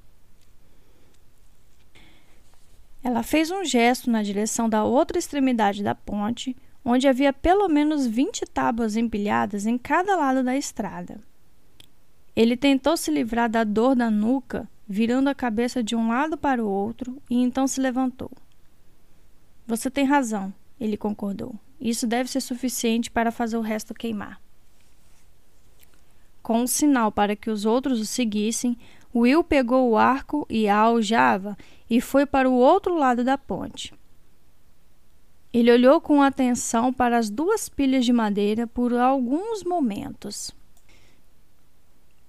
Ela 3.04 3.24
fez 3.24 3.50
um 3.52 3.64
gesto 3.64 4.10
na 4.10 4.22
direção 4.22 4.68
da 4.68 4.84
outra 4.84 5.18
extremidade 5.18 5.84
da 5.84 5.96
ponte, 5.96 6.56
onde 6.84 7.08
havia 7.08 7.32
pelo 7.32 7.68
menos 7.68 8.06
vinte 8.06 8.46
tábuas 8.46 8.96
empilhadas 8.96 9.66
em 9.66 9.78
cada 9.78 10.16
lado 10.16 10.44
da 10.44 10.58
estrada. 10.58 11.20
Ele 12.36 12.56
tentou 12.56 12.96
se 12.96 13.10
livrar 13.10 13.50
da 13.50 13.64
dor 13.64 13.96
da 13.96 14.12
nuca, 14.12 14.70
virando 14.88 15.30
a 15.30 15.36
cabeça 15.36 15.84
de 15.84 15.96
um 15.96 16.10
lado 16.10 16.38
para 16.38 16.64
o 16.64 16.70
outro, 16.70 17.22
e 17.30 17.36
então 17.36 17.68
se 17.68 17.82
levantou. 17.82 18.32
Você 19.66 19.90
tem 19.90 20.06
razão, 20.06 20.54
ele 20.80 20.96
concordou. 20.96 21.56
Isso 21.80 22.08
deve 22.08 22.30
ser 22.30 22.42
suficiente 22.42 23.12
para 23.12 23.32
fazer 23.32 23.58
o 23.58 23.62
resto 23.62 23.94
queimar. 23.94 24.40
Com 26.48 26.62
um 26.62 26.68
sinal 26.68 27.12
para 27.12 27.36
que 27.36 27.50
os 27.50 27.66
outros 27.66 28.00
o 28.00 28.06
seguissem, 28.06 28.78
Will 29.14 29.44
pegou 29.44 29.90
o 29.90 29.98
arco 29.98 30.48
e 30.50 30.70
a 30.70 30.78
aljava 30.78 31.58
e 31.90 32.00
foi 32.00 32.26
para 32.26 32.50
o 32.50 32.54
outro 32.54 32.96
lado 32.96 33.22
da 33.22 33.38
ponte. 33.38 33.94
Ele 35.52 35.70
olhou 35.70 36.00
com 36.00 36.22
atenção 36.22 36.94
para 36.94 37.18
as 37.18 37.30
duas 37.30 37.68
pilhas 37.68 38.06
de 38.06 38.14
madeira 38.14 38.66
por 38.66 38.94
alguns 38.94 39.66
momentos. 39.66 40.56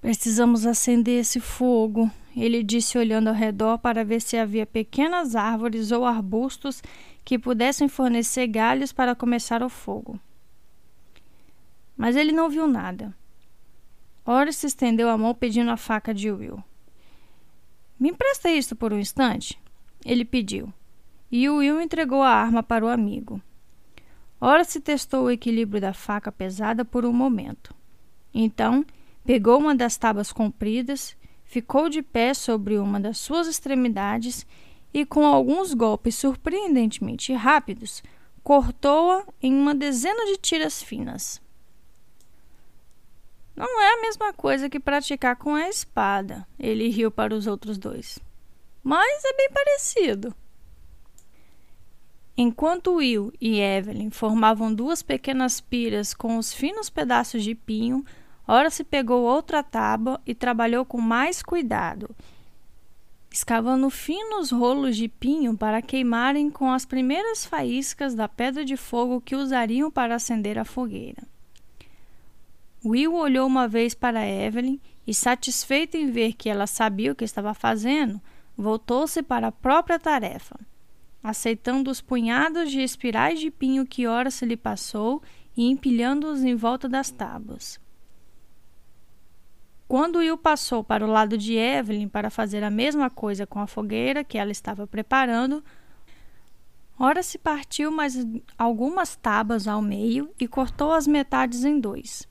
Precisamos 0.01 0.66
acender 0.66 1.21
esse 1.21 1.39
fogo, 1.39 2.11
ele 2.37 2.64
disse 2.64 2.99
olhando 2.99 3.29
ao 3.29 3.35
redor 3.35 3.79
para 3.79 4.05
ver 4.05 4.21
se 4.21 4.37
havia 4.37 4.66
pequenas 4.66 5.37
árvores 5.37 5.93
ou 5.93 6.05
arbustos 6.05 6.83
que 7.25 7.39
pudessem 7.39 7.87
fornecer 7.87 8.49
galhos 8.49 8.93
para 8.93 9.14
começar 9.14 9.62
o 9.62 9.69
fogo. 9.69 10.19
Mas 11.97 12.16
ele 12.16 12.33
não 12.33 12.51
viu 12.51 12.66
nada. 12.66 13.14
Horace 14.31 14.66
estendeu 14.66 15.09
a 15.09 15.16
mão 15.16 15.35
pedindo 15.35 15.70
a 15.70 15.76
faca 15.79 16.12
de 16.12 16.31
Will. 16.31 16.62
Me 17.99 18.11
empresta 18.11 18.51
isso 18.51 18.76
por 18.76 18.93
um 18.93 18.99
instante? 18.99 19.59
Ele 20.05 20.22
pediu. 20.22 20.70
E 21.33 21.49
Will 21.49 21.81
entregou 21.81 22.22
a 22.22 22.29
arma 22.29 22.62
para 22.62 22.85
o 22.85 22.89
amigo. 22.89 23.41
Horace 24.39 24.83
testou 24.83 25.24
o 25.24 25.31
equilíbrio 25.31 25.81
da 25.81 25.95
faca 25.95 26.31
pesada 26.31 26.85
por 26.85 27.07
um 27.07 27.12
momento. 27.12 27.74
Então, 28.35 28.85
pegou 29.24 29.59
uma 29.59 29.74
das 29.74 29.97
tábuas 29.97 30.31
compridas, 30.31 31.16
ficou 31.43 31.89
de 31.89 32.03
pé 32.03 32.35
sobre 32.35 32.76
uma 32.76 33.01
das 33.01 33.16
suas 33.16 33.47
extremidades 33.47 34.47
e, 34.93 35.07
com 35.07 35.24
alguns 35.24 35.72
golpes 35.72 36.16
surpreendentemente 36.16 37.33
rápidos, 37.33 38.03
cortou-a 38.45 39.24
em 39.41 39.55
uma 39.55 39.74
dezena 39.74 40.26
de 40.26 40.37
tiras 40.37 40.83
finas. 40.83 41.41
Não 43.59 43.80
é 43.82 43.94
a 43.94 44.00
mesma 44.00 44.32
coisa 44.32 44.70
que 44.70 44.78
praticar 44.78 45.36
com 45.36 45.54
a 45.54 45.68
espada, 45.68 46.46
ele 46.59 46.88
riu 46.88 47.11
para 47.11 47.34
os 47.34 47.46
outros 47.46 47.76
dois. 47.76 48.18
Mas 48.82 49.24
é 49.24 49.36
bem 49.36 49.50
parecido. 49.52 50.34
Enquanto 52.36 52.94
Will 52.94 53.32
e 53.40 53.59
Evelyn 53.59 54.11
formavam 54.11 54.72
duas 54.72 55.02
pequenas 55.02 55.61
piras 55.61 56.14
com 56.14 56.38
os 56.38 56.54
finos 56.54 56.88
pedaços 56.88 57.42
de 57.42 57.54
pinho, 57.54 58.04
Ora 58.50 58.70
se 58.70 58.82
pegou 58.82 59.24
outra 59.24 59.62
tábua 59.62 60.18
e 60.24 60.34
trabalhou 60.34 60.82
com 60.82 60.98
mais 60.98 61.42
cuidado, 61.42 62.16
escavando 63.30 63.90
finos 63.90 64.50
rolos 64.50 64.96
de 64.96 65.06
pinho 65.06 65.54
para 65.54 65.82
queimarem 65.82 66.50
com 66.50 66.72
as 66.72 66.86
primeiras 66.86 67.44
faíscas 67.44 68.14
da 68.14 68.26
pedra 68.26 68.64
de 68.64 68.74
fogo 68.74 69.20
que 69.20 69.36
usariam 69.36 69.90
para 69.90 70.14
acender 70.14 70.59
a 70.59 70.64
fogueira. 70.64 71.22
Will 72.85 73.14
olhou 73.14 73.47
uma 73.47 73.66
vez 73.66 73.95
para 73.95 74.26
Evelyn 74.26 74.79
e, 75.07 75.12
satisfeito 75.12 75.97
em 75.97 76.11
ver 76.11 76.35
que 76.35 76.49
ela 76.49 76.66
sabia 76.66 77.12
o 77.12 77.14
que 77.14 77.24
estava 77.24 77.53
fazendo, 77.55 78.20
voltou-se 78.57 79.22
para 79.22 79.49
a 79.49 79.53
própria 79.53 79.99
tarefa, 79.99 80.59
aceitando 81.22 81.91
os 81.91 82.01
punhados 82.01 82.70
de 82.70 82.81
espirais 82.81 83.41
de 83.41 83.51
pinho 83.51 83.87
que 83.87 84.07
ora 84.07 84.31
se 84.31 84.47
lhe 84.47 84.57
passou 84.57 85.22
e 85.57 85.68
empilhando-os 85.68 86.45
em 86.45 86.55
volta 86.55 86.89
das 86.89 87.11
tábuas. 87.11 87.81
Quando 89.89 90.18
Will 90.18 90.37
passou 90.37 90.85
para 90.85 91.05
o 91.05 91.11
lado 91.11 91.39
de 91.39 91.55
Evelyn 91.55 92.09
para 92.09 92.31
fazer 92.31 92.62
a 92.62 92.70
mesma 92.70 93.09
coisa 93.09 93.47
com 93.47 93.59
a 93.59 93.66
fogueira 93.66 94.22
que 94.22 94.37
ela 94.37 94.53
estava 94.53 94.87
preparando, 94.87 95.64
Ora 97.01 97.22
se 97.22 97.39
partiu 97.39 97.93
mais 97.93 98.26
algumas 98.59 99.14
tábuas 99.14 99.68
ao 99.68 99.81
meio 99.81 100.35
e 100.39 100.49
cortou 100.49 100.93
as 100.93 101.07
metades 101.07 101.64
em 101.64 101.79
dois. 101.79 102.28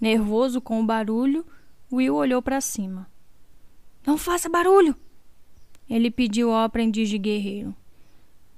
Nervoso 0.00 0.60
com 0.60 0.80
o 0.80 0.86
barulho, 0.86 1.46
Will 1.92 2.14
olhou 2.14 2.42
para 2.42 2.60
cima. 2.60 3.08
Não 4.06 4.18
faça 4.18 4.48
barulho! 4.48 4.96
Ele 5.88 6.10
pediu 6.10 6.50
ao 6.50 6.64
aprendiz 6.64 7.08
de 7.08 7.18
guerreiro. 7.18 7.74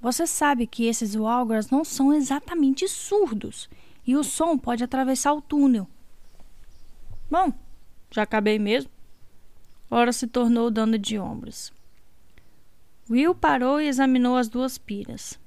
Você 0.01 0.27
sabe 0.27 0.67
que 0.67 0.85
esses 0.85 1.15
Walgras 1.15 1.69
não 1.69 1.83
são 1.83 2.13
exatamente 2.13 2.87
surdos 2.87 3.69
e 4.05 4.15
o 4.15 4.23
som 4.23 4.57
pode 4.57 4.83
atravessar 4.83 5.33
o 5.33 5.41
túnel. 5.41 5.87
Bom, 7.29 7.51
já 8.11 8.23
acabei 8.23 8.57
mesmo. 8.57 8.89
Ora 9.89 10.11
se 10.11 10.27
tornou 10.27 10.71
dando 10.71 10.97
de 10.97 11.17
ombros. 11.17 11.73
Will 13.09 13.33
parou 13.33 13.79
e 13.79 13.87
examinou 13.87 14.35
as 14.35 14.47
duas 14.47 14.77
piras. 14.77 15.39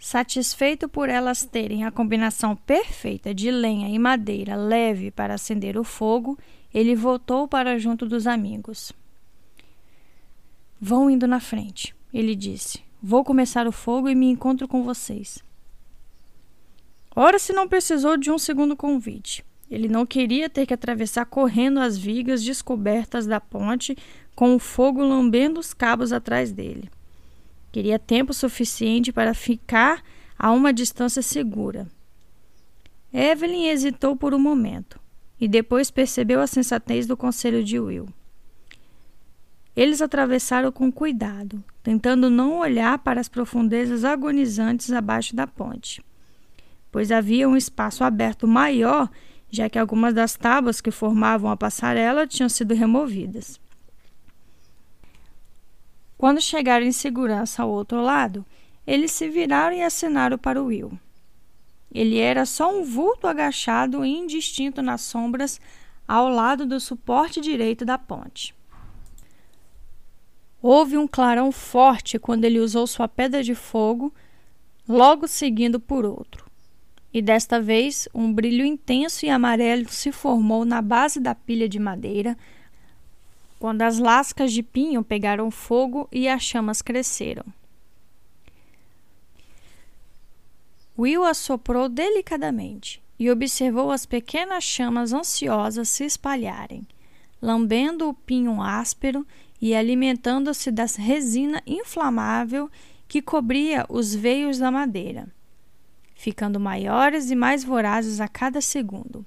Satisfeito 0.00 0.88
por 0.88 1.10
elas 1.10 1.44
terem 1.44 1.84
a 1.84 1.90
combinação 1.90 2.56
perfeita 2.56 3.34
de 3.34 3.50
lenha 3.50 3.86
e 3.86 3.98
madeira 3.98 4.56
leve 4.56 5.10
para 5.10 5.34
acender 5.34 5.76
o 5.76 5.84
fogo, 5.84 6.38
ele 6.72 6.96
voltou 6.96 7.46
para 7.46 7.78
junto 7.78 8.06
dos 8.06 8.26
amigos. 8.26 8.92
Vão 10.80 11.10
indo 11.10 11.28
na 11.28 11.38
frente, 11.38 11.94
ele 12.14 12.34
disse. 12.34 12.82
Vou 13.02 13.22
começar 13.22 13.66
o 13.66 13.72
fogo 13.72 14.08
e 14.08 14.14
me 14.14 14.30
encontro 14.30 14.66
com 14.66 14.82
vocês. 14.82 15.44
Ora 17.14 17.38
se 17.38 17.52
não 17.52 17.68
precisou 17.68 18.16
de 18.16 18.30
um 18.30 18.38
segundo 18.38 18.74
convite. 18.74 19.44
Ele 19.70 19.86
não 19.86 20.06
queria 20.06 20.48
ter 20.48 20.64
que 20.64 20.72
atravessar 20.72 21.26
correndo 21.26 21.78
as 21.78 21.98
vigas 21.98 22.42
descobertas 22.42 23.26
da 23.26 23.38
ponte 23.38 23.94
com 24.34 24.54
o 24.54 24.58
fogo 24.58 25.02
lambendo 25.02 25.60
os 25.60 25.74
cabos 25.74 26.10
atrás 26.10 26.50
dele. 26.50 26.90
Queria 27.72 27.98
tempo 27.98 28.32
suficiente 28.32 29.12
para 29.12 29.34
ficar 29.34 30.02
a 30.38 30.50
uma 30.50 30.72
distância 30.72 31.22
segura. 31.22 31.86
Evelyn 33.12 33.68
hesitou 33.68 34.16
por 34.16 34.34
um 34.34 34.38
momento 34.38 34.98
e 35.40 35.46
depois 35.46 35.90
percebeu 35.90 36.40
a 36.40 36.46
sensatez 36.46 37.06
do 37.06 37.16
conselho 37.16 37.62
de 37.62 37.78
Will. 37.78 38.08
Eles 39.74 40.02
atravessaram 40.02 40.72
com 40.72 40.90
cuidado, 40.90 41.62
tentando 41.82 42.28
não 42.28 42.58
olhar 42.58 42.98
para 42.98 43.20
as 43.20 43.28
profundezas 43.28 44.04
agonizantes 44.04 44.90
abaixo 44.92 45.34
da 45.34 45.46
ponte, 45.46 46.02
pois 46.90 47.12
havia 47.12 47.48
um 47.48 47.56
espaço 47.56 48.02
aberto 48.02 48.48
maior, 48.48 49.08
já 49.48 49.68
que 49.70 49.78
algumas 49.78 50.12
das 50.12 50.36
tábuas 50.36 50.80
que 50.80 50.90
formavam 50.90 51.50
a 51.50 51.56
passarela 51.56 52.26
tinham 52.26 52.48
sido 52.48 52.74
removidas. 52.74 53.59
Quando 56.20 56.38
chegaram 56.38 56.84
em 56.84 56.92
segurança 56.92 57.62
ao 57.62 57.70
outro 57.70 58.02
lado, 58.02 58.44
eles 58.86 59.10
se 59.10 59.26
viraram 59.26 59.74
e 59.74 59.82
acenaram 59.82 60.36
para 60.36 60.62
o 60.62 60.66
Will. 60.66 60.92
Ele 61.90 62.18
era 62.18 62.44
só 62.44 62.70
um 62.70 62.84
vulto 62.84 63.26
agachado 63.26 64.04
e 64.04 64.10
indistinto 64.10 64.82
nas 64.82 65.00
sombras 65.00 65.58
ao 66.06 66.28
lado 66.28 66.66
do 66.66 66.78
suporte 66.78 67.40
direito 67.40 67.86
da 67.86 67.96
ponte. 67.96 68.54
Houve 70.60 70.98
um 70.98 71.08
clarão 71.08 71.50
forte 71.50 72.18
quando 72.18 72.44
ele 72.44 72.60
usou 72.60 72.86
sua 72.86 73.08
pedra 73.08 73.42
de 73.42 73.54
fogo, 73.54 74.12
logo 74.86 75.26
seguindo 75.26 75.80
por 75.80 76.04
outro. 76.04 76.44
E 77.14 77.22
desta 77.22 77.62
vez, 77.62 78.06
um 78.14 78.30
brilho 78.30 78.66
intenso 78.66 79.24
e 79.24 79.30
amarelo 79.30 79.88
se 79.88 80.12
formou 80.12 80.66
na 80.66 80.82
base 80.82 81.18
da 81.18 81.34
pilha 81.34 81.66
de 81.66 81.78
madeira, 81.78 82.36
quando 83.60 83.82
as 83.82 83.98
lascas 83.98 84.54
de 84.54 84.62
pinho 84.62 85.04
pegaram 85.04 85.50
fogo 85.50 86.08
e 86.10 86.26
as 86.26 86.42
chamas 86.42 86.80
cresceram. 86.80 87.44
Will 90.98 91.24
assoprou 91.24 91.86
delicadamente 91.86 93.02
e 93.18 93.30
observou 93.30 93.90
as 93.90 94.06
pequenas 94.06 94.64
chamas 94.64 95.12
ansiosas 95.12 95.90
se 95.90 96.04
espalharem, 96.04 96.88
lambendo 97.40 98.08
o 98.08 98.14
pinho 98.14 98.62
áspero 98.62 99.26
e 99.60 99.74
alimentando-se 99.74 100.70
da 100.70 100.86
resina 100.96 101.62
inflamável 101.66 102.70
que 103.06 103.20
cobria 103.20 103.84
os 103.90 104.14
veios 104.14 104.56
da 104.56 104.70
madeira, 104.70 105.28
ficando 106.14 106.58
maiores 106.58 107.30
e 107.30 107.36
mais 107.36 107.62
vorazes 107.62 108.22
a 108.22 108.28
cada 108.28 108.62
segundo. 108.62 109.24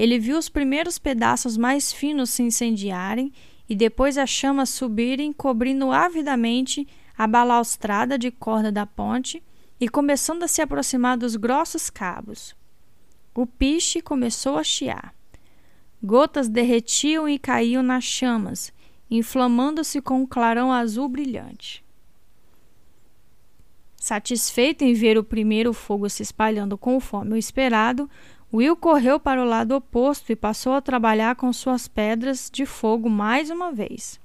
Ele 0.00 0.18
viu 0.18 0.38
os 0.38 0.48
primeiros 0.48 0.98
pedaços 0.98 1.58
mais 1.58 1.92
finos 1.92 2.30
se 2.30 2.42
incendiarem 2.42 3.30
e 3.68 3.76
depois 3.76 4.16
as 4.16 4.30
chamas 4.30 4.70
subirem, 4.70 5.30
cobrindo 5.30 5.92
avidamente 5.92 6.88
a 7.18 7.26
balaustrada 7.26 8.18
de 8.18 8.30
corda 8.30 8.72
da 8.72 8.86
ponte 8.86 9.42
e 9.78 9.90
começando 9.90 10.42
a 10.42 10.48
se 10.48 10.62
aproximar 10.62 11.18
dos 11.18 11.36
grossos 11.36 11.90
cabos. 11.90 12.56
O 13.34 13.44
piche 13.46 14.00
começou 14.00 14.56
a 14.56 14.64
chiar. 14.64 15.14
Gotas 16.02 16.48
derretiam 16.48 17.28
e 17.28 17.38
caíam 17.38 17.82
nas 17.82 18.02
chamas, 18.02 18.72
inflamando-se 19.10 20.00
com 20.00 20.22
um 20.22 20.26
clarão 20.26 20.72
azul 20.72 21.10
brilhante. 21.10 21.84
Satisfeito 23.96 24.82
em 24.82 24.94
ver 24.94 25.18
o 25.18 25.22
primeiro 25.22 25.74
fogo 25.74 26.08
se 26.08 26.22
espalhando 26.22 26.78
conforme 26.78 27.34
o 27.34 27.36
esperado, 27.36 28.08
Will 28.52 28.74
correu 28.76 29.20
para 29.20 29.40
o 29.40 29.46
lado 29.46 29.76
oposto 29.76 30.32
e 30.32 30.36
passou 30.36 30.72
a 30.72 30.80
trabalhar 30.80 31.36
com 31.36 31.52
suas 31.52 31.86
pedras 31.86 32.50
de 32.52 32.66
fogo 32.66 33.08
mais 33.08 33.48
uma 33.48 33.70
vez. 33.70 34.20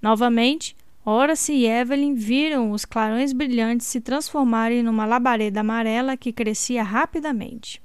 Novamente, 0.00 0.76
Horace 1.04 1.52
e 1.52 1.66
Evelyn 1.66 2.14
viram 2.14 2.70
os 2.70 2.84
clarões 2.84 3.32
brilhantes 3.32 3.86
se 3.86 4.00
transformarem 4.00 4.82
numa 4.82 5.04
labareda 5.04 5.60
amarela 5.60 6.16
que 6.16 6.32
crescia 6.32 6.82
rapidamente. 6.82 7.82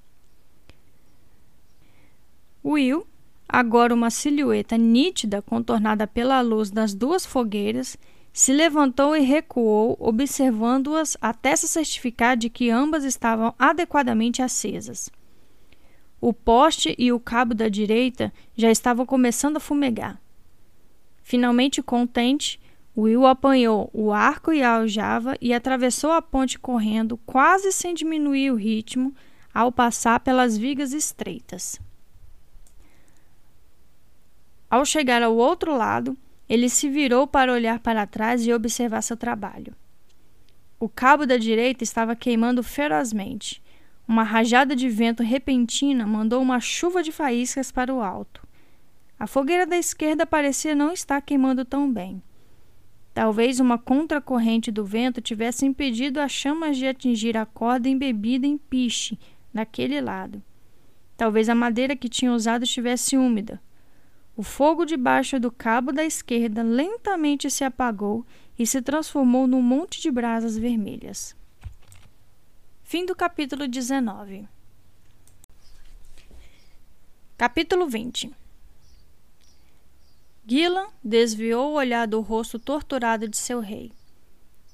Will, 2.64 3.08
agora 3.50 3.94
uma 3.94 4.12
silhueta 4.12 4.78
nítida 4.78 5.42
contornada 5.42 6.06
pela 6.06 6.40
luz 6.42 6.70
das 6.70 6.94
duas 6.94 7.26
fogueiras, 7.26 7.98
se 8.34 8.54
levantou 8.54 9.16
e 9.16 9.22
recuou, 9.22 9.98
observando-as 10.00 11.18
até 11.22 11.56
se 11.56 11.68
certificar 11.68 12.38
de 12.38 12.50
que 12.50 12.70
ambas 12.70 13.04
estavam 13.04 13.54
adequadamente 13.60 14.42
acesas. 14.42 15.10
O 16.20 16.34
poste 16.34 16.96
e 16.98 17.12
o 17.12 17.20
cabo 17.20 17.54
da 17.54 17.68
direita 17.68 18.32
já 18.56 18.72
estavam 18.72 19.06
começando 19.06 19.58
a 19.58 19.60
fumegar. 19.60 20.22
Finalmente 21.24 21.82
contente, 21.82 22.60
Will 22.96 23.26
apanhou 23.26 23.90
o 23.94 24.12
arco 24.12 24.52
e 24.54 24.62
a 24.62 24.76
aljava 24.76 25.36
e 25.42 25.54
atravessou 25.54 26.12
a 26.12 26.22
ponte 26.22 26.60
correndo, 26.60 27.18
quase 27.26 27.72
sem 27.72 27.94
diminuir 27.94 28.52
o 28.52 28.56
ritmo, 28.56 29.14
ao 29.54 29.72
passar 29.72 30.20
pelas 30.20 30.58
vigas 30.58 30.94
estreitas. 30.94 31.80
Ao 34.70 34.86
chegar 34.86 35.22
ao 35.22 35.36
outro 35.36 35.76
lado, 35.76 36.18
ele 36.52 36.68
se 36.68 36.90
virou 36.90 37.26
para 37.26 37.54
olhar 37.54 37.80
para 37.80 38.06
trás 38.06 38.46
e 38.46 38.52
observar 38.52 39.02
seu 39.02 39.16
trabalho. 39.16 39.74
O 40.78 40.90
cabo 40.90 41.26
da 41.26 41.38
direita 41.38 41.82
estava 41.82 42.14
queimando 42.14 42.62
ferozmente. 42.62 43.64
Uma 44.06 44.24
rajada 44.24 44.76
de 44.76 44.90
vento 44.90 45.24
repentina 45.24 46.06
mandou 46.06 46.42
uma 46.42 46.60
chuva 46.60 47.02
de 47.02 47.10
faíscas 47.10 47.72
para 47.72 47.96
o 47.96 48.02
alto. 48.02 48.46
A 49.18 49.26
fogueira 49.28 49.66
da 49.66 49.78
esquerda 49.78 50.26
parecia 50.26 50.76
não 50.76 50.92
estar 50.92 51.22
queimando 51.22 51.64
tão 51.64 51.90
bem. 51.90 52.22
Talvez 53.14 53.62
uma 53.62 53.78
contracorrente 53.78 54.74
do 54.74 54.84
vento 54.84 55.22
tivesse 55.22 55.66
impedido 55.66 56.20
as 56.20 56.34
chamas 56.34 56.76
de 56.76 56.86
atingir 56.86 57.38
a 57.38 57.46
corda 57.46 57.88
embebida 57.88 58.46
em 58.46 58.58
piche 58.58 59.18
naquele 59.54 60.02
lado. 60.02 60.44
Talvez 61.16 61.48
a 61.48 61.56
madeira 61.56 61.96
que 61.96 62.10
tinha 62.10 62.34
usado 62.34 62.66
estivesse 62.66 63.16
úmida, 63.16 63.62
o 64.36 64.44
fogo 64.44 64.86
debaixo 64.86 65.40
do 65.40 65.52
cabo 65.52 65.92
da 65.92 66.06
esquerda 66.06 66.64
lentamente 66.64 67.50
se 67.50 67.64
apagou 67.64 68.26
e 68.58 68.66
se 68.66 68.82
transformou 68.82 69.46
num 69.48 69.62
monte 69.62 70.02
de 70.02 70.10
brasas 70.10 70.58
vermelhas. 70.58 71.36
Fim 72.84 73.06
do 73.06 73.16
capítulo 73.16 73.68
19. 73.68 74.48
Capítulo 77.38 77.88
20 77.88 78.32
Gillan 80.46 80.88
desviou 81.04 81.72
o 81.72 81.76
olhar 81.76 82.08
do 82.08 82.20
rosto 82.20 82.60
torturado 82.60 83.28
de 83.28 83.38
seu 83.38 83.60
rei. 83.60 83.92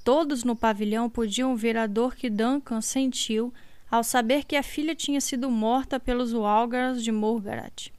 Todos 0.03 0.43
no 0.43 0.55
pavilhão 0.55 1.09
podiam 1.09 1.55
ver 1.55 1.77
a 1.77 1.85
dor 1.85 2.15
que 2.15 2.29
Duncan 2.29 2.81
sentiu 2.81 3.53
ao 3.89 4.03
saber 4.03 4.43
que 4.45 4.55
a 4.55 4.63
filha 4.63 4.95
tinha 4.95 5.21
sido 5.21 5.49
morta 5.49 5.99
pelos 5.99 6.33
Walgars 6.33 7.03
de 7.03 7.11
Morgarat. 7.11 7.91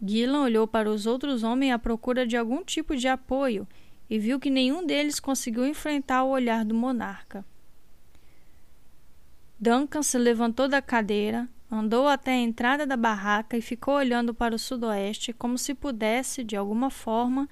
Gillan 0.00 0.42
olhou 0.42 0.66
para 0.66 0.90
os 0.90 1.06
outros 1.06 1.42
homens 1.42 1.72
à 1.72 1.78
procura 1.78 2.26
de 2.26 2.36
algum 2.36 2.64
tipo 2.64 2.96
de 2.96 3.08
apoio 3.08 3.66
e 4.08 4.18
viu 4.18 4.38
que 4.38 4.50
nenhum 4.50 4.86
deles 4.86 5.18
conseguiu 5.18 5.66
enfrentar 5.66 6.22
o 6.24 6.30
olhar 6.30 6.64
do 6.64 6.74
monarca. 6.74 7.44
Duncan 9.60 10.02
se 10.02 10.16
levantou 10.16 10.68
da 10.68 10.80
cadeira, 10.80 11.48
andou 11.70 12.06
até 12.06 12.30
a 12.30 12.36
entrada 12.36 12.86
da 12.86 12.96
barraca 12.96 13.56
e 13.56 13.60
ficou 13.60 13.94
olhando 13.94 14.32
para 14.32 14.54
o 14.54 14.58
sudoeste 14.58 15.32
como 15.32 15.58
se 15.58 15.74
pudesse, 15.74 16.44
de 16.44 16.56
alguma 16.56 16.90
forma, 16.90 17.48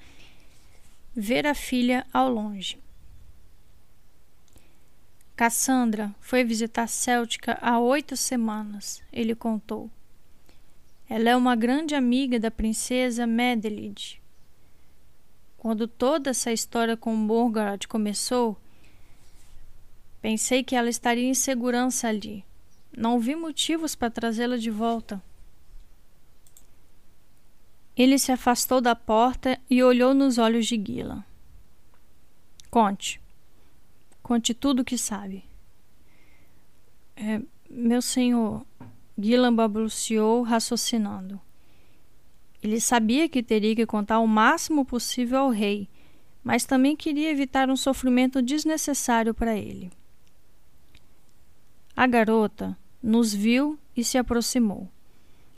ver 1.14 1.46
a 1.46 1.54
filha 1.54 2.06
ao 2.12 2.30
longe. 2.30 2.78
Cassandra 5.34 6.14
foi 6.20 6.44
visitar 6.44 6.86
Céltica 6.86 7.58
há 7.60 7.78
oito 7.78 8.16
semanas, 8.16 9.02
ele 9.12 9.34
contou. 9.34 9.90
Ela 11.08 11.30
é 11.30 11.36
uma 11.36 11.54
grande 11.54 11.94
amiga 11.94 12.38
da 12.38 12.50
princesa 12.50 13.26
Medelid. 13.26 14.20
Quando 15.56 15.86
toda 15.86 16.30
essa 16.30 16.52
história 16.52 16.96
com 16.96 17.14
Morgoth 17.14 17.86
começou, 17.88 18.56
pensei 20.20 20.64
que 20.64 20.74
ela 20.74 20.88
estaria 20.88 21.28
em 21.28 21.34
segurança 21.34 22.08
ali. 22.08 22.44
Não 22.96 23.20
vi 23.20 23.36
motivos 23.36 23.94
para 23.94 24.10
trazê-la 24.10 24.56
de 24.56 24.70
volta. 24.70 25.22
Ele 27.96 28.18
se 28.18 28.32
afastou 28.32 28.80
da 28.80 28.94
porta 28.94 29.58
e 29.70 29.82
olhou 29.82 30.12
nos 30.12 30.38
olhos 30.38 30.66
de 30.66 30.76
Gila. 30.76 31.24
Conte. 32.70 33.20
Conte 34.22 34.52
tudo 34.52 34.80
o 34.80 34.84
que 34.84 34.98
sabe. 34.98 35.44
É, 37.14 37.40
meu 37.70 38.02
senhor, 38.02 38.66
Gillan 39.18 39.54
balbuciou, 39.54 40.42
raciocinando. 40.42 41.40
Ele 42.62 42.80
sabia 42.80 43.28
que 43.28 43.42
teria 43.42 43.74
que 43.74 43.86
contar 43.86 44.18
o 44.18 44.26
máximo 44.26 44.84
possível 44.84 45.38
ao 45.38 45.50
rei, 45.50 45.88
mas 46.42 46.64
também 46.64 46.96
queria 46.96 47.30
evitar 47.30 47.70
um 47.70 47.76
sofrimento 47.76 48.42
desnecessário 48.42 49.34
para 49.34 49.56
ele. 49.56 49.90
A 51.96 52.06
garota 52.06 52.76
nos 53.02 53.32
viu 53.32 53.78
e 53.96 54.04
se 54.04 54.18
aproximou. 54.18 54.88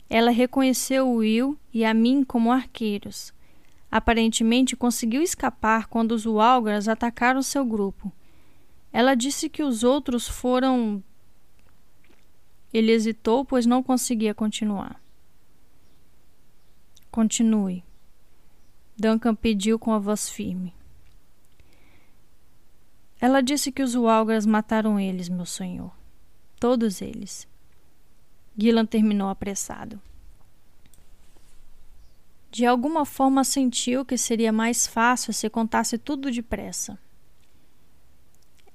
Ela 0.09 0.31
reconheceu 0.31 1.11
Will 1.11 1.57
e 1.73 1.83
a 1.85 1.93
mim 1.93 2.23
como 2.23 2.51
arqueiros. 2.51 3.33
Aparentemente 3.91 4.75
conseguiu 4.75 5.21
escapar 5.21 5.87
quando 5.87 6.13
os 6.13 6.25
Walgras 6.25 6.87
atacaram 6.87 7.41
seu 7.41 7.65
grupo. 7.65 8.11
Ela 8.91 9.15
disse 9.15 9.49
que 9.49 9.61
os 9.61 9.83
outros 9.83 10.27
foram. 10.27 11.03
Ele 12.73 12.91
hesitou, 12.91 13.43
pois 13.43 13.65
não 13.65 13.81
conseguia 13.81 14.33
continuar. 14.33 15.01
Continue. 17.11 17.83
Duncan 18.97 19.33
pediu 19.33 19.79
com 19.79 19.91
a 19.91 19.99
voz 19.99 20.29
firme. 20.29 20.73
Ela 23.19 23.41
disse 23.41 23.71
que 23.71 23.81
os 23.81 23.95
Walgras 23.95 24.45
mataram 24.45 24.99
eles, 24.99 25.27
meu 25.27 25.45
senhor. 25.45 25.91
Todos 26.59 27.01
eles. 27.01 27.47
Gillan 28.57 28.85
terminou 28.85 29.29
apressado. 29.29 30.01
De 32.51 32.65
alguma 32.65 33.05
forma 33.05 33.43
sentiu 33.43 34.03
que 34.03 34.17
seria 34.17 34.51
mais 34.51 34.87
fácil 34.87 35.33
se 35.33 35.49
contasse 35.49 35.97
tudo 35.97 36.31
depressa. 36.31 36.97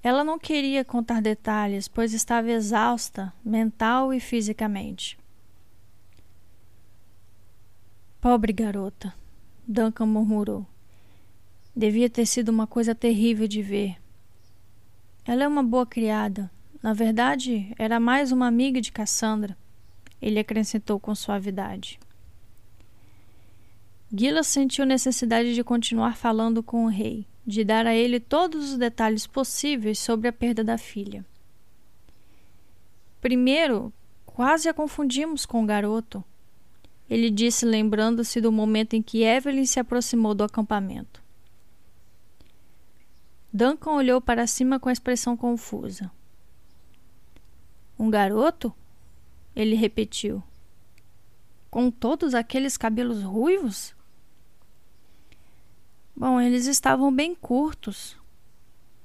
Ela 0.05 0.23
não 0.23 0.39
queria 0.39 0.85
contar 0.85 1.21
detalhes, 1.21 1.89
pois 1.89 2.13
estava 2.13 2.51
exausta, 2.51 3.33
mental 3.45 4.15
e 4.15 4.21
fisicamente. 4.21 5.19
Pobre 8.21 8.53
garota, 8.53 9.13
Duncan 9.67 10.07
murmurou. 10.07 10.65
Devia 11.75 12.09
ter 12.09 12.27
sido 12.27 12.51
uma 12.51 12.67
coisa 12.67 12.95
terrível 12.95 13.49
de 13.49 13.63
ver. 13.63 13.97
Ela 15.25 15.43
é 15.43 15.49
uma 15.49 15.63
boa 15.63 15.85
criada. 15.85 16.49
Na 16.81 16.93
verdade, 16.93 17.75
era 17.77 17.99
mais 17.99 18.31
uma 18.31 18.47
amiga 18.47 18.81
de 18.81 18.93
Cassandra 18.93 19.57
ele 20.25 20.39
acrescentou 20.39 20.99
com 20.99 21.15
suavidade. 21.15 22.01
Gila 24.11 24.43
sentiu 24.43 24.87
necessidade 24.87 25.55
de 25.55 25.63
continuar 25.63 26.17
falando 26.17 26.63
com 26.63 26.87
o 26.87 26.89
rei, 26.89 27.27
de 27.47 27.65
dar 27.65 27.87
a 27.87 27.95
ele 27.95 28.19
todos 28.19 28.73
os 28.73 28.79
detalhes 28.79 29.27
possíveis 29.27 29.99
sobre 29.99 30.29
a 30.29 30.33
perda 30.33 30.65
da 30.65 30.79
filha. 30.79 31.25
Primeiro, 33.21 33.93
quase 34.27 34.69
a 34.69 34.75
confundimos 34.75 35.47
com 35.47 35.63
o 35.63 35.67
garoto. 35.67 36.25
Ele 37.09 37.31
disse, 37.31 37.67
lembrando-se 37.67 38.41
do 38.41 38.51
momento 38.51 38.95
em 38.95 39.03
que 39.03 39.23
Evelyn 39.23 39.67
se 39.67 39.79
aproximou 39.79 40.35
do 40.35 40.45
acampamento. 40.45 41.23
Duncan 43.53 43.93
olhou 43.93 44.21
para 44.21 44.47
cima 44.47 44.81
com 44.81 44.89
a 44.89 44.93
expressão 44.93 45.37
confusa. 45.37 46.11
Um 47.99 48.11
garoto? 48.11 48.75
Ele 49.55 49.77
repetiu. 49.77 50.43
Com 51.71 51.91
todos 51.91 52.35
aqueles 52.35 52.77
cabelos 52.77 53.23
ruivos? 53.23 53.95
Bom, 56.17 56.41
eles 56.41 56.67
estavam 56.67 57.13
bem 57.13 57.35
curtos. 57.35 58.17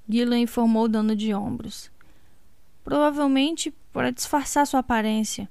Gillan 0.07 0.39
informou 0.39 0.87
dando 0.87 1.15
de 1.15 1.33
ombros. 1.33 1.91
Provavelmente 2.83 3.73
para 3.91 4.11
disfarçar 4.11 4.65
sua 4.67 4.79
aparência. 4.79 5.49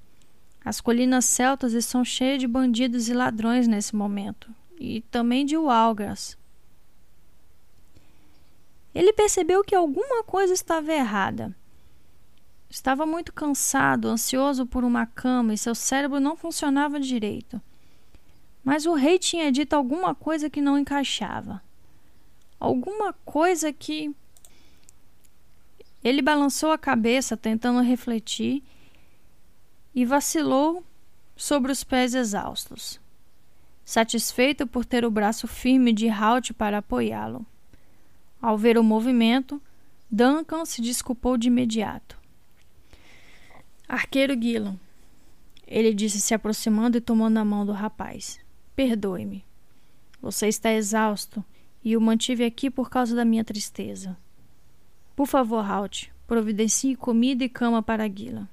As 0.65 0.81
colinas 0.81 1.25
celtas 1.25 1.73
estão 1.73 2.05
cheias 2.05 2.39
de 2.39 2.47
bandidos 2.47 3.09
e 3.09 3.15
ladrões 3.15 3.67
nesse 3.67 3.97
momento, 3.97 4.55
e 4.79 5.01
também 5.03 5.47
de 5.47 5.57
Walgras. 5.57 6.37
Ele 8.95 9.13
percebeu 9.13 9.63
que 9.65 9.75
alguma 9.75 10.23
coisa 10.25 10.53
estava 10.53 10.93
errada. 10.93 11.55
Estava 12.69 13.07
muito 13.07 13.33
cansado, 13.33 14.09
ansioso 14.09 14.67
por 14.67 14.85
uma 14.85 15.07
cama 15.07 15.55
e 15.55 15.59
seu 15.59 15.75
cérebro 15.75 16.21
não 16.21 16.37
funcionava 16.37 17.01
direito. 17.01 17.61
Mas 18.69 18.85
o 18.85 18.93
rei 18.93 19.19
tinha 19.19 19.51
dito 19.51 19.73
alguma 19.73 20.15
coisa 20.15 20.51
que 20.51 20.61
não 20.61 20.79
encaixava. 20.79 21.63
Alguma 22.61 23.15
coisa 23.25 23.73
que. 23.73 24.15
Ele 26.05 26.21
balançou 26.21 26.71
a 26.71 26.77
cabeça, 26.77 27.35
tentando 27.35 27.81
refletir, 27.81 28.63
e 29.95 30.05
vacilou 30.05 30.85
sobre 31.35 31.73
os 31.73 31.83
pés 31.83 32.15
exaustos, 32.15 33.01
satisfeito 33.87 34.67
por 34.67 34.85
ter 34.85 35.03
o 35.03 35.11
braço 35.11 35.49
firme 35.49 35.91
de 35.91 36.11
Halt 36.11 36.53
para 36.53 36.77
apoiá-lo. 36.77 37.47
Ao 38.39 38.59
ver 38.59 38.77
o 38.77 38.85
movimento, 38.85 39.63
Duncan 40.11 40.67
se 40.67 40.83
desculpou 40.83 41.39
de 41.39 41.49
imediato. 41.49 42.19
Arqueiro 43.89 44.37
Guilherme, 44.37 44.79
ele 45.67 45.95
disse 45.95 46.21
se 46.21 46.35
aproximando 46.35 46.99
e 46.99 47.01
tomando 47.01 47.39
a 47.39 47.45
mão 47.47 47.65
do 47.65 47.73
rapaz. 47.73 48.47
Perdoe-me. 48.79 49.45
Você 50.23 50.47
está 50.47 50.73
exausto 50.73 51.45
e 51.83 51.97
o 51.97 52.01
mantive 52.01 52.45
aqui 52.45 52.71
por 52.71 52.89
causa 52.89 53.17
da 53.17 53.25
minha 53.25 53.43
tristeza. 53.43 54.17
Por 55.17 55.27
favor, 55.27 55.69
Halt, 55.69 56.13
providencie 56.29 56.95
comida 56.95 57.43
e 57.43 57.49
cama 57.49 57.83
para 57.83 58.07
Guila. 58.07 58.49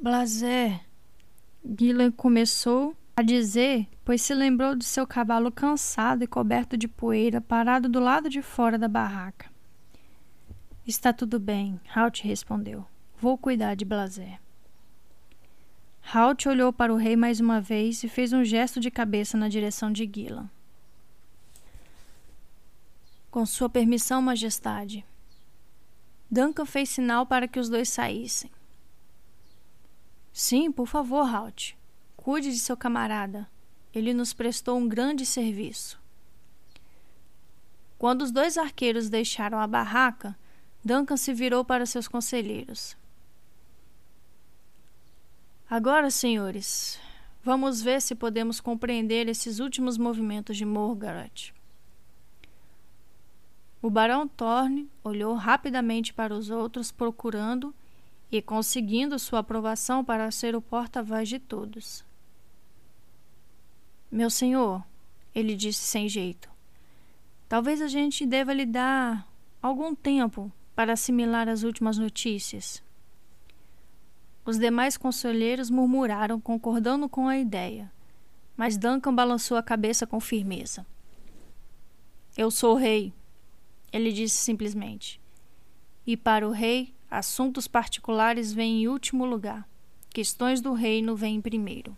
Blasé. 0.00 0.80
Guila 1.62 2.10
começou 2.12 2.96
a 3.14 3.20
dizer, 3.20 3.86
pois 4.06 4.22
se 4.22 4.32
lembrou 4.32 4.74
de 4.74 4.86
seu 4.86 5.06
cavalo 5.06 5.52
cansado 5.52 6.24
e 6.24 6.26
coberto 6.26 6.74
de 6.74 6.88
poeira 6.88 7.42
parado 7.42 7.90
do 7.90 8.00
lado 8.00 8.30
de 8.30 8.40
fora 8.40 8.78
da 8.78 8.88
barraca. 8.88 9.50
Está 10.86 11.12
tudo 11.12 11.38
bem, 11.38 11.78
Halt 11.94 12.22
respondeu. 12.22 12.86
Vou 13.20 13.36
cuidar 13.36 13.74
de 13.74 13.84
Blasé. 13.84 14.38
Halt 16.02 16.46
olhou 16.46 16.72
para 16.72 16.92
o 16.92 16.96
rei 16.96 17.16
mais 17.16 17.40
uma 17.40 17.60
vez 17.60 18.02
e 18.02 18.08
fez 18.08 18.32
um 18.32 18.44
gesto 18.44 18.80
de 18.80 18.90
cabeça 18.90 19.36
na 19.36 19.48
direção 19.48 19.90
de 19.90 20.10
Gila. 20.12 20.50
Com 23.30 23.46
sua 23.46 23.68
permissão, 23.68 24.20
majestade. 24.20 25.04
Duncan 26.30 26.66
fez 26.66 26.90
sinal 26.90 27.24
para 27.24 27.48
que 27.48 27.58
os 27.58 27.68
dois 27.68 27.88
saíssem. 27.88 28.50
Sim, 30.32 30.72
por 30.72 30.86
favor, 30.86 31.26
Halt. 31.26 31.74
Cuide 32.16 32.50
de 32.50 32.58
seu 32.58 32.76
camarada. 32.76 33.48
Ele 33.94 34.14
nos 34.14 34.32
prestou 34.32 34.78
um 34.78 34.88
grande 34.88 35.26
serviço. 35.26 36.00
Quando 37.98 38.22
os 38.22 38.30
dois 38.30 38.58
arqueiros 38.58 39.08
deixaram 39.08 39.60
a 39.60 39.66
barraca, 39.66 40.36
Duncan 40.84 41.16
se 41.16 41.32
virou 41.32 41.64
para 41.64 41.86
seus 41.86 42.08
conselheiros. 42.08 42.96
Agora, 45.74 46.10
senhores, 46.10 47.00
vamos 47.42 47.80
ver 47.80 48.02
se 48.02 48.14
podemos 48.14 48.60
compreender 48.60 49.26
esses 49.26 49.58
últimos 49.58 49.96
movimentos 49.96 50.58
de 50.58 50.66
Morgaret. 50.66 51.54
O 53.80 53.88
barão 53.88 54.28
Thorne 54.28 54.90
olhou 55.02 55.32
rapidamente 55.32 56.12
para 56.12 56.34
os 56.34 56.50
outros, 56.50 56.92
procurando 56.92 57.74
e 58.30 58.42
conseguindo 58.42 59.18
sua 59.18 59.38
aprovação 59.38 60.04
para 60.04 60.30
ser 60.30 60.54
o 60.54 60.60
porta-voz 60.60 61.26
de 61.26 61.38
todos. 61.38 62.04
Meu 64.10 64.28
senhor, 64.28 64.84
ele 65.34 65.56
disse 65.56 65.80
sem 65.80 66.06
jeito, 66.06 66.50
talvez 67.48 67.80
a 67.80 67.88
gente 67.88 68.26
deva 68.26 68.52
lhe 68.52 68.66
dar 68.66 69.26
algum 69.62 69.94
tempo 69.94 70.52
para 70.76 70.92
assimilar 70.92 71.48
as 71.48 71.62
últimas 71.62 71.96
notícias. 71.96 72.82
Os 74.44 74.58
demais 74.58 74.96
conselheiros 74.96 75.70
murmuraram, 75.70 76.40
concordando 76.40 77.08
com 77.08 77.28
a 77.28 77.38
ideia, 77.38 77.92
mas 78.56 78.76
Duncan 78.76 79.14
balançou 79.14 79.56
a 79.56 79.62
cabeça 79.62 80.06
com 80.06 80.18
firmeza. 80.18 80.84
Eu 82.36 82.50
sou 82.50 82.74
rei, 82.74 83.12
ele 83.92 84.12
disse 84.12 84.38
simplesmente. 84.38 85.20
E 86.06 86.16
para 86.16 86.48
o 86.48 86.50
rei, 86.50 86.92
assuntos 87.10 87.68
particulares 87.68 88.52
vêm 88.52 88.82
em 88.82 88.88
último 88.88 89.24
lugar. 89.24 89.68
Questões 90.10 90.60
do 90.60 90.72
reino 90.72 91.14
vêm 91.14 91.40
primeiro. 91.40 91.96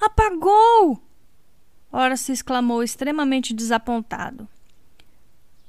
Apagou! 0.00 1.02
Ora 1.90 2.16
se 2.16 2.32
exclamou 2.32 2.82
extremamente 2.82 3.52
desapontado. 3.52 4.48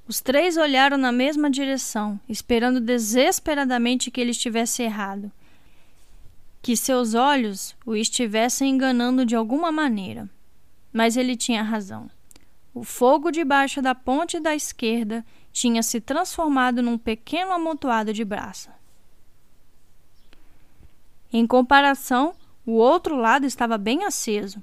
Os 0.09 0.19
três 0.21 0.57
olharam 0.57 0.97
na 0.97 1.11
mesma 1.11 1.51
direção, 1.51 2.19
esperando 2.27 2.81
desesperadamente 2.81 4.09
que 4.09 4.19
ele 4.19 4.31
estivesse 4.31 4.81
errado, 4.81 5.31
que 6.63 6.75
seus 6.75 7.13
olhos 7.13 7.75
o 7.85 7.95
estivessem 7.95 8.71
enganando 8.71 9.23
de 9.23 9.35
alguma 9.35 9.71
maneira. 9.71 10.27
Mas 10.91 11.15
ele 11.15 11.35
tinha 11.35 11.61
razão. 11.61 12.09
O 12.73 12.83
fogo 12.83 13.29
debaixo 13.29 13.83
da 13.83 13.93
ponte 13.93 14.39
da 14.39 14.55
esquerda 14.55 15.23
tinha 15.53 15.83
se 15.83 16.01
transformado 16.01 16.81
num 16.81 16.97
pequeno 16.97 17.51
amontoado 17.51 18.11
de 18.11 18.25
brasa. 18.25 18.73
Em 21.31 21.45
comparação, 21.45 22.33
o 22.65 22.71
outro 22.71 23.15
lado 23.15 23.45
estava 23.45 23.77
bem 23.77 24.05
aceso, 24.05 24.59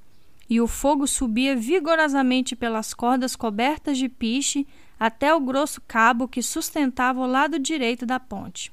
e 0.51 0.61
o 0.61 0.67
fogo 0.67 1.07
subia 1.07 1.55
vigorosamente 1.55 2.57
pelas 2.57 2.93
cordas 2.93 3.37
cobertas 3.37 3.97
de 3.97 4.09
piche 4.09 4.67
até 4.99 5.35
o 5.35 5.41
grosso 5.41 5.81
cabo 5.81 6.29
que 6.29 6.43
sustentava 6.43 7.21
o 7.21 7.27
lado 7.27 7.59
direito 7.59 8.07
da 8.07 8.19
ponte. 8.19 8.71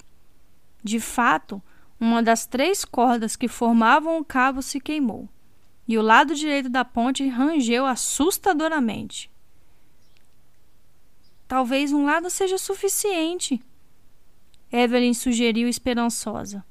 De 0.83 0.99
fato, 0.99 1.61
uma 1.99 2.21
das 2.21 2.45
três 2.45 2.83
cordas 2.83 3.35
que 3.35 3.47
formavam 3.47 4.17
o 4.17 4.25
cabo 4.25 4.61
se 4.61 4.79
queimou, 4.79 5.29
e 5.87 5.97
o 5.97 6.01
lado 6.01 6.35
direito 6.35 6.69
da 6.69 6.83
ponte 6.85 7.27
rangeu 7.27 7.85
assustadoramente. 7.85 9.29
Talvez 11.47 11.91
um 11.91 12.05
lado 12.05 12.29
seja 12.29 12.57
suficiente, 12.57 13.61
Evelyn 14.73 15.13
sugeriu 15.13 15.67
esperançosa. 15.67 16.65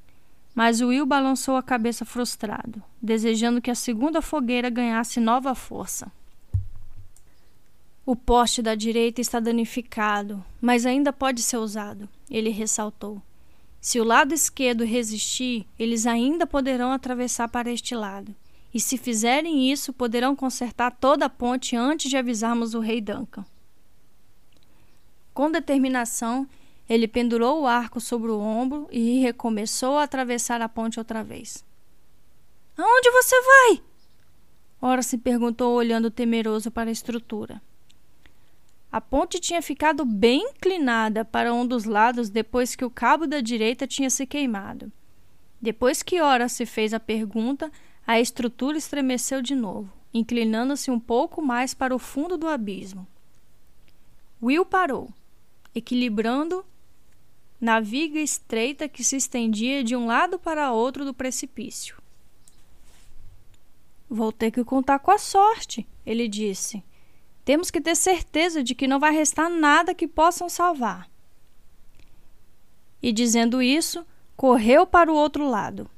Mas 0.53 0.81
Will 0.81 1.07
balançou 1.07 1.57
a 1.57 1.63
cabeça 1.63 2.05
frustrado, 2.05 2.83
desejando 3.01 3.63
que 3.63 3.71
a 3.71 3.77
segunda 3.77 4.21
fogueira 4.21 4.69
ganhasse 4.69 5.21
nova 5.21 5.55
força. 5.55 6.11
O 8.05 8.17
poste 8.17 8.61
da 8.61 8.75
direita 8.75 9.21
está 9.21 9.39
danificado, 9.39 10.45
mas 10.61 10.85
ainda 10.85 11.13
pode 11.13 11.41
ser 11.41 11.59
usado, 11.59 12.09
ele 12.29 12.51
ressaltou. 12.51 13.23
Se 13.81 14.01
o 14.01 14.05
lado 14.05 14.35
esquerdo 14.35 14.85
resistir, 14.85 15.67
eles 15.79 16.05
ainda 16.05 16.45
poderão 16.45 16.91
atravessar 16.91 17.49
para 17.49 17.71
este 17.71 17.95
lado. 17.95 18.35
E 18.75 18.81
se 18.81 18.99
fizerem 18.99 19.71
isso, 19.71 19.93
poderão 19.93 20.35
consertar 20.35 20.91
toda 20.91 21.27
a 21.27 21.31
ponte 21.31 21.77
antes 21.77 22.11
de 22.11 22.17
avisarmos 22.17 22.75
o 22.75 22.81
rei 22.81 23.01
Duncan. 23.01 23.45
Com 25.33 25.51
determinação, 25.51 26.49
ele 26.89 27.07
pendurou 27.07 27.63
o 27.63 27.67
arco 27.67 28.01
sobre 28.01 28.31
o 28.31 28.41
ombro 28.41 28.89
e 28.91 29.21
recomeçou 29.21 29.97
a 29.99 30.03
atravessar 30.03 30.61
a 30.61 30.69
ponte 30.69 30.99
outra 30.99 31.23
vez. 31.23 31.65
Aonde 32.77 33.11
você 33.11 33.37
vai? 33.43 33.83
Ora 34.81 35.03
se 35.03 35.19
perguntou, 35.19 35.75
olhando 35.75 36.11
temeroso 36.11 36.71
para 36.71 36.91
a 36.91 36.93
estrutura. 36.93 37.63
A 38.93 39.01
ponte 39.01 39.40
tinha 39.40 39.62
ficado 39.62 40.05
bem 40.05 40.51
inclinada 40.51 41.24
para 41.24 41.55
um 41.55 41.66
dos 41.66 41.86
lados 41.86 42.28
depois 42.28 42.76
que 42.76 42.84
o 42.84 42.90
cabo 42.90 43.26
da 43.26 43.40
direita 43.40 43.86
tinha 43.86 44.11
se 44.11 44.26
queimado. 44.26 44.93
Depois 45.61 46.03
que 46.03 46.20
Ora 46.20 46.47
se 46.47 46.66
fez 46.66 46.93
a 46.93 47.01
pergunta, 47.01 47.72
a 48.07 48.20
estrutura 48.20 48.76
estremeceu 48.76 49.40
de 49.40 49.55
novo, 49.55 49.90
inclinando-se 50.12 50.90
um 50.90 51.01
pouco 51.01 51.40
mais 51.40 51.72
para 51.72 51.95
o 51.95 51.99
fundo 51.99 52.36
do 52.36 52.47
abismo. 52.47 53.07
Will 54.43 54.66
parou, 54.66 55.09
equilibrando 55.74 56.62
na 57.59 57.80
viga 57.80 58.18
estreita 58.18 58.88
que 58.88 59.03
se 59.03 59.16
estendia 59.16 59.82
de 59.82 59.97
um 59.97 60.05
lado 60.05 60.38
para 60.38 60.72
outro 60.72 61.05
do 61.05 61.14
precipício. 61.14 61.97
Vou 64.11 64.30
ter 64.30 64.51
que 64.51 64.62
contar 64.62 64.99
com 64.99 65.12
a 65.12 65.16
sorte, 65.16 65.86
ele 66.05 66.28
disse. 66.28 66.84
Temos 67.45 67.70
que 67.70 67.80
ter 67.80 67.97
certeza 67.97 68.62
de 68.62 68.74
que 68.74 68.86
não 68.86 69.01
vai 69.01 69.12
restar 69.12 69.51
nada 69.51 69.95
que 69.95 70.07
possam 70.07 70.49
salvar. 70.49 71.11
E 73.03 73.12
dizendo 73.12 73.61
isso, 73.61 74.07
correu 74.36 74.86
para 74.86 75.11
o 75.11 75.14
outro 75.16 75.49
lado. 75.49 75.90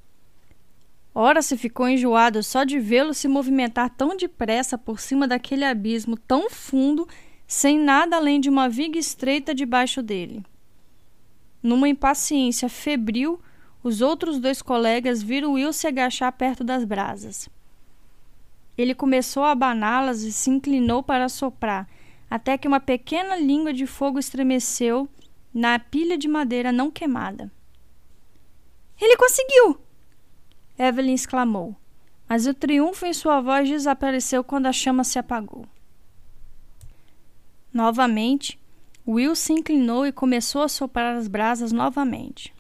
Ora 1.15 1.43
se 1.43 1.57
ficou 1.57 1.89
enjoado 1.89 2.43
só 2.43 2.65
de 2.65 2.81
vê-lo 2.81 3.15
se 3.15 3.29
movimentar 3.29 3.89
tão 3.91 4.17
depressa 4.17 4.77
por 4.77 4.99
cima 4.99 5.29
daquele 5.29 5.65
abismo 5.65 6.17
tão 6.17 6.51
fundo, 6.51 7.07
sem 7.47 7.79
nada 7.79 8.17
além 8.17 8.41
de 8.41 8.49
uma 8.49 8.69
viga 8.69 8.99
estreita 8.99 9.55
debaixo 9.55 10.03
dele. 10.03 10.45
Numa 11.63 11.89
impaciência 11.89 12.69
febril, 12.69 13.41
os 13.83 14.01
outros 14.01 14.41
dois 14.41 14.61
colegas 14.61 15.23
viram 15.23 15.53
Will 15.53 15.73
se 15.73 15.87
agachar 15.87 16.33
perto 16.33 16.65
das 16.65 16.85
brasas. 16.85 17.49
Ele 18.77 18.95
começou 18.95 19.45
a 19.45 19.53
abaná-las 19.53 20.23
e 20.23 20.33
se 20.33 20.51
inclinou 20.51 21.03
para 21.03 21.29
soprar, 21.29 21.89
até 22.29 22.59
que 22.59 22.67
uma 22.67 22.81
pequena 22.81 23.37
língua 23.37 23.73
de 23.73 23.87
fogo 23.87 24.19
estremeceu 24.19 25.09
na 25.53 25.79
pilha 25.79 26.19
de 26.19 26.27
madeira 26.27 26.73
não 26.73 26.91
queimada. 26.91 27.51
Ele 29.01 29.17
conseguiu! 29.17 29.79
Evelyn 30.77 31.15
exclamou, 31.15 31.77
mas 32.29 32.47
o 32.47 32.55
triunfo 32.55 33.07
em 33.07 33.13
sua 33.13 33.41
voz 33.41 33.69
desapareceu 33.69 34.43
quando 34.43 34.67
a 34.67 34.73
chama 34.73 35.05
se 35.05 35.19
apagou. 35.19 35.67
Novamente, 37.73 38.59
Will 39.07 39.37
se 39.37 39.53
inclinou 39.53 40.07
e 40.07 40.13
começou 40.13 40.63
a 40.63 40.69
soprar 40.69 41.17
as 41.17 41.29
brasas 41.29 41.71
novamente. 41.71 42.55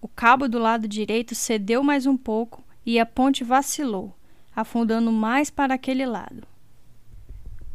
O 0.00 0.08
cabo 0.08 0.48
do 0.48 0.58
lado 0.58 0.88
direito 0.88 1.34
cedeu 1.34 1.82
mais 1.82 2.06
um 2.06 2.16
pouco 2.16 2.64
e 2.84 2.98
a 2.98 3.06
ponte 3.06 3.44
vacilou, 3.44 4.14
afundando 4.54 5.10
mais 5.10 5.50
para 5.50 5.74
aquele 5.74 6.06
lado. 6.06 6.46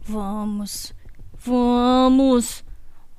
Vamos, 0.01 0.93
vamos! 1.33 2.63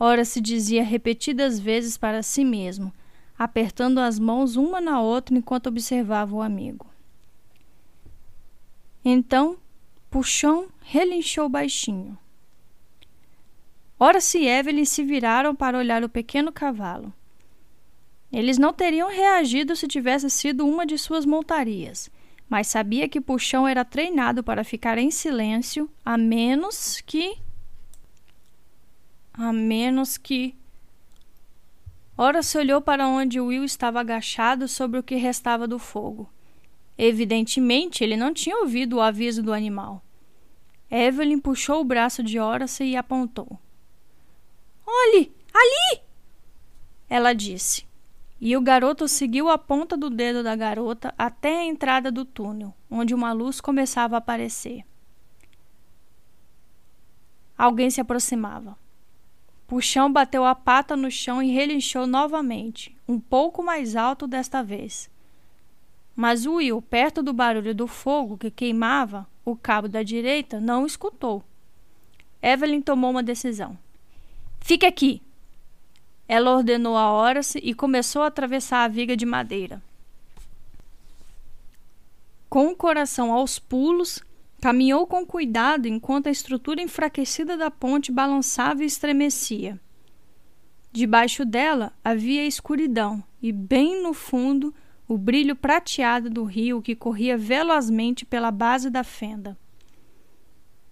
Ora 0.00 0.24
se 0.24 0.40
dizia 0.40 0.84
repetidas 0.84 1.58
vezes 1.58 1.96
para 1.96 2.22
si 2.22 2.44
mesmo, 2.44 2.92
apertando 3.36 3.98
as 3.98 4.18
mãos 4.18 4.56
uma 4.56 4.80
na 4.80 5.00
outra 5.00 5.36
enquanto 5.36 5.66
observava 5.66 6.34
o 6.34 6.40
amigo. 6.42 6.86
Então, 9.04 9.56
Puxão 10.10 10.68
relinchou 10.80 11.48
baixinho. 11.48 12.16
Horace 13.98 14.38
e 14.38 14.46
Evelyn 14.46 14.84
se 14.84 15.02
viraram 15.02 15.54
para 15.54 15.76
olhar 15.76 16.04
o 16.04 16.08
pequeno 16.08 16.52
cavalo. 16.52 17.12
Eles 18.32 18.58
não 18.58 18.72
teriam 18.72 19.08
reagido 19.08 19.74
se 19.74 19.88
tivesse 19.88 20.30
sido 20.30 20.66
uma 20.66 20.86
de 20.86 20.96
suas 20.96 21.26
montarias, 21.26 22.10
mas 22.48 22.68
sabia 22.68 23.08
que 23.08 23.20
Puxão 23.20 23.68
era 23.68 23.84
treinado 23.84 24.42
para 24.42 24.64
ficar 24.64 24.96
em 24.98 25.10
silêncio, 25.10 25.90
a 26.04 26.16
menos 26.16 27.00
que. 27.02 27.36
A 29.32 29.52
menos 29.52 30.16
que. 30.16 30.54
Horace 32.16 32.58
olhou 32.58 32.80
para 32.80 33.06
onde 33.06 33.38
Will 33.40 33.64
estava 33.64 34.00
agachado 34.00 34.66
sobre 34.66 34.98
o 34.98 35.02
que 35.02 35.14
restava 35.14 35.68
do 35.68 35.78
fogo. 35.78 36.28
Evidentemente, 36.96 38.02
ele 38.02 38.16
não 38.16 38.34
tinha 38.34 38.56
ouvido 38.56 38.96
o 38.96 39.00
aviso 39.00 39.40
do 39.42 39.52
animal. 39.52 40.02
Evelyn 40.90 41.38
puxou 41.38 41.80
o 41.80 41.84
braço 41.84 42.22
de 42.22 42.40
Horace 42.40 42.82
e 42.82 42.96
apontou. 42.96 43.58
Olhe, 44.84 45.30
ali! 45.54 46.00
Ela 47.08 47.34
disse. 47.34 47.87
E 48.40 48.56
o 48.56 48.60
garoto 48.60 49.08
seguiu 49.08 49.48
a 49.48 49.58
ponta 49.58 49.96
do 49.96 50.08
dedo 50.08 50.42
da 50.42 50.54
garota 50.54 51.12
até 51.18 51.58
a 51.60 51.64
entrada 51.64 52.10
do 52.10 52.24
túnel, 52.24 52.72
onde 52.90 53.14
uma 53.14 53.32
luz 53.32 53.60
começava 53.60 54.16
a 54.16 54.18
aparecer. 54.18 54.84
Alguém 57.56 57.90
se 57.90 58.00
aproximava. 58.00 58.78
Puxão 59.66 60.10
bateu 60.10 60.44
a 60.44 60.54
pata 60.54 60.96
no 60.96 61.10
chão 61.10 61.42
e 61.42 61.50
relinchou 61.50 62.06
novamente, 62.06 62.96
um 63.06 63.18
pouco 63.18 63.62
mais 63.62 63.96
alto 63.96 64.26
desta 64.26 64.62
vez. 64.62 65.10
Mas 66.14 66.46
Will, 66.46 66.80
perto 66.80 67.22
do 67.22 67.32
barulho 67.32 67.74
do 67.74 67.86
fogo 67.86 68.38
que 68.38 68.50
queimava 68.50 69.26
o 69.44 69.56
cabo 69.56 69.88
da 69.88 70.02
direita, 70.02 70.60
não 70.60 70.86
escutou. 70.86 71.44
Evelyn 72.40 72.80
tomou 72.80 73.10
uma 73.10 73.22
decisão. 73.22 73.76
Fique 74.60 74.86
aqui. 74.86 75.20
Ela 76.28 76.54
ordenou 76.54 76.94
a 76.94 77.10
Horace 77.10 77.58
e 77.62 77.72
começou 77.72 78.20
a 78.20 78.26
atravessar 78.26 78.84
a 78.84 78.88
viga 78.88 79.16
de 79.16 79.24
madeira. 79.24 79.82
Com 82.50 82.68
o 82.68 82.76
coração 82.76 83.32
aos 83.32 83.58
pulos, 83.58 84.22
caminhou 84.60 85.06
com 85.06 85.24
cuidado 85.24 85.88
enquanto 85.88 86.26
a 86.26 86.30
estrutura 86.30 86.82
enfraquecida 86.82 87.56
da 87.56 87.70
ponte 87.70 88.12
balançava 88.12 88.82
e 88.82 88.86
estremecia. 88.86 89.80
Debaixo 90.92 91.44
dela 91.44 91.92
havia 92.04 92.46
escuridão 92.46 93.24
e, 93.40 93.50
bem 93.50 94.02
no 94.02 94.12
fundo, 94.12 94.74
o 95.06 95.16
brilho 95.16 95.56
prateado 95.56 96.28
do 96.28 96.44
rio 96.44 96.82
que 96.82 96.94
corria 96.94 97.38
velozmente 97.38 98.26
pela 98.26 98.50
base 98.50 98.90
da 98.90 99.02
fenda. 99.02 99.56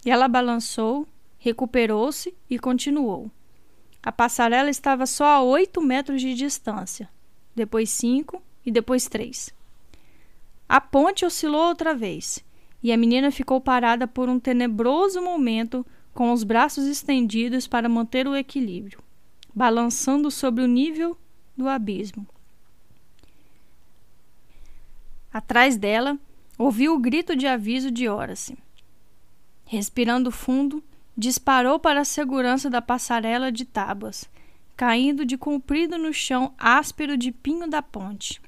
Ela 0.04 0.28
balançou, 0.28 1.06
recuperou-se 1.38 2.34
e 2.48 2.58
continuou. 2.58 3.30
A 4.06 4.12
passarela 4.12 4.70
estava 4.70 5.04
só 5.04 5.24
a 5.24 5.42
oito 5.42 5.82
metros 5.82 6.20
de 6.20 6.32
distância, 6.32 7.10
depois 7.56 7.90
cinco 7.90 8.40
e 8.64 8.70
depois 8.70 9.08
três. 9.08 9.52
A 10.68 10.80
ponte 10.80 11.26
oscilou 11.26 11.66
outra 11.66 11.92
vez 11.92 12.38
e 12.80 12.92
a 12.92 12.96
menina 12.96 13.32
ficou 13.32 13.60
parada 13.60 14.06
por 14.06 14.28
um 14.28 14.38
tenebroso 14.38 15.20
momento 15.20 15.84
com 16.14 16.30
os 16.30 16.44
braços 16.44 16.84
estendidos 16.84 17.66
para 17.66 17.88
manter 17.88 18.28
o 18.28 18.36
equilíbrio, 18.36 19.00
balançando 19.52 20.30
sobre 20.30 20.62
o 20.62 20.68
nível 20.68 21.18
do 21.56 21.68
abismo. 21.68 22.28
Atrás 25.32 25.76
dela, 25.76 26.16
ouviu 26.56 26.94
o 26.94 27.00
grito 27.00 27.34
de 27.34 27.48
aviso 27.48 27.90
de 27.90 28.08
Horace. 28.08 28.56
Respirando 29.64 30.30
fundo, 30.30 30.80
disparou 31.16 31.78
para 31.78 32.00
a 32.00 32.04
segurança 32.04 32.68
da 32.68 32.82
passarela 32.82 33.50
de 33.50 33.64
tábuas, 33.64 34.28
caindo 34.76 35.24
de 35.24 35.38
comprido 35.38 35.96
no 35.96 36.12
chão 36.12 36.54
áspero 36.58 37.16
de 37.16 37.32
pinho 37.32 37.68
da 37.68 37.80
ponte. 37.80 38.40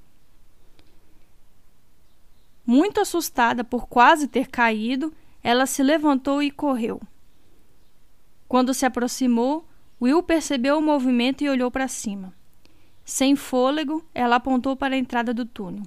Muito 2.66 3.00
assustada 3.00 3.64
por 3.64 3.88
quase 3.88 4.28
ter 4.28 4.48
caído, 4.48 5.14
ela 5.42 5.64
se 5.64 5.82
levantou 5.82 6.42
e 6.42 6.50
correu. 6.50 7.00
Quando 8.46 8.74
se 8.74 8.84
aproximou, 8.84 9.66
Will 10.00 10.22
percebeu 10.22 10.78
o 10.78 10.82
movimento 10.82 11.42
e 11.42 11.48
olhou 11.48 11.70
para 11.70 11.88
cima. 11.88 12.34
Sem 13.04 13.34
fôlego, 13.34 14.04
ela 14.14 14.36
apontou 14.36 14.76
para 14.76 14.94
a 14.94 14.98
entrada 14.98 15.32
do 15.32 15.46
túnel. 15.46 15.84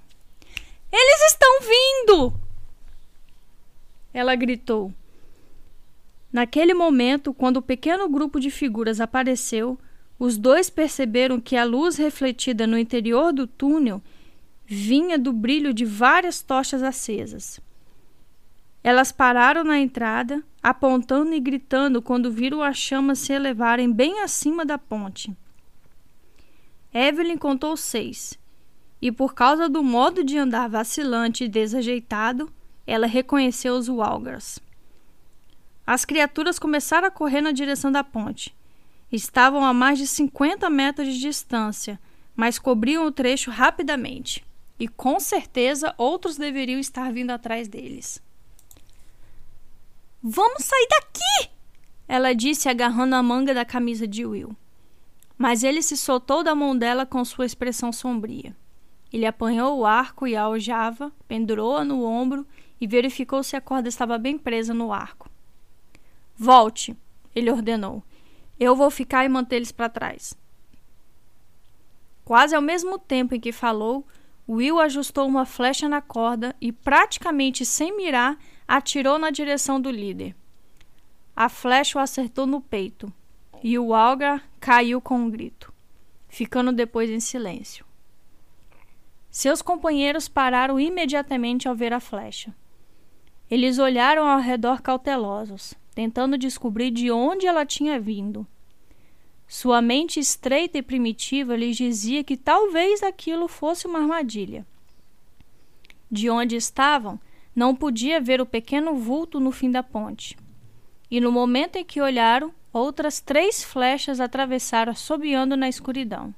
Eles 0.91 1.31
estão 1.31 1.59
vindo! 1.61 2.33
Ela 4.11 4.35
gritou. 4.35 4.91
Naquele 6.31 6.73
momento, 6.73 7.33
quando 7.33 7.57
o 7.57 7.61
pequeno 7.61 8.07
grupo 8.07 8.39
de 8.39 8.49
figuras 8.49 9.01
apareceu, 9.01 9.77
os 10.17 10.37
dois 10.37 10.69
perceberam 10.69 11.39
que 11.39 11.57
a 11.57 11.63
luz 11.63 11.97
refletida 11.97 12.65
no 12.65 12.77
interior 12.77 13.33
do 13.33 13.45
túnel 13.45 14.01
vinha 14.65 15.17
do 15.17 15.33
brilho 15.33 15.73
de 15.73 15.83
várias 15.83 16.41
tochas 16.41 16.81
acesas. 16.81 17.59
Elas 18.83 19.11
pararam 19.11 19.63
na 19.63 19.77
entrada, 19.79 20.43
apontando 20.63 21.33
e 21.33 21.39
gritando 21.39 22.01
quando 22.01 22.31
viram 22.31 22.63
as 22.63 22.77
chamas 22.77 23.19
se 23.19 23.33
elevarem 23.33 23.91
bem 23.91 24.21
acima 24.21 24.65
da 24.65 24.77
ponte. 24.77 25.35
Evelyn 26.93 27.37
contou 27.37 27.75
seis, 27.75 28.39
e 29.01 29.11
por 29.11 29.33
causa 29.33 29.67
do 29.67 29.83
modo 29.83 30.23
de 30.23 30.37
andar 30.37 30.69
vacilante 30.69 31.43
e 31.43 31.49
desajeitado, 31.49 32.51
ela 32.87 33.07
reconheceu 33.07 33.75
os 33.75 33.89
Walgers. 33.89 34.59
As 35.85 36.05
criaturas 36.05 36.59
começaram 36.59 37.07
a 37.07 37.11
correr 37.11 37.41
na 37.41 37.51
direção 37.51 37.91
da 37.91 38.03
ponte. 38.03 38.55
Estavam 39.11 39.65
a 39.65 39.73
mais 39.73 39.97
de 39.97 40.07
50 40.07 40.69
metros 40.69 41.07
de 41.07 41.19
distância, 41.19 41.99
mas 42.35 42.59
cobriam 42.59 43.05
o 43.05 43.11
trecho 43.11 43.51
rapidamente. 43.51 44.45
E 44.79 44.87
com 44.87 45.19
certeza 45.19 45.93
outros 45.97 46.37
deveriam 46.37 46.79
estar 46.79 47.11
vindo 47.11 47.31
atrás 47.31 47.67
deles. 47.67 48.21
Vamos 50.23 50.63
sair 50.63 50.87
daqui! 50.89 51.51
Ela 52.07 52.33
disse, 52.33 52.69
agarrando 52.69 53.15
a 53.15 53.23
manga 53.23 53.53
da 53.53 53.65
camisa 53.65 54.07
de 54.07 54.25
Will. 54.25 54.55
Mas 55.37 55.63
ele 55.63 55.81
se 55.81 55.97
soltou 55.97 56.43
da 56.43 56.53
mão 56.53 56.77
dela 56.77 57.05
com 57.05 57.25
sua 57.25 57.45
expressão 57.45 57.91
sombria. 57.91 58.55
Ele 59.11 59.25
apanhou 59.25 59.79
o 59.79 59.85
arco 59.85 60.27
e 60.27 60.35
a 60.35 60.43
aljava, 60.43 61.11
pendurou-a 61.27 61.83
no 61.83 62.03
ombro 62.03 62.45
e 62.79 62.85
verificou 62.85 63.41
se 63.43 63.55
a 63.55 63.61
corda 63.61 63.89
estava 63.89 64.17
bem 64.17 64.37
presa 64.37 64.73
no 64.73 64.93
arco. 64.93 65.30
Volte, 66.43 66.97
ele 67.35 67.51
ordenou. 67.51 68.03
Eu 68.59 68.75
vou 68.75 68.89
ficar 68.89 69.23
e 69.23 69.29
mantê-los 69.29 69.71
para 69.71 69.87
trás. 69.87 70.35
Quase 72.25 72.55
ao 72.55 72.61
mesmo 72.63 72.97
tempo 72.97 73.35
em 73.35 73.39
que 73.39 73.51
falou, 73.51 74.07
Will 74.49 74.79
ajustou 74.79 75.27
uma 75.27 75.45
flecha 75.45 75.87
na 75.87 76.01
corda 76.01 76.55
e, 76.59 76.71
praticamente 76.71 77.63
sem 77.63 77.95
mirar, 77.95 78.39
atirou 78.67 79.19
na 79.19 79.29
direção 79.29 79.79
do 79.79 79.91
líder. 79.91 80.35
A 81.35 81.47
flecha 81.47 81.99
o 81.99 82.01
acertou 82.01 82.47
no 82.47 82.59
peito 82.59 83.13
e 83.61 83.77
o 83.77 83.93
Algar 83.93 84.43
caiu 84.59 84.99
com 84.99 85.19
um 85.19 85.29
grito, 85.29 85.71
ficando 86.27 86.71
depois 86.71 87.11
em 87.11 87.19
silêncio. 87.19 87.85
Seus 89.29 89.61
companheiros 89.61 90.27
pararam 90.27 90.79
imediatamente 90.79 91.67
ao 91.67 91.75
ver 91.75 91.93
a 91.93 91.99
flecha. 91.99 92.51
Eles 93.47 93.77
olharam 93.77 94.27
ao 94.27 94.39
redor 94.39 94.81
cautelosos, 94.81 95.79
tentando 95.93 96.37
descobrir 96.37 96.91
de 96.91 97.11
onde 97.11 97.47
ela 97.47 97.65
tinha 97.65 97.99
vindo. 97.99 98.47
Sua 99.47 99.81
mente 99.81 100.19
estreita 100.19 100.77
e 100.77 100.81
primitiva 100.81 101.55
lhes 101.55 101.75
dizia 101.75 102.23
que 102.23 102.37
talvez 102.37 103.03
aquilo 103.03 103.47
fosse 103.47 103.85
uma 103.85 103.99
armadilha. 103.99 104.65
De 106.09 106.29
onde 106.29 106.55
estavam, 106.55 107.19
não 107.55 107.75
podia 107.75 108.21
ver 108.21 108.39
o 108.39 108.45
pequeno 108.45 108.95
vulto 108.95 109.39
no 109.39 109.51
fim 109.51 109.69
da 109.69 109.83
ponte. 109.83 110.37
E 111.09 111.19
no 111.19 111.31
momento 111.31 111.75
em 111.75 111.83
que 111.83 111.99
olharam, 111.99 112.53
outras 112.71 113.19
três 113.19 113.61
flechas 113.61 114.21
atravessaram 114.21 114.93
assobiando 114.93 115.57
na 115.57 115.67
escuridão. 115.67 116.33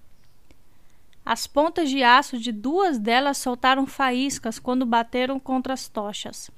As 1.26 1.47
pontas 1.47 1.89
de 1.89 2.04
aço 2.04 2.38
de 2.38 2.51
duas 2.51 2.97
delas 2.97 3.38
soltaram 3.38 3.86
faíscas 3.86 4.60
quando 4.60 4.86
bateram 4.86 5.39
contra 5.39 5.74
as 5.74 5.88
tochas. 5.88 6.49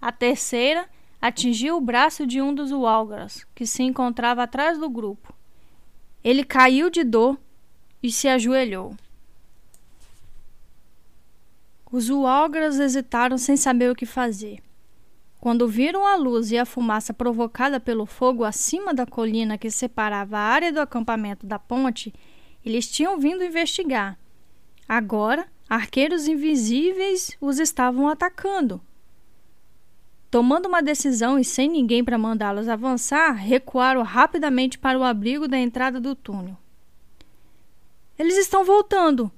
A 0.00 0.10
terceira 0.12 0.88
atingiu 1.24 1.78
o 1.78 1.80
braço 1.80 2.26
de 2.26 2.42
um 2.42 2.54
dos 2.54 2.70
Walgras, 2.70 3.46
que 3.54 3.64
se 3.64 3.82
encontrava 3.82 4.42
atrás 4.42 4.76
do 4.76 4.90
grupo. 4.90 5.32
Ele 6.22 6.44
caiu 6.44 6.90
de 6.90 7.02
dor 7.02 7.40
e 8.02 8.12
se 8.12 8.28
ajoelhou. 8.28 8.94
Os 11.90 12.10
Walgras 12.10 12.78
hesitaram 12.78 13.38
sem 13.38 13.56
saber 13.56 13.90
o 13.90 13.94
que 13.94 14.04
fazer. 14.04 14.62
Quando 15.40 15.66
viram 15.66 16.06
a 16.06 16.14
luz 16.14 16.50
e 16.50 16.58
a 16.58 16.66
fumaça 16.66 17.14
provocada 17.14 17.80
pelo 17.80 18.04
fogo 18.04 18.44
acima 18.44 18.92
da 18.92 19.06
colina 19.06 19.56
que 19.56 19.70
separava 19.70 20.36
a 20.36 20.42
área 20.42 20.70
do 20.70 20.80
acampamento 20.80 21.46
da 21.46 21.58
ponte, 21.58 22.12
eles 22.62 22.86
tinham 22.86 23.18
vindo 23.18 23.42
investigar. 23.42 24.18
Agora, 24.86 25.48
arqueiros 25.70 26.28
invisíveis 26.28 27.34
os 27.40 27.58
estavam 27.58 28.08
atacando. 28.08 28.78
Tomando 30.34 30.66
uma 30.66 30.82
decisão 30.82 31.38
e 31.38 31.44
sem 31.44 31.68
ninguém 31.68 32.02
para 32.02 32.18
mandá-los 32.18 32.68
avançar, 32.68 33.30
recuaram 33.34 34.02
rapidamente 34.02 34.76
para 34.76 34.98
o 34.98 35.04
abrigo 35.04 35.46
da 35.46 35.56
entrada 35.56 36.00
do 36.00 36.16
túnel. 36.16 36.56
Eles 38.18 38.36
estão 38.36 38.64
voltando, 38.64 39.30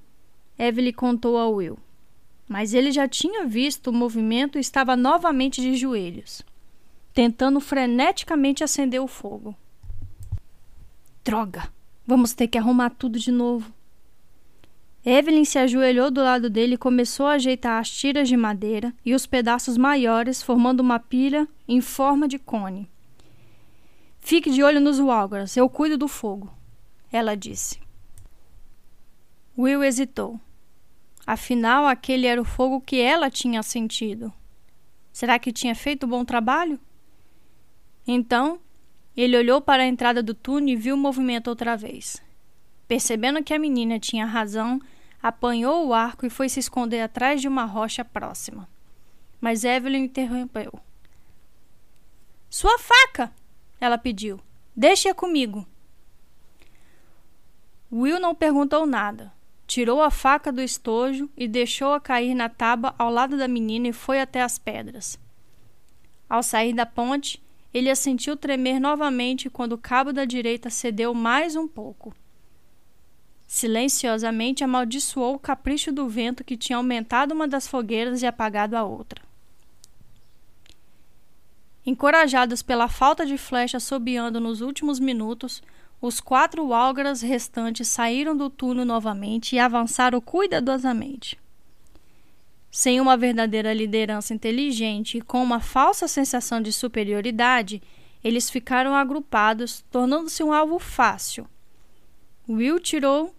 Evelyn 0.57 0.91
contou 0.91 1.37
a 1.37 1.47
Will. 1.47 1.77
Mas 2.49 2.73
ele 2.73 2.91
já 2.91 3.07
tinha 3.07 3.45
visto 3.45 3.91
o 3.91 3.93
movimento 3.93 4.57
e 4.57 4.61
estava 4.61 4.95
novamente 4.95 5.61
de 5.61 5.77
joelhos, 5.77 6.41
tentando 7.13 7.59
freneticamente 7.59 8.63
acender 8.63 8.99
o 8.99 9.07
fogo. 9.07 9.55
Droga! 11.23 11.71
Vamos 12.07 12.33
ter 12.33 12.47
que 12.47 12.57
arrumar 12.57 12.89
tudo 12.89 13.19
de 13.19 13.31
novo. 13.31 13.71
Evelyn 15.09 15.45
se 15.45 15.57
ajoelhou 15.57 16.11
do 16.11 16.21
lado 16.21 16.49
dele 16.49 16.75
e 16.75 16.77
começou 16.77 17.27
a 17.27 17.35
ajeitar 17.35 17.79
as 17.79 17.89
tiras 17.89 18.27
de 18.27 18.35
madeira 18.35 18.93
e 19.05 19.15
os 19.15 19.25
pedaços 19.25 19.77
maiores, 19.77 20.43
formando 20.43 20.81
uma 20.81 20.99
pilha 20.99 21.47
em 21.65 21.79
forma 21.79 22.27
de 22.27 22.37
cone. 22.37 22.91
Fique 24.19 24.49
de 24.49 24.61
olho 24.61 24.81
nos 24.81 24.99
Walgras, 24.99 25.55
eu 25.55 25.69
cuido 25.69 25.97
do 25.97 26.09
fogo, 26.09 26.53
ela 27.09 27.37
disse. 27.37 27.79
Will 29.57 29.81
hesitou. 29.81 30.37
Afinal, 31.25 31.85
aquele 31.85 32.27
era 32.27 32.41
o 32.41 32.45
fogo 32.45 32.81
que 32.81 32.99
ela 32.99 33.31
tinha 33.31 33.63
sentido. 33.63 34.33
Será 35.13 35.39
que 35.39 35.53
tinha 35.53 35.73
feito 35.73 36.05
bom 36.05 36.25
trabalho? 36.25 36.77
Então, 38.05 38.59
ele 39.15 39.37
olhou 39.37 39.61
para 39.61 39.83
a 39.83 39.87
entrada 39.87 40.21
do 40.21 40.33
túnel 40.33 40.73
e 40.73 40.75
viu 40.75 40.95
o 40.95 40.97
movimento 40.97 41.47
outra 41.47 41.77
vez. 41.77 42.21
Percebendo 42.89 43.41
que 43.41 43.53
a 43.53 43.59
menina 43.59 43.99
tinha 43.99 44.25
razão, 44.25 44.81
apanhou 45.21 45.87
o 45.87 45.93
arco 45.93 46.25
e 46.25 46.29
foi 46.29 46.49
se 46.49 46.59
esconder 46.59 47.01
atrás 47.01 47.41
de 47.41 47.47
uma 47.47 47.65
rocha 47.65 48.03
próxima. 48.05 48.67
Mas 49.39 49.63
Evelyn 49.63 50.05
interrompeu. 50.05 50.71
Sua 52.49 52.77
faca! 52.79 53.31
Ela 53.79 53.97
pediu. 53.97 54.39
Deixe-a 54.75 55.13
comigo. 55.13 55.65
Will 57.91 58.19
não 58.19 58.33
perguntou 58.33 58.85
nada. 58.85 59.31
Tirou 59.65 60.01
a 60.01 60.09
faca 60.09 60.51
do 60.51 60.61
estojo 60.61 61.29
e 61.35 61.47
deixou-a 61.47 61.99
cair 61.99 62.33
na 62.33 62.47
tábua 62.47 62.95
ao 62.97 63.11
lado 63.11 63.37
da 63.37 63.47
menina 63.47 63.89
e 63.89 63.93
foi 63.93 64.19
até 64.19 64.41
as 64.41 64.57
pedras. 64.57 65.19
Ao 66.29 66.41
sair 66.41 66.73
da 66.73 66.85
ponte, 66.85 67.41
ele 67.73 67.89
a 67.89 67.95
sentiu 67.95 68.35
tremer 68.35 68.79
novamente 68.79 69.49
quando 69.49 69.73
o 69.73 69.77
cabo 69.77 70.11
da 70.11 70.25
direita 70.25 70.69
cedeu 70.69 71.13
mais 71.13 71.55
um 71.55 71.67
pouco. 71.67 72.15
Silenciosamente 73.47 74.61
amaldiçoou 74.61 75.35
o 75.35 75.39
capricho 75.39 75.89
do 75.91 76.09
vento 76.09 76.43
que 76.43 76.57
tinha 76.57 76.75
aumentado 76.75 77.33
uma 77.33 77.47
das 77.47 77.65
fogueiras 77.65 78.21
e 78.21 78.25
apagado 78.25 78.75
a 78.75 78.83
outra. 78.83 79.21
Encorajados 81.85 82.61
pela 82.61 82.89
falta 82.89 83.25
de 83.25 83.37
flecha 83.37 83.79
sobeando 83.79 84.41
nos 84.41 84.59
últimos 84.59 84.99
minutos, 84.99 85.63
os 86.01 86.19
quatro 86.19 86.73
álgaras 86.73 87.21
restantes 87.21 87.87
saíram 87.87 88.35
do 88.35 88.49
túnel 88.49 88.83
novamente 88.83 89.55
e 89.55 89.59
avançaram 89.59 90.19
cuidadosamente. 90.19 91.39
Sem 92.69 92.99
uma 92.99 93.15
verdadeira 93.15 93.73
liderança 93.73 94.33
inteligente 94.33 95.17
e 95.17 95.21
com 95.21 95.41
uma 95.41 95.61
falsa 95.61 96.05
sensação 96.07 96.61
de 96.61 96.73
superioridade, 96.73 97.81
eles 98.21 98.49
ficaram 98.49 98.93
agrupados, 98.93 99.85
tornando-se 99.89 100.43
um 100.43 100.51
alvo 100.51 100.77
fácil. 100.77 101.47
Will 102.47 102.79
tirou 102.79 103.33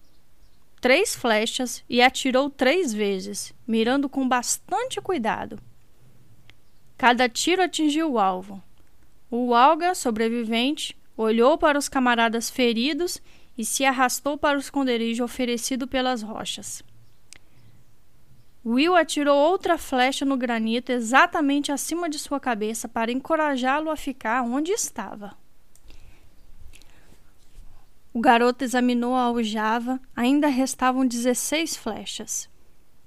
três 0.81 1.15
flechas 1.15 1.85
e 1.89 2.01
atirou 2.01 2.49
três 2.49 2.93
vezes, 2.93 3.55
mirando 3.67 4.09
com 4.09 4.29
bastante 4.29 5.01
cuidado. 5.01 5.59
Cada 6.97 7.29
tiro 7.29 7.63
atingiu 7.63 8.13
o 8.13 8.19
alvo. 8.19 8.63
O 9.31 9.55
alga, 9.55 9.95
sobrevivente, 9.95 10.97
olhou 11.17 11.59
para 11.59 11.79
os 11.79 11.89
camaradas 11.89 12.49
feridos 12.49 13.21
e 13.57 13.65
se 13.65 13.85
arrastou 13.85 14.39
para 14.39 14.57
o 14.57 14.61
esconderijo 14.61 15.25
oferecido 15.25 15.87
pelas 15.87 16.23
rochas. 16.23 16.83
Will 18.65 18.95
atirou 18.95 19.37
outra 19.37 19.79
flecha 19.79 20.25
no 20.25 20.37
granito 20.37 20.93
exatamente 20.93 21.73
acima 21.73 22.09
de 22.09 22.19
sua 22.19 22.39
cabeça 22.39 22.89
para 22.89 23.11
encorajá-lo 23.11 23.91
a 23.91 23.97
ficar 23.97 24.43
onde 24.43 24.73
estava. 24.73 25.37
O 28.19 28.21
garoto 28.21 28.65
examinou 28.65 29.15
a 29.15 29.23
aljava, 29.23 30.01
ainda 30.17 30.49
restavam 30.49 31.07
16 31.07 31.77
flechas. 31.77 32.51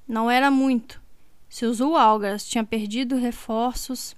Não 0.07 0.31
era 0.31 0.49
muito, 0.49 1.01
se 1.49 1.65
os 1.65 1.81
Ualgas 1.81 2.47
tinham 2.47 2.63
perdido 2.63 3.17
reforços. 3.17 4.15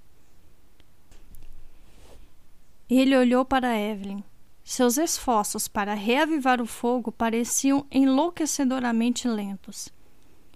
Ele 2.88 3.16
olhou 3.16 3.44
para 3.44 3.76
Evelyn. 3.76 4.22
Seus 4.62 4.96
esforços 4.96 5.66
para 5.66 5.94
reavivar 5.94 6.62
o 6.62 6.66
fogo 6.66 7.10
pareciam 7.10 7.84
enlouquecedoramente 7.90 9.26
lentos. 9.26 9.88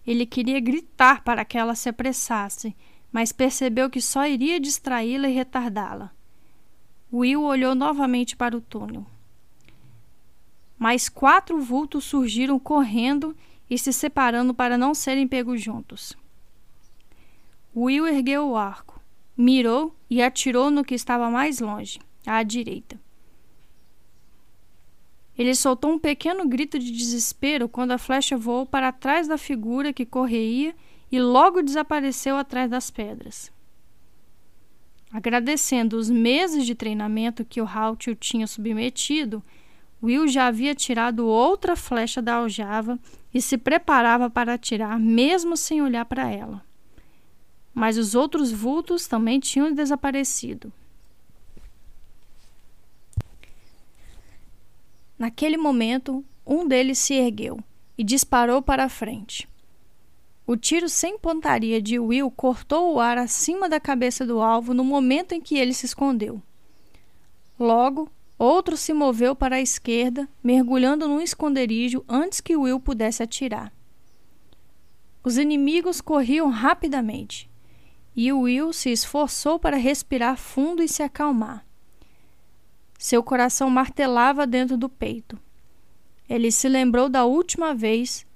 Ele 0.06 0.24
queria 0.24 0.60
gritar 0.60 1.24
para 1.24 1.44
que 1.44 1.58
ela 1.58 1.74
se 1.74 1.88
apressasse, 1.88 2.76
mas 3.10 3.32
percebeu 3.32 3.90
que 3.90 4.00
só 4.00 4.24
iria 4.24 4.60
distraí-la 4.60 5.28
e 5.28 5.34
retardá-la. 5.34 6.12
Will 7.12 7.42
olhou 7.42 7.74
novamente 7.74 8.36
para 8.36 8.56
o 8.56 8.60
túnel. 8.60 9.04
Mais 10.78 11.08
quatro 11.08 11.60
vultos 11.60 12.04
surgiram 12.04 12.58
correndo 12.58 13.36
e 13.68 13.78
se 13.78 13.92
separando 13.92 14.54
para 14.54 14.78
não 14.78 14.94
serem 14.94 15.26
pegos 15.26 15.60
juntos. 15.60 16.16
Will 17.76 18.06
ergueu 18.06 18.48
o 18.48 18.56
arco, 18.56 19.00
mirou 19.36 19.94
e 20.08 20.22
atirou 20.22 20.70
no 20.70 20.84
que 20.84 20.94
estava 20.94 21.30
mais 21.30 21.60
longe, 21.60 21.98
à 22.26 22.42
direita. 22.42 22.98
Ele 25.36 25.54
soltou 25.54 25.92
um 25.92 25.98
pequeno 25.98 26.48
grito 26.48 26.78
de 26.78 26.90
desespero 26.90 27.68
quando 27.68 27.92
a 27.92 27.98
flecha 27.98 28.36
voou 28.36 28.66
para 28.66 28.90
trás 28.90 29.28
da 29.28 29.38
figura 29.38 29.92
que 29.92 30.04
correia 30.04 30.74
e 31.12 31.20
logo 31.20 31.62
desapareceu 31.62 32.36
atrás 32.36 32.68
das 32.68 32.90
pedras. 32.90 33.52
Agradecendo 35.12 35.96
os 35.96 36.10
meses 36.10 36.66
de 36.66 36.74
treinamento 36.74 37.44
que 37.44 37.60
o 37.60 37.66
Halt 37.66 38.08
o 38.08 38.16
tinha 38.16 38.46
submetido, 38.46 39.42
Will 40.02 40.28
já 40.28 40.46
havia 40.46 40.74
tirado 40.74 41.26
outra 41.26 41.74
flecha 41.74 42.22
da 42.22 42.36
aljava 42.36 42.98
e 43.32 43.42
se 43.42 43.58
preparava 43.58 44.30
para 44.30 44.54
atirar, 44.54 44.98
mesmo 44.98 45.56
sem 45.56 45.82
olhar 45.82 46.04
para 46.04 46.30
ela 46.30 46.68
mas 47.78 47.96
os 47.96 48.16
outros 48.16 48.50
vultos 48.50 49.06
também 49.06 49.38
tinham 49.38 49.72
desaparecido. 49.72 50.72
Naquele 55.16 55.56
momento, 55.56 56.24
um 56.44 56.66
deles 56.66 56.98
se 56.98 57.14
ergueu 57.14 57.62
e 57.96 58.02
disparou 58.02 58.60
para 58.60 58.82
a 58.82 58.88
frente. 58.88 59.48
O 60.44 60.56
tiro 60.56 60.88
sem 60.88 61.16
pontaria 61.20 61.80
de 61.80 62.00
Will 62.00 62.28
cortou 62.32 62.94
o 62.94 62.98
ar 63.00 63.16
acima 63.16 63.68
da 63.68 63.78
cabeça 63.78 64.26
do 64.26 64.40
alvo 64.40 64.74
no 64.74 64.82
momento 64.82 65.32
em 65.32 65.40
que 65.40 65.56
ele 65.56 65.72
se 65.72 65.86
escondeu. 65.86 66.42
Logo, 67.60 68.10
outro 68.38 68.76
se 68.76 68.92
moveu 68.92 69.34
para 69.34 69.56
a 69.56 69.60
esquerda, 69.60 70.28
mergulhando 70.42 71.08
num 71.08 71.20
esconderijo 71.20 72.04
antes 72.08 72.40
que 72.40 72.56
Will 72.56 72.78
pudesse 72.78 73.22
atirar. 73.22 73.72
Os 75.24 75.36
inimigos 75.36 76.00
corriam 76.00 76.48
rapidamente 76.48 77.50
e 78.14 78.32
Will 78.32 78.72
se 78.72 78.90
esforçou 78.90 79.58
para 79.58 79.76
respirar 79.76 80.36
fundo 80.36 80.82
e 80.82 80.88
se 80.88 81.02
acalmar. 81.02 81.64
Seu 82.98 83.22
coração 83.22 83.70
martelava 83.70 84.46
dentro 84.46 84.76
do 84.76 84.88
peito. 84.88 85.38
Ele 86.28 86.50
se 86.50 86.68
lembrou 86.68 87.08
da 87.08 87.24
última 87.24 87.74
vez, 87.74 88.26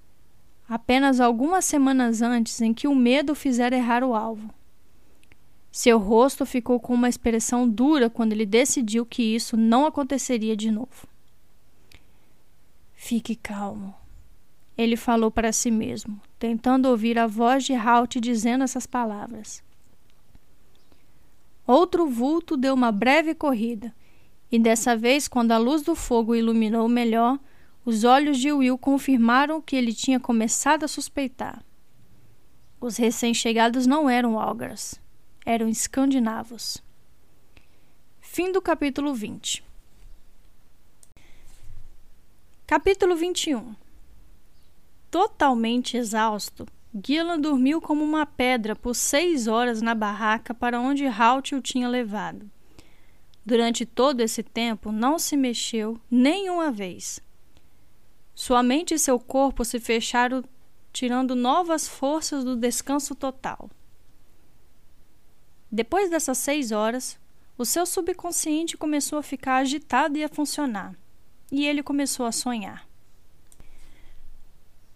apenas 0.69 1.21
algumas 1.21 1.65
semanas 1.65 2.23
antes, 2.23 2.61
em 2.61 2.73
que 2.73 2.87
o 2.87 2.95
medo 2.95 3.35
fizera 3.35 3.77
errar 3.77 4.05
o 4.05 4.15
alvo. 4.15 4.53
Seu 5.73 5.99
rosto 5.99 6.45
ficou 6.45 6.79
com 6.79 6.93
uma 6.93 7.09
expressão 7.09 7.67
dura 7.67 8.11
quando 8.11 8.33
ele 8.33 8.45
decidiu 8.45 9.07
que 9.07 9.23
isso 9.23 9.57
não 9.57 9.87
aconteceria 9.87 10.55
de 10.55 10.71
novo. 10.71 11.09
Fique 12.95 13.35
calmo, 13.35 13.95
ele 14.77 14.97
falou 14.97 15.31
para 15.31 15.51
si 15.51 15.71
mesmo, 15.71 16.21
tentando 16.39 16.89
ouvir 16.89 17.19
a 17.19 17.27
voz 17.27 17.65
de 17.65 17.73
Halt 17.73 18.21
dizendo 18.21 18.63
essas 18.63 18.87
palavras. 18.87 19.63
Outro 21.67 22.07
vulto 22.07 22.55
deu 22.55 22.75
uma 22.75 22.93
breve 22.93 23.35
corrida, 23.35 23.95
e 24.51 24.59
dessa 24.59 24.95
vez, 24.95 25.27
quando 25.27 25.53
a 25.53 25.59
luz 25.59 25.83
do 25.83 25.95
fogo 25.95 26.35
iluminou 26.35 26.87
melhor, 26.87 27.39
os 27.85 28.05
olhos 28.05 28.39
de 28.39 28.53
Will 28.53 28.77
confirmaram 28.77 29.57
o 29.57 29.63
que 29.63 29.75
ele 29.75 29.95
tinha 29.95 30.21
começado 30.21 30.85
a 30.85 30.89
suspeitar. 30.89 31.65
Os 32.79 32.99
recém-chegados 32.99 33.87
não 33.87 34.11
eram 34.11 34.39
Algars, 34.39 35.01
eram 35.45 35.69
escandinavos. 35.69 36.83
Fim 38.21 38.53
do 38.53 38.63
capítulo 38.63 39.13
20. 39.13 39.65
Capítulo 42.67 43.17
21 43.17 43.75
Totalmente 45.11 45.97
exausto, 45.97 46.67
Gillan 47.05 47.39
dormiu 47.39 47.81
como 47.81 48.03
uma 48.03 48.25
pedra 48.25 48.75
por 48.75 48.95
seis 48.95 49.47
horas 49.47 49.83
na 49.83 49.95
barraca 49.95 50.55
para 50.55 50.81
onde 50.81 51.07
Halt 51.07 51.53
o 51.53 51.61
tinha 51.61 51.89
levado. 51.89 52.51
Durante 53.45 53.85
todo 53.85 54.21
esse 54.21 54.43
tempo, 54.43 54.93
não 54.93 55.19
se 55.19 55.37
mexeu 55.37 56.01
nenhuma 56.11 56.71
vez. 56.71 57.21
Sua 58.35 58.63
mente 58.63 58.95
e 58.95 58.99
seu 58.99 59.19
corpo 59.19 59.65
se 59.65 59.79
fecharam, 59.81 60.43
tirando 60.93 61.35
novas 61.35 61.89
forças 61.89 62.45
do 62.45 62.57
descanso 62.57 63.15
total. 63.15 63.69
Depois 65.75 66.11
dessas 66.11 66.37
seis 66.37 66.71
horas, 66.71 67.19
o 67.57 67.65
seu 67.65 67.87
subconsciente 67.87 68.77
começou 68.77 69.19
a 69.19 69.23
ficar 69.23 69.57
agitado 69.57 70.19
e 70.19 70.25
a 70.25 70.29
funcionar, 70.29 70.95
e 71.51 71.65
ele 71.65 71.83
começou 71.83 72.27
a 72.27 72.33
sonhar. 72.33 72.87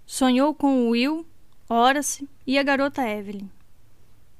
Sonhou 0.05 0.55
com 0.55 0.90
Will 0.90 1.27
Horace 1.66 2.28
e 2.47 2.59
a 2.59 2.62
garota 2.62 3.09
Evelyn. 3.09 3.48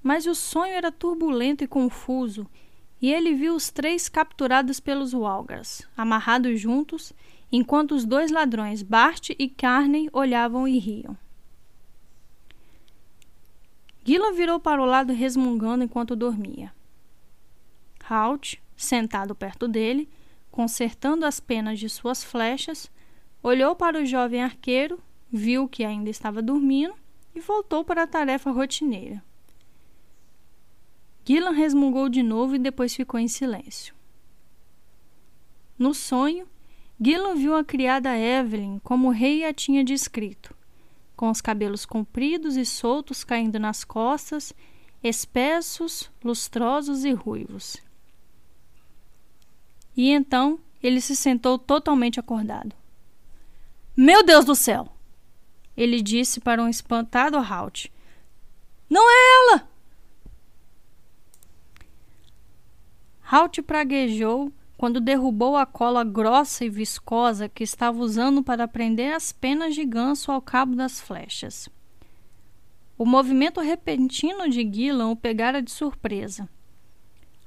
Mas 0.03 0.27
o 0.27 0.35
sonho 0.35 0.75
era 0.75 0.93
turbulento 0.93 1.65
e 1.65 1.67
confuso, 1.67 2.47
e 3.01 3.11
ele 3.11 3.35
viu 3.35 3.55
os 3.55 3.71
três 3.71 4.07
capturados 4.07 4.79
pelos 4.79 5.15
Walgars, 5.15 5.89
amarrados 5.97 6.61
juntos, 6.61 7.15
enquanto 7.51 7.95
os 7.95 8.05
dois 8.05 8.31
ladrões, 8.31 8.83
Bart 8.83 9.31
e 9.31 9.49
Carney, 9.49 10.11
olhavam 10.13 10.69
e 10.69 10.79
riam. 10.79 11.17
Gillan 14.07 14.35
virou 14.35 14.61
para 14.61 14.81
o 14.81 14.87
lado 14.87 15.13
resmungando 15.13 15.83
enquanto 15.83 16.15
dormia. 16.15 16.73
Halt, 18.09 18.63
sentado 18.77 19.35
perto 19.35 19.67
dele, 19.67 20.09
consertando 20.49 21.27
as 21.27 21.41
penas 21.41 21.81
de 21.81 21.89
suas 21.89 22.23
flechas, 22.23 22.89
olhou 23.43 23.75
para 23.75 24.01
o 24.01 24.07
jovem 24.07 24.45
arqueiro, 24.45 25.03
viu 25.29 25.69
que 25.69 25.85
ainda 25.85 26.09
estava 26.09 26.41
dormindo 26.41 26.95
e 27.35 27.41
voltou 27.41 27.85
para 27.85 28.05
a 28.05 28.07
tarefa 28.07 28.53
rotineira. 28.53 29.21
Gillan 31.25 31.51
resmungou 31.51 32.09
de 32.09 32.23
novo 32.23 32.55
e 32.55 32.61
depois 32.61 32.95
ficou 32.95 33.19
em 33.19 33.27
silêncio. 33.27 33.93
No 35.77 35.93
sonho, 35.93 36.47
Gillan 37.01 37.35
viu 37.35 37.57
a 37.57 37.65
criada 37.65 38.17
Evelyn 38.17 38.79
como 38.85 39.09
o 39.09 39.11
rei 39.11 39.45
a 39.45 39.53
tinha 39.53 39.83
descrito, 39.83 40.56
com 41.17 41.31
os 41.31 41.41
cabelos 41.41 41.87
compridos 41.87 42.57
e 42.57 42.65
soltos 42.65 43.25
caindo 43.25 43.59
nas 43.59 43.85
costas, 43.85 44.53
espessos, 45.03 46.11
lustrosos 46.23 47.05
e 47.05 47.13
ruivos. 47.13 47.79
E 49.97 50.11
então 50.11 50.61
ele 50.83 51.01
se 51.01 51.17
sentou 51.17 51.59
totalmente 51.59 52.21
acordado. 52.21 52.77
Meu 53.97 54.23
Deus 54.23 54.45
do 54.45 54.55
céu! 54.55 54.93
Ele 55.75 56.03
disse 56.03 56.39
para 56.39 56.63
um 56.63 56.69
espantado 56.69 57.37
Halt: 57.39 57.91
Não 58.89 59.11
é 59.11 59.55
ela! 59.55 59.69
Halt 63.31 63.63
praguejou 63.63 64.53
quando 64.77 65.01
derrubou 65.01 65.57
a 65.57 65.65
cola 65.65 66.05
grossa 66.05 66.65
e 66.65 66.71
viscosa 66.71 67.49
que 67.49 67.65
estava 67.65 67.99
usando 67.99 68.43
para 68.43 68.69
prender 68.69 69.15
as 69.15 69.33
penas 69.33 69.75
de 69.75 69.85
ganso 69.85 70.31
ao 70.31 70.43
cabo 70.43 70.77
das 70.77 71.01
flechas. 71.01 71.69
O 72.99 73.07
movimento 73.07 73.61
repentino 73.61 74.49
de 74.49 74.63
Gillan 74.71 75.09
o 75.09 75.17
pegara 75.17 75.63
de 75.63 75.71
surpresa. 75.71 76.49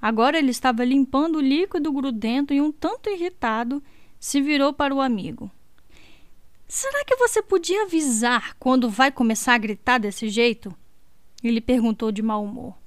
Agora 0.01 0.37
ele 0.37 0.51
estava 0.51 0.83
limpando 0.83 1.37
o 1.37 1.41
líquido 1.41 1.91
grudento 1.91 2.53
e, 2.53 2.61
um 2.61 2.71
tanto 2.71 3.09
irritado, 3.09 3.83
se 4.19 4.41
virou 4.41 4.71
para 4.71 4.93
o 4.93 5.01
amigo. 5.01 5.51
Será 6.67 7.03
que 7.03 7.15
você 7.15 7.41
podia 7.41 7.83
avisar 7.83 8.55
quando 8.59 8.89
vai 8.89 9.11
começar 9.11 9.55
a 9.55 9.57
gritar 9.57 9.97
desse 9.97 10.29
jeito? 10.29 10.73
Ele 11.43 11.59
perguntou 11.59 12.11
de 12.11 12.21
mau 12.21 12.43
humor. 12.43 12.78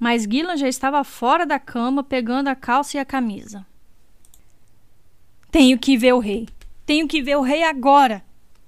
Mas 0.00 0.22
Gillan 0.22 0.56
já 0.56 0.66
estava 0.66 1.04
fora 1.04 1.44
da 1.44 1.58
cama, 1.58 2.02
pegando 2.02 2.48
a 2.48 2.56
calça 2.56 2.96
e 2.96 3.00
a 3.00 3.04
camisa. 3.04 3.66
Tenho 5.50 5.78
que 5.78 5.98
ver 5.98 6.14
o 6.14 6.18
rei. 6.18 6.48
Tenho 6.86 7.06
que 7.06 7.22
ver 7.22 7.36
o 7.36 7.42
rei 7.42 7.62
agora, 7.62 8.24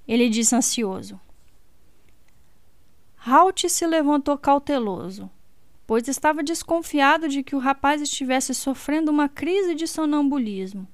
ele 0.06 0.28
disse 0.28 0.54
ansioso. 0.54 1.18
Halt 3.26 3.68
se 3.68 3.86
levantou 3.86 4.36
cauteloso, 4.36 5.30
pois 5.86 6.06
estava 6.06 6.42
desconfiado 6.42 7.28
de 7.28 7.42
que 7.42 7.56
o 7.56 7.59
rapaz 7.59 8.02
estivesse 8.02 8.54
sofrendo 8.54 9.10
uma 9.10 9.28
crise 9.28 9.74
de 9.74 9.86
sonambulismo. 9.86 10.86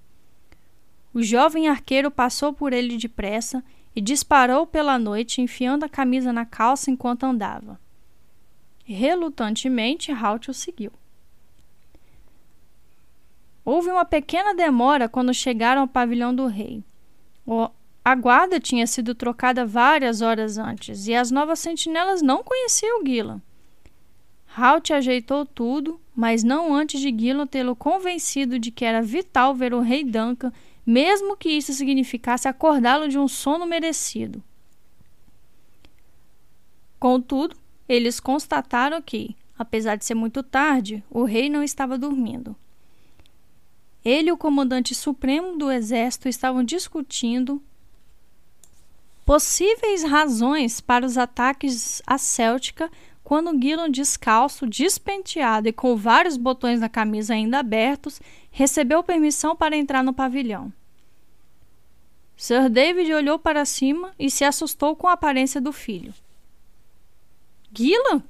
O 1.12 1.20
jovem 1.22 1.68
arqueiro 1.68 2.10
passou 2.10 2.52
por 2.52 2.72
ele 2.72 2.96
depressa 2.96 3.64
e 3.96 4.00
disparou 4.00 4.66
pela 4.66 4.98
noite, 4.98 5.40
enfiando 5.40 5.84
a 5.84 5.88
camisa 5.88 6.32
na 6.32 6.46
calça 6.46 6.90
enquanto 6.90 7.24
andava. 7.24 7.80
Relutantemente, 8.90 10.10
Halt 10.10 10.48
o 10.48 10.54
seguiu. 10.54 10.90
Houve 13.64 13.90
uma 13.90 14.04
pequena 14.04 14.54
demora 14.54 15.08
quando 15.08 15.34
chegaram 15.34 15.82
ao 15.82 15.88
pavilhão 15.88 16.34
do 16.34 16.46
rei. 16.46 16.82
O, 17.46 17.68
a 18.02 18.14
guarda 18.14 18.58
tinha 18.58 18.86
sido 18.86 19.14
trocada 19.14 19.66
várias 19.66 20.22
horas 20.22 20.56
antes 20.56 21.06
e 21.06 21.14
as 21.14 21.30
novas 21.30 21.58
sentinelas 21.58 22.22
não 22.22 22.42
conheciam 22.42 23.04
Gillan. 23.04 23.42
Halt 24.56 24.90
ajeitou 24.90 25.44
tudo, 25.44 26.00
mas 26.16 26.42
não 26.42 26.74
antes 26.74 26.98
de 26.98 27.14
Gillan 27.14 27.46
tê-lo 27.46 27.76
convencido 27.76 28.58
de 28.58 28.70
que 28.70 28.86
era 28.86 29.02
vital 29.02 29.54
ver 29.54 29.74
o 29.74 29.80
rei 29.80 30.02
Duncan 30.02 30.50
mesmo 30.86 31.36
que 31.36 31.50
isso 31.50 31.74
significasse 31.74 32.48
acordá-lo 32.48 33.06
de 33.06 33.18
um 33.18 33.28
sono 33.28 33.66
merecido. 33.66 34.42
Contudo, 36.98 37.54
eles 37.88 38.20
constataram 38.20 39.00
que, 39.00 39.36
apesar 39.58 39.96
de 39.96 40.04
ser 40.04 40.14
muito 40.14 40.42
tarde, 40.42 41.02
o 41.10 41.24
rei 41.24 41.48
não 41.48 41.62
estava 41.62 41.96
dormindo. 41.96 42.54
Ele 44.04 44.28
e 44.28 44.32
o 44.32 44.36
comandante 44.36 44.94
supremo 44.94 45.56
do 45.56 45.70
exército 45.70 46.28
estavam 46.28 46.62
discutindo 46.62 47.62
possíveis 49.24 50.04
razões 50.04 50.80
para 50.80 51.04
os 51.04 51.18
ataques 51.18 52.00
à 52.06 52.16
Céltica 52.16 52.90
quando 53.22 53.60
Gillan, 53.60 53.90
descalço, 53.90 54.66
despenteado 54.66 55.68
e 55.68 55.72
com 55.72 55.94
vários 55.94 56.38
botões 56.38 56.80
na 56.80 56.88
camisa 56.88 57.34
ainda 57.34 57.58
abertos, 57.58 58.22
recebeu 58.50 59.02
permissão 59.02 59.54
para 59.54 59.76
entrar 59.76 60.02
no 60.02 60.14
pavilhão. 60.14 60.72
Sir 62.34 62.70
David 62.70 63.12
olhou 63.12 63.38
para 63.38 63.66
cima 63.66 64.14
e 64.18 64.30
se 64.30 64.44
assustou 64.44 64.96
com 64.96 65.06
a 65.08 65.12
aparência 65.12 65.60
do 65.60 65.72
filho. 65.72 66.14
Gillan? 67.78 68.24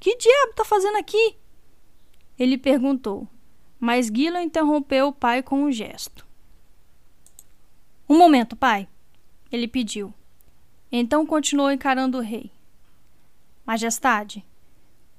Que 0.00 0.16
diabo 0.16 0.52
está 0.52 0.64
fazendo 0.64 0.96
aqui? 0.96 1.36
Ele 2.38 2.56
perguntou, 2.56 3.28
mas 3.78 4.06
Gillan 4.06 4.44
interrompeu 4.44 5.08
o 5.08 5.12
pai 5.12 5.42
com 5.42 5.64
um 5.64 5.70
gesto. 5.70 6.26
Um 8.08 8.16
momento, 8.16 8.56
pai, 8.56 8.88
ele 9.52 9.68
pediu. 9.68 10.14
Então 10.90 11.26
continuou 11.26 11.70
encarando 11.70 12.16
o 12.16 12.22
rei. 12.22 12.50
Majestade, 13.66 14.42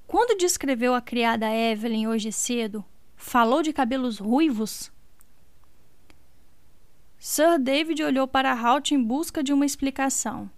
quando 0.08 0.36
descreveu 0.36 0.96
a 0.96 1.02
criada 1.02 1.54
Evelyn 1.54 2.08
hoje 2.08 2.32
cedo, 2.32 2.84
falou 3.16 3.62
de 3.62 3.72
cabelos 3.72 4.18
ruivos? 4.18 4.92
Sir 7.20 7.60
David 7.60 8.02
olhou 8.02 8.28
para 8.28 8.60
Halt 8.60 8.96
em 8.96 9.04
busca 9.04 9.44
de 9.44 9.54
uma 9.54 9.66
explicação. 9.66 10.50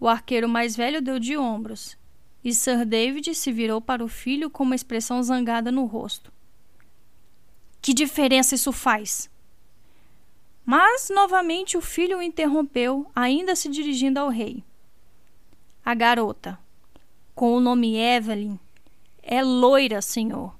O 0.00 0.08
arqueiro 0.08 0.48
mais 0.48 0.74
velho 0.74 1.02
deu 1.02 1.18
de 1.18 1.36
ombros, 1.36 2.00
e 2.44 2.52
Sir 2.52 2.84
David 2.84 3.34
se 3.34 3.52
virou 3.52 3.80
para 3.80 4.04
o 4.04 4.08
filho 4.08 4.50
com 4.50 4.64
uma 4.64 4.74
expressão 4.74 5.22
zangada 5.22 5.70
no 5.70 5.84
rosto. 5.84 6.32
Que 7.80 7.94
diferença 7.94 8.54
isso 8.54 8.72
faz? 8.72 9.30
Mas 10.64 11.10
novamente 11.10 11.76
o 11.76 11.80
filho 11.80 12.18
o 12.18 12.22
interrompeu, 12.22 13.10
ainda 13.14 13.56
se 13.56 13.68
dirigindo 13.68 14.20
ao 14.20 14.28
rei. 14.28 14.62
A 15.84 15.94
garota, 15.94 16.58
com 17.34 17.54
o 17.56 17.60
nome 17.60 17.96
Evelyn, 17.96 18.58
é 19.22 19.42
loira, 19.42 20.00
senhor. 20.00 20.54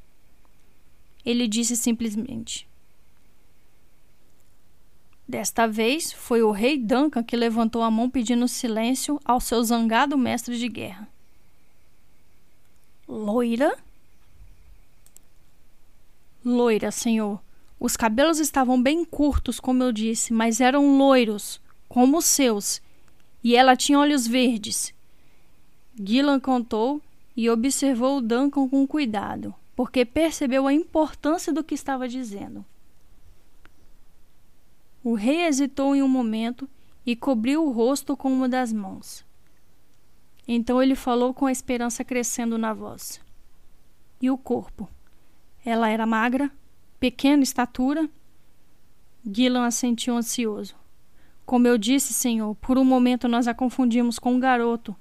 Ele 1.25 1.47
disse 1.47 1.77
simplesmente. 1.77 2.69
Desta 5.27 5.67
vez, 5.69 6.13
foi 6.13 6.43
o 6.43 6.51
rei 6.51 6.77
Duncan 6.77 7.23
que 7.23 7.37
levantou 7.37 7.83
a 7.83 7.91
mão 7.91 8.11
pedindo 8.11 8.49
silêncio 8.49 9.21
ao 9.25 9.41
seu 9.41 9.63
zangado 9.63 10.19
mestre 10.19 10.59
de 10.59 10.69
guerra. 10.69 11.12
Loira? 13.13 13.77
Loira, 16.43 16.91
senhor. 16.91 17.43
Os 17.79 17.95
cabelos 17.95 18.39
estavam 18.39 18.83
bem 18.83 19.05
curtos, 19.05 19.61
como 19.61 19.83
eu 19.83 19.93
disse, 19.93 20.33
mas 20.33 20.63
eram 20.63 20.97
loiros, 20.97 21.61
como 21.91 22.17
os 22.17 22.25
seus, 22.25 22.81
e 23.45 23.55
ela 23.55 23.77
tinha 23.77 23.99
olhos 23.99 24.27
verdes. 24.27 24.95
Gillan 25.95 26.41
contou 26.41 27.03
e 27.37 27.51
observou 27.51 28.23
Duncan 28.23 28.67
com 28.67 28.87
cuidado, 28.87 29.55
porque 29.77 30.07
percebeu 30.07 30.67
a 30.67 30.73
importância 30.73 31.53
do 31.53 31.63
que 31.63 31.75
estava 31.75 32.09
dizendo. 32.09 32.65
O 35.05 35.13
rei 35.13 35.43
hesitou 35.43 35.95
em 35.95 36.03
um 36.03 36.09
momento 36.09 36.67
e 37.05 37.15
cobriu 37.15 37.63
o 37.63 37.73
rosto 37.73 38.17
com 38.17 38.33
uma 38.33 38.49
das 38.49 38.73
mãos. 38.73 39.23
Então 40.47 40.83
ele 40.83 40.95
falou 40.95 41.33
com 41.33 41.47
a 41.47 41.53
esperança 41.53 42.05
crescendo 42.05 42.59
na 42.59 42.73
voz. 42.73 43.21
E 44.21 44.31
o 44.31 44.37
corpo? 44.37 44.89
Ela 45.65 45.89
era 45.89 46.07
magra, 46.07 46.51
pequena 46.99 47.43
estatura? 47.43 48.09
Gillan 49.25 49.67
assentiu 49.67 50.17
ansioso. 50.17 50.75
Como 51.47 51.67
eu 51.67 51.79
disse, 51.79 52.13
senhor, 52.13 52.55
por 52.57 52.79
um 52.79 52.85
momento 52.85 53.29
nós 53.29 53.47
a 53.47 53.55
confundimos 53.55 54.19
com 54.19 54.35
um 54.35 54.41
garoto. 54.41 54.97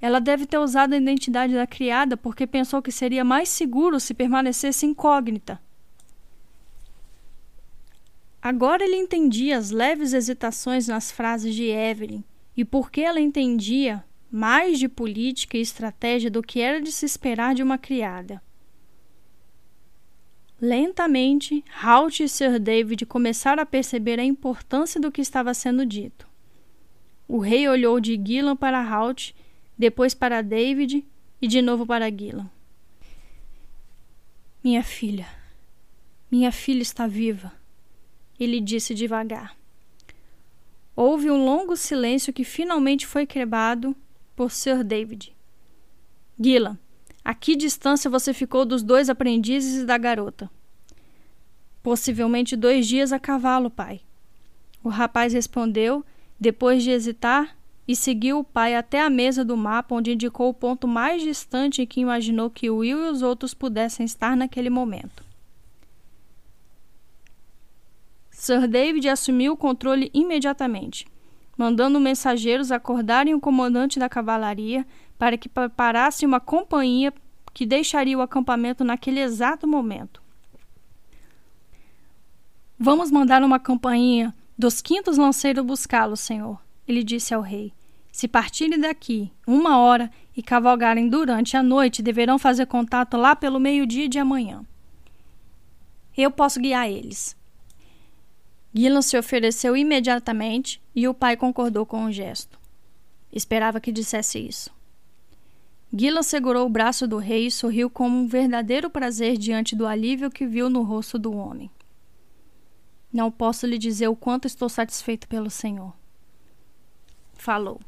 Ela 0.00 0.20
deve 0.20 0.46
ter 0.46 0.58
usado 0.58 0.92
a 0.92 0.96
identidade 0.96 1.54
da 1.54 1.66
criada 1.66 2.16
porque 2.16 2.46
pensou 2.46 2.82
que 2.82 2.92
seria 2.92 3.24
mais 3.24 3.48
seguro 3.48 3.98
se 3.98 4.14
permanecesse 4.14 4.84
incógnita. 4.84 5.60
Agora 8.42 8.84
ele 8.84 8.96
entendia 8.96 9.58
as 9.58 9.70
leves 9.70 10.12
hesitações 10.12 10.86
nas 10.86 11.10
frases 11.10 11.54
de 11.54 11.64
Evelyn 11.64 12.22
e 12.56 12.64
por 12.64 12.90
que 12.90 13.00
ela 13.00 13.20
entendia 13.20 14.04
mais 14.36 14.78
de 14.78 14.88
política 14.88 15.56
e 15.56 15.60
estratégia 15.60 16.30
do 16.30 16.42
que 16.42 16.60
era 16.60 16.80
de 16.80 16.92
se 16.92 17.06
esperar 17.06 17.54
de 17.54 17.62
uma 17.62 17.78
criada. 17.78 18.42
Lentamente, 20.60 21.64
Halt 21.82 22.20
e 22.20 22.28
Sir 22.28 22.58
David 22.58 23.06
começaram 23.06 23.62
a 23.62 23.66
perceber 23.66 24.20
a 24.20 24.24
importância 24.24 25.00
do 25.00 25.10
que 25.10 25.20
estava 25.20 25.54
sendo 25.54 25.86
dito. 25.86 26.28
O 27.26 27.38
rei 27.38 27.68
olhou 27.68 28.00
de 28.00 28.20
Gillan 28.22 28.56
para 28.56 28.80
Halt, 28.80 29.34
depois 29.78 30.14
para 30.14 30.42
David 30.42 31.04
e 31.40 31.46
de 31.48 31.62
novo 31.62 31.86
para 31.86 32.10
Gillan. 32.10 32.50
Minha 34.62 34.82
filha, 34.82 35.26
minha 36.30 36.50
filha 36.52 36.82
está 36.82 37.06
viva 37.06 37.52
ele 38.38 38.60
disse 38.60 38.94
devagar. 38.94 39.56
Houve 40.94 41.30
um 41.30 41.44
longo 41.44 41.76
silêncio 41.76 42.32
que 42.32 42.44
finalmente 42.44 43.06
foi 43.06 43.26
quebrado 43.26 43.94
por 44.36 44.52
Sir 44.52 44.84
David. 44.84 45.34
Gillan, 46.38 46.78
a 47.24 47.34
que 47.34 47.56
distância 47.56 48.10
você 48.10 48.34
ficou 48.34 48.66
dos 48.66 48.82
dois 48.82 49.08
aprendizes 49.08 49.82
e 49.82 49.86
da 49.86 49.96
garota? 49.96 50.50
Possivelmente 51.82 52.54
dois 52.54 52.86
dias 52.86 53.12
a 53.12 53.18
cavalo, 53.18 53.70
pai. 53.70 54.02
O 54.84 54.88
rapaz 54.90 55.32
respondeu, 55.32 56.04
depois 56.38 56.82
de 56.82 56.90
hesitar, 56.90 57.56
e 57.88 57.96
seguiu 57.96 58.40
o 58.40 58.44
pai 58.44 58.74
até 58.74 59.00
a 59.00 59.08
mesa 59.08 59.44
do 59.44 59.56
mapa, 59.56 59.94
onde 59.94 60.12
indicou 60.12 60.50
o 60.50 60.54
ponto 60.54 60.86
mais 60.86 61.22
distante 61.22 61.80
em 61.80 61.86
que 61.86 62.00
imaginou 62.00 62.50
que 62.50 62.68
Will 62.68 63.06
e 63.06 63.10
os 63.10 63.22
outros 63.22 63.54
pudessem 63.54 64.04
estar 64.04 64.36
naquele 64.36 64.68
momento. 64.68 65.24
Sir 68.30 68.68
David 68.68 69.08
assumiu 69.08 69.54
o 69.54 69.56
controle 69.56 70.10
imediatamente, 70.12 71.06
mandando 71.56 71.98
mensageiros 71.98 72.70
acordarem 72.70 73.34
o 73.34 73.40
comandante 73.40 73.98
da 73.98 74.08
cavalaria 74.08 74.86
para 75.18 75.38
que 75.38 75.48
preparasse 75.48 76.26
uma 76.26 76.40
companhia 76.40 77.12
que 77.54 77.64
deixaria 77.64 78.18
o 78.18 78.20
acampamento 78.20 78.84
naquele 78.84 79.20
exato 79.20 79.66
momento. 79.66 80.20
Vamos 82.78 83.10
mandar 83.10 83.42
uma 83.42 83.58
campainha 83.58 84.34
dos 84.58 84.82
quintos 84.82 85.16
lanceiros 85.16 85.64
buscá-lo, 85.64 86.16
senhor, 86.16 86.60
ele 86.86 87.02
disse 87.02 87.32
ao 87.32 87.40
rei. 87.40 87.72
Se 88.12 88.28
partirem 88.28 88.78
daqui 88.78 89.30
uma 89.46 89.78
hora 89.78 90.10
e 90.36 90.42
cavalgarem 90.42 91.08
durante 91.08 91.56
a 91.56 91.62
noite, 91.62 92.02
deverão 92.02 92.38
fazer 92.38 92.66
contato 92.66 93.16
lá 93.16 93.36
pelo 93.36 93.60
meio-dia 93.60 94.08
de 94.08 94.18
amanhã. 94.18 94.62
Eu 96.16 96.30
posso 96.30 96.58
guiar 96.58 96.88
eles. 96.88 97.36
Gillan 98.76 99.00
se 99.00 99.16
ofereceu 99.16 99.74
imediatamente 99.74 100.82
e 100.94 101.08
o 101.08 101.14
pai 101.14 101.34
concordou 101.34 101.86
com 101.86 102.04
o 102.04 102.12
gesto. 102.12 102.58
Esperava 103.32 103.80
que 103.80 103.90
dissesse 103.90 104.38
isso. 104.38 104.70
Gillan 105.90 106.22
segurou 106.22 106.66
o 106.66 106.68
braço 106.68 107.08
do 107.08 107.16
rei 107.16 107.46
e 107.46 107.50
sorriu 107.50 107.88
com 107.88 108.06
um 108.06 108.26
verdadeiro 108.26 108.90
prazer 108.90 109.38
diante 109.38 109.74
do 109.74 109.86
alívio 109.86 110.30
que 110.30 110.46
viu 110.46 110.68
no 110.68 110.82
rosto 110.82 111.18
do 111.18 111.32
homem. 111.32 111.70
Não 113.10 113.30
posso 113.30 113.66
lhe 113.66 113.78
dizer 113.78 114.08
o 114.08 114.16
quanto 114.16 114.46
estou 114.46 114.68
satisfeito 114.68 115.26
pelo 115.26 115.48
Senhor. 115.48 115.94
Falou. 117.32 117.80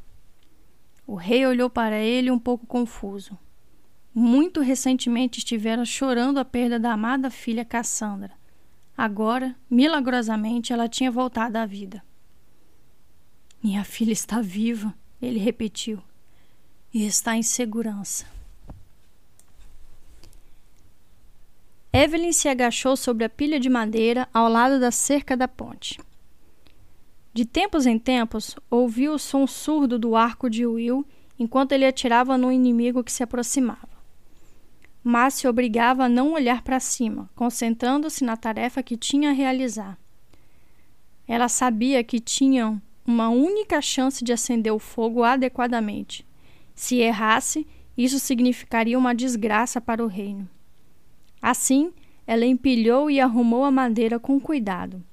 O 1.05 1.13
rei 1.13 1.45
olhou 1.45 1.69
para 1.69 1.99
ele 1.99 2.31
um 2.31 2.39
pouco 2.39 2.65
confuso. 2.65 3.37
Muito 4.11 4.59
recentemente 4.59 5.37
estivera 5.37 5.85
chorando 5.85 6.39
a 6.39 6.45
perda 6.45 6.79
da 6.79 6.93
amada 6.93 7.29
filha 7.29 7.63
Cassandra. 7.63 8.38
Agora, 9.01 9.55
milagrosamente, 9.69 10.73
ela 10.73 10.89
tinha 10.89 11.09
voltado 11.09 11.57
à 11.57 11.65
vida. 11.65 12.03
Minha 13.63 13.85
filha 13.85 14.11
está 14.11 14.41
viva, 14.41 14.93
ele 15.21 15.39
repetiu, 15.39 16.03
e 16.93 17.05
está 17.05 17.37
em 17.37 17.41
segurança. 17.41 18.25
Evelyn 21.93 22.33
se 22.33 22.49
agachou 22.49 22.97
sobre 22.97 23.23
a 23.23 23.29
pilha 23.29 23.57
de 23.57 23.69
madeira 23.69 24.27
ao 24.33 24.49
lado 24.49 24.81
da 24.81 24.91
cerca 24.91 25.37
da 25.37 25.47
ponte. 25.47 25.97
De 27.33 27.45
tempos 27.45 27.85
em 27.85 27.97
tempos, 27.97 28.53
ouviu 28.69 29.13
o 29.13 29.17
som 29.17 29.47
surdo 29.47 29.97
do 29.97 30.13
arco 30.13 30.49
de 30.49 30.65
Will 30.65 31.07
enquanto 31.39 31.71
ele 31.71 31.85
atirava 31.85 32.37
no 32.37 32.51
inimigo 32.51 33.01
que 33.01 33.13
se 33.13 33.23
aproximava. 33.23 33.98
Mas 35.09 35.33
se 35.33 35.47
obrigava 35.47 36.03
a 36.03 36.09
não 36.09 36.33
olhar 36.33 36.61
para 36.61 36.79
cima, 36.79 37.27
concentrando-se 37.35 38.23
na 38.23 38.37
tarefa 38.37 38.83
que 38.83 38.95
tinha 38.95 39.31
a 39.31 39.33
realizar. 39.33 39.97
Ela 41.27 41.49
sabia 41.49 42.03
que 42.03 42.19
tinham 42.19 42.79
uma 43.03 43.27
única 43.29 43.81
chance 43.81 44.23
de 44.23 44.31
acender 44.31 44.71
o 44.71 44.77
fogo 44.77 45.23
adequadamente. 45.23 46.23
Se 46.75 46.97
errasse, 46.97 47.65
isso 47.97 48.19
significaria 48.19 48.99
uma 48.99 49.15
desgraça 49.15 49.81
para 49.81 50.03
o 50.03 50.07
reino. 50.07 50.47
Assim, 51.41 51.91
ela 52.27 52.45
empilhou 52.45 53.09
e 53.09 53.19
arrumou 53.19 53.63
a 53.63 53.71
madeira 53.71 54.19
com 54.19 54.39
cuidado 54.39 55.03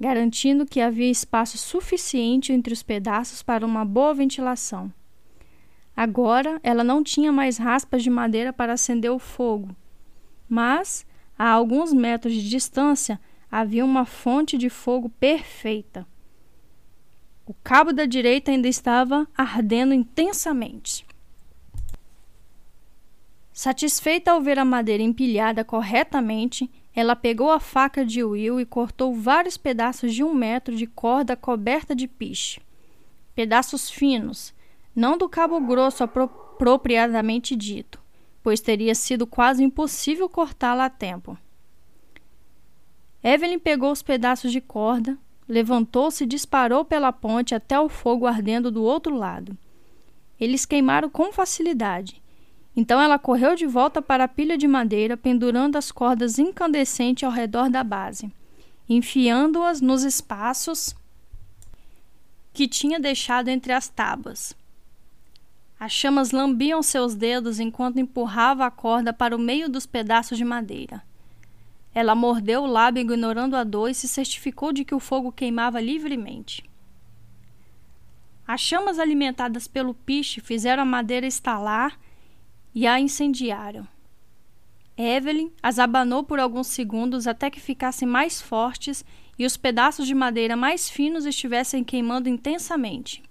garantindo 0.00 0.64
que 0.64 0.80
havia 0.80 1.10
espaço 1.10 1.58
suficiente 1.58 2.52
entre 2.52 2.72
os 2.72 2.82
pedaços 2.82 3.42
para 3.42 3.66
uma 3.66 3.84
boa 3.84 4.14
ventilação. 4.14 4.92
Agora 6.00 6.60
ela 6.62 6.84
não 6.84 7.02
tinha 7.02 7.32
mais 7.32 7.58
raspas 7.58 8.04
de 8.04 8.08
madeira 8.08 8.52
para 8.52 8.74
acender 8.74 9.10
o 9.10 9.18
fogo, 9.18 9.74
mas, 10.48 11.04
a 11.36 11.50
alguns 11.50 11.92
metros 11.92 12.34
de 12.34 12.48
distância, 12.48 13.20
havia 13.50 13.84
uma 13.84 14.04
fonte 14.04 14.56
de 14.56 14.70
fogo 14.70 15.08
perfeita. 15.18 16.06
O 17.44 17.52
cabo 17.52 17.92
da 17.92 18.06
direita 18.06 18.52
ainda 18.52 18.68
estava 18.68 19.26
ardendo 19.36 19.92
intensamente. 19.92 21.04
Satisfeita 23.52 24.30
ao 24.30 24.40
ver 24.40 24.60
a 24.60 24.64
madeira 24.64 25.02
empilhada 25.02 25.64
corretamente, 25.64 26.70
ela 26.94 27.16
pegou 27.16 27.50
a 27.50 27.58
faca 27.58 28.06
de 28.06 28.22
Will 28.22 28.60
e 28.60 28.64
cortou 28.64 29.12
vários 29.16 29.56
pedaços 29.56 30.14
de 30.14 30.22
um 30.22 30.32
metro 30.32 30.76
de 30.76 30.86
corda 30.86 31.34
coberta 31.34 31.92
de 31.92 32.06
piche. 32.06 32.60
Pedaços 33.34 33.90
finos, 33.90 34.56
não 34.98 35.16
do 35.16 35.28
cabo 35.28 35.60
grosso 35.60 36.02
apropriadamente 36.02 37.54
dito, 37.54 38.00
pois 38.42 38.60
teria 38.60 38.94
sido 38.94 39.26
quase 39.26 39.62
impossível 39.62 40.28
cortá-la 40.28 40.86
a 40.86 40.90
tempo. 40.90 41.38
Evelyn 43.22 43.58
pegou 43.58 43.92
os 43.92 44.02
pedaços 44.02 44.50
de 44.50 44.60
corda, 44.60 45.16
levantou-se 45.48 46.24
e 46.24 46.26
disparou 46.26 46.84
pela 46.84 47.12
ponte 47.12 47.54
até 47.54 47.78
o 47.78 47.88
fogo 47.88 48.26
ardendo 48.26 48.70
do 48.70 48.82
outro 48.82 49.14
lado. 49.14 49.56
Eles 50.40 50.64
queimaram 50.66 51.08
com 51.08 51.32
facilidade 51.32 52.20
então 52.78 53.00
ela 53.00 53.18
correu 53.18 53.56
de 53.56 53.66
volta 53.66 54.00
para 54.00 54.22
a 54.22 54.28
pilha 54.28 54.56
de 54.56 54.68
madeira, 54.68 55.16
pendurando 55.16 55.74
as 55.74 55.90
cordas 55.90 56.38
incandescentes 56.38 57.24
ao 57.24 57.32
redor 57.32 57.68
da 57.68 57.82
base, 57.82 58.32
enfiando-as 58.88 59.80
nos 59.80 60.04
espaços 60.04 60.94
que 62.52 62.68
tinha 62.68 63.00
deixado 63.00 63.48
entre 63.48 63.72
as 63.72 63.88
tábuas. 63.88 64.54
As 65.80 65.92
chamas 65.92 66.32
lambiam 66.32 66.82
seus 66.82 67.14
dedos 67.14 67.60
enquanto 67.60 68.00
empurrava 68.00 68.66
a 68.66 68.70
corda 68.70 69.12
para 69.12 69.36
o 69.36 69.38
meio 69.38 69.68
dos 69.68 69.86
pedaços 69.86 70.36
de 70.36 70.44
madeira. 70.44 71.02
Ela 71.94 72.14
mordeu 72.14 72.62
o 72.62 72.66
lábio 72.66 73.00
ignorando 73.00 73.54
a 73.54 73.62
dor 73.62 73.88
e 73.88 73.94
se 73.94 74.08
certificou 74.08 74.72
de 74.72 74.84
que 74.84 74.94
o 74.94 75.00
fogo 75.00 75.30
queimava 75.30 75.80
livremente. 75.80 76.64
As 78.46 78.60
chamas 78.60 78.98
alimentadas 78.98 79.68
pelo 79.68 79.94
piche 79.94 80.40
fizeram 80.40 80.82
a 80.82 80.86
madeira 80.86 81.26
estalar 81.26 81.98
e 82.74 82.86
a 82.86 82.98
incendiaram. 82.98 83.86
Evelyn 84.96 85.52
as 85.62 85.78
abanou 85.78 86.24
por 86.24 86.40
alguns 86.40 86.66
segundos 86.66 87.28
até 87.28 87.50
que 87.50 87.60
ficassem 87.60 88.08
mais 88.08 88.42
fortes 88.42 89.04
e 89.38 89.46
os 89.46 89.56
pedaços 89.56 90.08
de 90.08 90.14
madeira 90.14 90.56
mais 90.56 90.90
finos 90.90 91.24
estivessem 91.24 91.84
queimando 91.84 92.28
intensamente. 92.28 93.27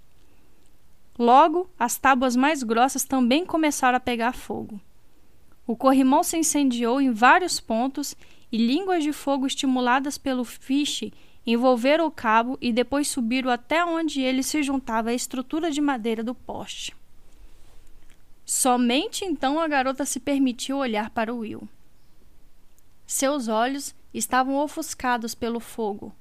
Logo, 1.18 1.69
as 1.80 1.98
tábuas 1.98 2.35
mais 2.35 2.61
grossas 2.61 3.03
também 3.03 3.45
começaram 3.45 3.98
a 3.98 3.99
pegar 3.99 4.34
fogo. 4.34 4.80
O 5.65 5.76
corrimão 5.76 6.23
se 6.23 6.38
incendiou 6.38 7.02
em 7.02 7.11
vários 7.11 7.60
pontos 7.60 8.15
e 8.52 8.57
línguas 8.57 9.03
de 9.03 9.11
fogo 9.11 9.45
estimuladas 9.48 10.18
pelo 10.18 10.45
fiche 10.45 11.11
envolveram 11.45 12.06
o 12.06 12.11
cabo 12.11 12.57
e 12.61 12.72
depois 12.73 13.07
subiram 13.07 13.49
até 13.49 13.84
onde 13.84 14.22
ele 14.22 14.44
se 14.44 14.61
juntava 14.61 15.10
à 15.10 15.14
estrutura 15.14 15.72
de 15.72 15.81
madeira 15.81 16.22
do 16.22 16.35
poste. 16.35 16.95
Somente 18.45 19.26
então 19.26 19.60
a 19.60 19.68
garota 19.68 20.06
se 20.06 20.19
permitiu 20.19 20.77
olhar 20.77 21.10
para 21.10 21.34
Will. 21.34 21.68
Seus 23.06 23.48
olhos 23.48 23.95
estavam 24.14 24.56
ofuscados 24.56 25.34
pelo 25.34 25.60
fogo, 25.60 26.14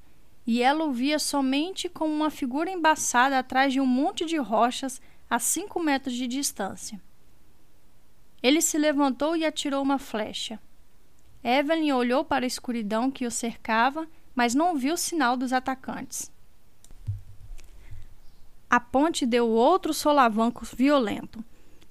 e 0.47 0.63
ela 0.63 0.85
o 0.85 0.93
via 0.93 1.19
somente 1.19 1.89
como 1.89 2.15
uma 2.15 2.31
figura 2.31 2.71
embaçada 2.71 3.39
atrás 3.39 3.73
de 3.73 3.81
um 3.81 3.87
monte 3.87 4.25
de 4.25 4.37
rochas 4.37 5.01
a 5.29 5.39
cinco 5.39 5.83
metros 5.83 6.15
de 6.15 6.27
distância. 6.27 7.01
Ele 8.43 8.63
se 8.63 8.79
levantou 8.79 9.35
e 9.35 9.45
atirou 9.45 9.83
uma 9.83 9.99
flecha. 9.99 10.61
Evelyn 11.43 11.93
olhou 11.93 12.25
para 12.25 12.45
a 12.45 12.47
escuridão 12.47 13.11
que 13.11 13.27
o 13.27 13.31
cercava, 13.31 14.07
mas 14.35 14.55
não 14.55 14.77
viu 14.77 14.97
sinal 14.97 15.37
dos 15.37 15.53
atacantes. 15.53 16.31
A 18.71 18.79
ponte 18.79 19.27
deu 19.27 19.49
outro 19.49 19.93
solavanco 19.95 20.65
violento 20.65 21.45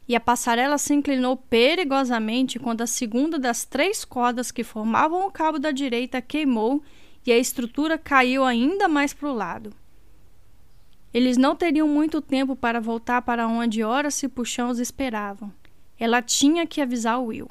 e 0.07 0.15
a 0.15 0.19
passarela 0.19 0.77
se 0.77 0.94
inclinou 0.94 1.36
perigosamente 1.36 2.60
quando 2.60 2.82
a 2.82 2.88
segunda 2.88 3.40
das 3.40 3.65
três 3.65 4.06
cordas 4.06 4.52
que 4.52 4.64
formavam 4.64 5.26
o 5.26 5.32
cabo 5.32 5.57
da 5.57 5.72
direita 5.72 6.22
queimou 6.22 6.84
e 7.26 7.32
a 7.32 7.38
estrutura 7.38 7.98
caiu 7.98 8.44
ainda 8.44 8.88
mais 8.88 9.14
para 9.14 9.30
o 9.30 9.34
lado. 9.34 9.74
Eles 11.14 11.38
não 11.38 11.56
teriam 11.56 11.88
muito 11.88 12.22
tempo 12.22 12.56
para 12.56 12.80
voltar 12.80 13.22
para 13.22 13.48
onde 13.48 13.84
horas 13.84 14.22
e 14.22 14.28
puxão 14.28 14.70
os 14.70 14.80
esperavam. 14.80 15.52
Ela 15.98 16.22
tinha 16.22 16.68
que 16.68 16.82
avisar 16.82 17.22
Will. 17.22 17.50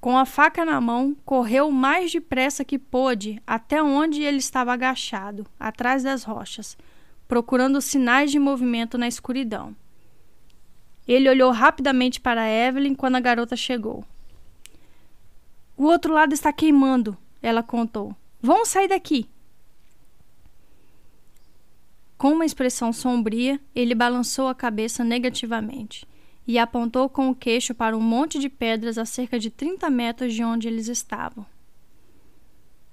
Com 0.00 0.16
a 0.16 0.24
faca 0.24 0.64
na 0.64 0.80
mão, 0.80 1.16
correu 1.24 1.68
o 1.68 1.72
mais 1.72 2.10
depressa 2.10 2.64
que 2.64 2.78
pôde 2.78 3.42
até 3.46 3.82
onde 3.82 4.22
ele 4.22 4.38
estava 4.38 4.72
agachado, 4.72 5.46
atrás 5.60 6.02
das 6.02 6.22
rochas, 6.22 6.78
procurando 7.26 7.80
sinais 7.80 8.30
de 8.30 8.38
movimento 8.38 8.96
na 8.96 9.06
escuridão. 9.06 9.76
Ele 11.06 11.28
olhou 11.28 11.50
rapidamente 11.50 12.20
para 12.20 12.48
Evelyn 12.48 12.94
quando 12.94 13.16
a 13.16 13.20
garota 13.20 13.56
chegou. 13.56 14.04
O 15.76 15.84
outro 15.84 16.14
lado 16.14 16.32
está 16.32 16.52
queimando, 16.52 17.16
ela 17.42 17.62
contou. 17.62 18.14
Vamos 18.40 18.68
sair 18.68 18.88
daqui. 18.88 19.28
Com 22.16 22.32
uma 22.32 22.44
expressão 22.44 22.92
sombria, 22.92 23.60
ele 23.74 23.94
balançou 23.94 24.48
a 24.48 24.54
cabeça 24.54 25.04
negativamente 25.04 26.06
e 26.46 26.58
apontou 26.58 27.08
com 27.08 27.28
o 27.30 27.34
queixo 27.34 27.74
para 27.74 27.96
um 27.96 28.00
monte 28.00 28.38
de 28.38 28.48
pedras 28.48 28.98
a 28.98 29.04
cerca 29.04 29.38
de 29.38 29.50
30 29.50 29.88
metros 29.90 30.34
de 30.34 30.42
onde 30.42 30.66
eles 30.66 30.88
estavam. 30.88 31.46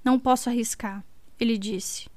Não 0.03 0.19
posso 0.19 0.49
arriscar, 0.49 1.03
ele 1.39 1.57
disse. 1.57 2.07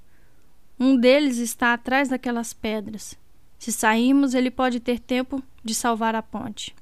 Um 0.79 0.97
deles 0.97 1.39
está 1.39 1.73
atrás 1.73 2.09
daquelas 2.09 2.53
pedras. 2.53 3.17
Se 3.59 3.73
sairmos, 3.73 4.35
ele 4.35 4.51
pode 4.51 4.79
ter 4.79 5.01
tempo 5.01 5.43
de 5.65 5.75
salvar 5.75 6.15
a 6.15 6.23
ponte. 6.23 6.75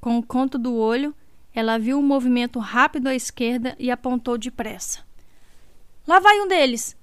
Com 0.00 0.18
o 0.18 0.22
conto 0.22 0.58
do 0.58 0.74
olho, 0.74 1.14
ela 1.54 1.78
viu 1.78 1.98
um 1.98 2.02
movimento 2.02 2.58
rápido 2.58 3.08
à 3.08 3.14
esquerda 3.14 3.76
e 3.78 3.90
apontou 3.90 4.38
depressa. 4.38 5.00
Lá 6.06 6.18
vai 6.18 6.40
um 6.40 6.48
deles! 6.48 6.96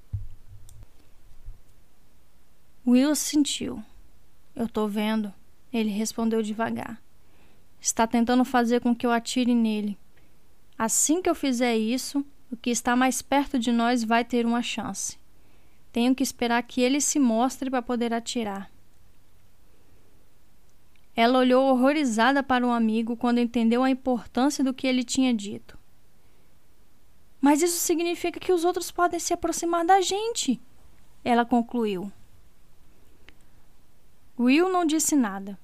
Will 2.86 3.16
sentiu. 3.16 3.84
Eu 4.56 4.68
tô 4.68 4.88
vendo, 4.88 5.32
ele 5.72 5.90
respondeu 5.90 6.42
devagar. 6.42 7.00
Está 7.80 8.08
tentando 8.08 8.44
fazer 8.44 8.82
com 8.82 8.96
que 8.96 9.06
eu 9.06 9.12
atire 9.12 9.54
nele. 9.54 9.98
Assim 10.78 11.22
que 11.22 11.30
eu 11.30 11.36
fizer 11.36 11.78
isso, 11.78 12.26
o 12.52 12.58
que 12.58 12.70
está 12.70 12.96
mais 12.96 13.22
perto 13.22 13.60
de 13.60 13.72
nós 13.72 14.04
vai 14.04 14.26
ter 14.26 14.46
uma 14.46 14.62
chance. 14.62 15.18
Tenho 15.92 16.16
que 16.16 16.24
esperar 16.24 16.62
que 16.64 16.82
ele 16.82 17.00
se 17.00 17.20
mostre 17.20 17.70
para 17.70 17.82
poder 17.82 18.14
atirar. 18.14 18.70
Ela 21.22 21.40
olhou 21.40 21.66
horrorizada 21.66 22.42
para 22.42 22.66
o 22.66 22.72
amigo 22.72 23.18
quando 23.18 23.40
entendeu 23.40 23.84
a 23.84 23.90
importância 23.90 24.64
do 24.64 24.74
que 24.74 24.88
ele 24.88 25.04
tinha 25.04 25.34
dito. 25.34 25.78
Mas 27.42 27.62
isso 27.62 27.78
significa 27.78 28.40
que 28.40 28.54
os 28.54 28.64
outros 28.64 28.90
podem 28.90 29.20
se 29.20 29.34
aproximar 29.34 29.84
da 29.84 30.00
gente, 30.00 30.62
ela 31.22 31.44
concluiu. 31.44 32.10
Will 34.40 34.70
não 34.70 34.86
disse 34.86 35.14
nada. 35.14 35.60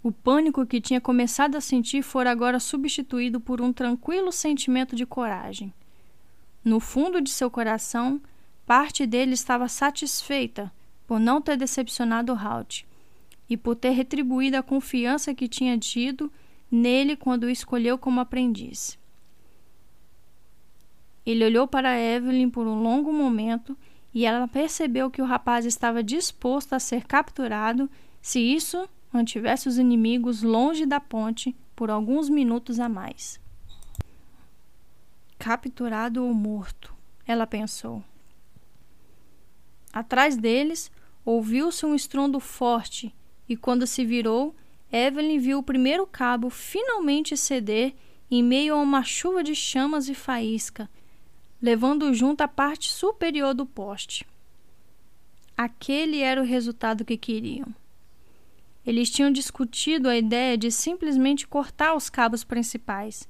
O 0.00 0.12
pânico 0.12 0.64
que 0.64 0.80
tinha 0.80 1.00
começado 1.00 1.56
a 1.56 1.60
sentir 1.60 2.00
fora 2.00 2.30
agora 2.30 2.60
substituído 2.60 3.40
por 3.40 3.60
um 3.60 3.72
tranquilo 3.72 4.30
sentimento 4.30 4.94
de 4.94 5.04
coragem. 5.04 5.74
No 6.64 6.78
fundo 6.78 7.20
de 7.20 7.30
seu 7.30 7.50
coração, 7.50 8.22
parte 8.64 9.06
dele 9.06 9.34
estava 9.34 9.66
satisfeita 9.66 10.72
por 11.04 11.18
não 11.18 11.42
ter 11.42 11.56
decepcionado 11.56 12.32
Halt 12.32 12.86
e 13.48 13.56
por 13.56 13.76
ter 13.76 13.90
retribuído 13.90 14.56
a 14.56 14.62
confiança 14.62 15.34
que 15.34 15.48
tinha 15.48 15.78
tido 15.78 16.32
nele 16.70 17.16
quando 17.16 17.44
o 17.44 17.50
escolheu 17.50 17.98
como 17.98 18.20
aprendiz. 18.20 18.98
Ele 21.24 21.44
olhou 21.44 21.66
para 21.66 21.98
Evelyn 21.98 22.50
por 22.50 22.66
um 22.66 22.82
longo 22.82 23.12
momento 23.12 23.76
e 24.12 24.24
ela 24.26 24.46
percebeu 24.46 25.10
que 25.10 25.22
o 25.22 25.24
rapaz 25.24 25.64
estava 25.64 26.02
disposto 26.02 26.72
a 26.74 26.78
ser 26.78 27.04
capturado 27.04 27.90
se 28.20 28.40
isso 28.40 28.88
mantivesse 29.12 29.68
os 29.68 29.78
inimigos 29.78 30.42
longe 30.42 30.84
da 30.86 31.00
ponte 31.00 31.54
por 31.74 31.90
alguns 31.90 32.28
minutos 32.28 32.78
a 32.78 32.88
mais. 32.88 33.40
Capturado 35.38 36.24
ou 36.24 36.32
morto, 36.32 36.94
ela 37.26 37.46
pensou. 37.46 38.02
Atrás 39.92 40.36
deles, 40.36 40.90
ouviu-se 41.24 41.86
um 41.86 41.94
estrondo 41.94 42.40
forte 42.40 43.14
e, 43.48 43.56
quando 43.56 43.86
se 43.86 44.04
virou, 44.04 44.54
Evelyn 44.92 45.38
viu 45.38 45.58
o 45.58 45.62
primeiro 45.62 46.06
cabo 46.06 46.50
finalmente 46.50 47.36
ceder 47.36 47.94
em 48.30 48.42
meio 48.42 48.74
a 48.74 48.78
uma 48.78 49.02
chuva 49.02 49.42
de 49.42 49.54
chamas 49.54 50.08
e 50.08 50.14
faísca, 50.14 50.88
levando 51.60 52.12
junto 52.14 52.42
a 52.42 52.48
parte 52.48 52.92
superior 52.92 53.54
do 53.54 53.66
poste. 53.66 54.26
Aquele 55.56 56.20
era 56.20 56.40
o 56.40 56.44
resultado 56.44 57.04
que 57.04 57.16
queriam. 57.16 57.74
Eles 58.86 59.08
tinham 59.08 59.30
discutido 59.30 60.08
a 60.08 60.16
ideia 60.16 60.58
de 60.58 60.70
simplesmente 60.70 61.46
cortar 61.46 61.94
os 61.94 62.10
cabos 62.10 62.44
principais, 62.44 63.28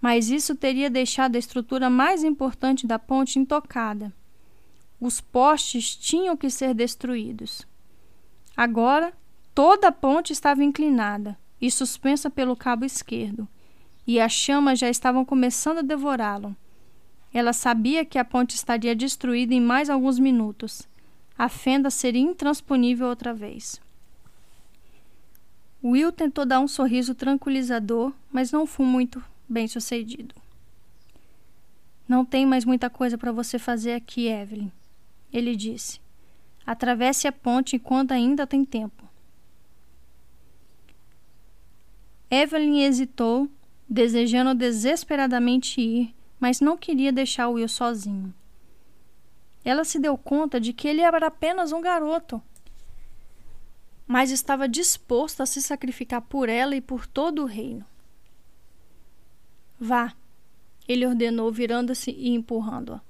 mas 0.00 0.30
isso 0.30 0.54
teria 0.54 0.88
deixado 0.88 1.36
a 1.36 1.38
estrutura 1.38 1.90
mais 1.90 2.22
importante 2.22 2.86
da 2.86 2.98
ponte 2.98 3.38
intocada. 3.38 4.12
Os 5.00 5.20
postes 5.20 5.94
tinham 5.94 6.36
que 6.36 6.48
ser 6.48 6.74
destruídos. 6.74 7.66
Agora, 8.56 9.12
toda 9.58 9.88
a 9.88 9.92
ponte 9.92 10.32
estava 10.32 10.62
inclinada 10.62 11.36
e 11.60 11.68
suspensa 11.68 12.30
pelo 12.30 12.54
cabo 12.54 12.84
esquerdo, 12.84 13.48
e 14.06 14.20
as 14.20 14.30
chamas 14.30 14.78
já 14.78 14.88
estavam 14.88 15.24
começando 15.24 15.78
a 15.78 15.82
devorá-lo. 15.82 16.54
Ela 17.34 17.52
sabia 17.52 18.04
que 18.04 18.20
a 18.20 18.24
ponte 18.24 18.54
estaria 18.54 18.94
destruída 18.94 19.52
em 19.52 19.60
mais 19.60 19.90
alguns 19.90 20.20
minutos. 20.20 20.86
A 21.36 21.48
fenda 21.48 21.90
seria 21.90 22.22
intransponível 22.22 23.08
outra 23.08 23.34
vez. 23.34 23.80
Will 25.82 26.12
tentou 26.12 26.46
dar 26.46 26.60
um 26.60 26.68
sorriso 26.68 27.12
tranquilizador, 27.12 28.12
mas 28.30 28.52
não 28.52 28.64
foi 28.64 28.86
muito 28.86 29.20
bem 29.48 29.66
sucedido. 29.66 30.36
Não 32.06 32.24
tem 32.24 32.46
mais 32.46 32.64
muita 32.64 32.88
coisa 32.88 33.18
para 33.18 33.32
você 33.32 33.58
fazer 33.58 33.94
aqui, 33.94 34.28
Evelyn, 34.28 34.70
ele 35.32 35.56
disse. 35.56 36.00
Atravesse 36.64 37.26
a 37.26 37.32
ponte 37.32 37.74
enquanto 37.74 38.12
ainda 38.12 38.46
tem 38.46 38.64
tempo. 38.64 39.07
Evelyn 42.30 42.82
hesitou, 42.82 43.48
desejando 43.88 44.54
desesperadamente 44.54 45.80
ir, 45.80 46.14
mas 46.38 46.60
não 46.60 46.76
queria 46.76 47.10
deixar 47.10 47.48
Will 47.48 47.68
sozinho. 47.68 48.34
Ela 49.64 49.84
se 49.84 49.98
deu 49.98 50.16
conta 50.16 50.60
de 50.60 50.72
que 50.72 50.86
ele 50.86 51.00
era 51.00 51.26
apenas 51.26 51.72
um 51.72 51.80
garoto, 51.80 52.40
mas 54.06 54.30
estava 54.30 54.68
disposto 54.68 55.42
a 55.42 55.46
se 55.46 55.60
sacrificar 55.60 56.22
por 56.22 56.48
ela 56.48 56.74
e 56.76 56.80
por 56.80 57.06
todo 57.06 57.42
o 57.42 57.46
reino. 57.46 57.84
Vá, 59.78 60.14
ele 60.88 61.06
ordenou, 61.06 61.52
virando-se 61.52 62.10
e 62.10 62.30
empurrando-a. 62.30 63.00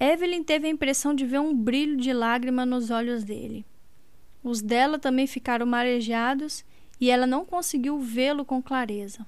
Evelyn 0.00 0.42
teve 0.42 0.66
a 0.66 0.70
impressão 0.70 1.14
de 1.14 1.24
ver 1.24 1.38
um 1.38 1.54
brilho 1.54 1.96
de 1.96 2.12
lágrima 2.12 2.66
nos 2.66 2.90
olhos 2.90 3.24
dele. 3.24 3.64
Os 4.42 4.60
dela 4.60 4.98
também 4.98 5.26
ficaram 5.26 5.64
marejados 5.64 6.64
e 7.04 7.10
ela 7.10 7.26
não 7.26 7.44
conseguiu 7.44 7.98
vê-lo 7.98 8.46
com 8.46 8.62
clareza. 8.62 9.26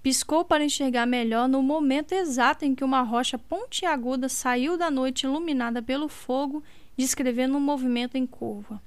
Piscou 0.00 0.44
para 0.44 0.62
enxergar 0.62 1.04
melhor 1.04 1.48
no 1.48 1.60
momento 1.60 2.12
exato 2.12 2.64
em 2.64 2.72
que 2.72 2.84
uma 2.84 3.02
rocha 3.02 3.36
pontiaguda 3.36 4.28
saiu 4.28 4.78
da 4.78 4.92
noite 4.92 5.24
iluminada 5.24 5.82
pelo 5.82 6.08
fogo, 6.08 6.62
descrevendo 6.96 7.56
um 7.56 7.60
movimento 7.60 8.14
em 8.14 8.28
curva. 8.28 8.80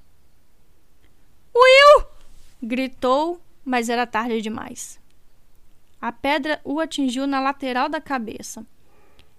Will! 1.54 2.06
gritou, 2.62 3.38
mas 3.62 3.90
era 3.90 4.06
tarde 4.06 4.40
demais. 4.40 4.98
A 6.00 6.10
pedra 6.10 6.62
o 6.64 6.80
atingiu 6.80 7.26
na 7.26 7.40
lateral 7.40 7.90
da 7.90 8.00
cabeça. 8.00 8.66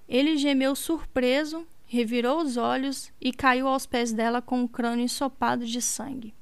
Ele 0.07 0.37
gemeu 0.37 0.75
surpreso, 0.75 1.65
revirou 1.87 2.43
os 2.43 2.55
olhos 2.55 3.11
e 3.19 3.33
caiu 3.33 3.67
aos 3.67 3.87
pés 3.87 4.13
dela 4.13 4.43
com 4.43 4.63
o 4.63 4.69
crânio 4.69 5.05
ensopado 5.05 5.65
de 5.65 5.81
sangue. 5.81 6.35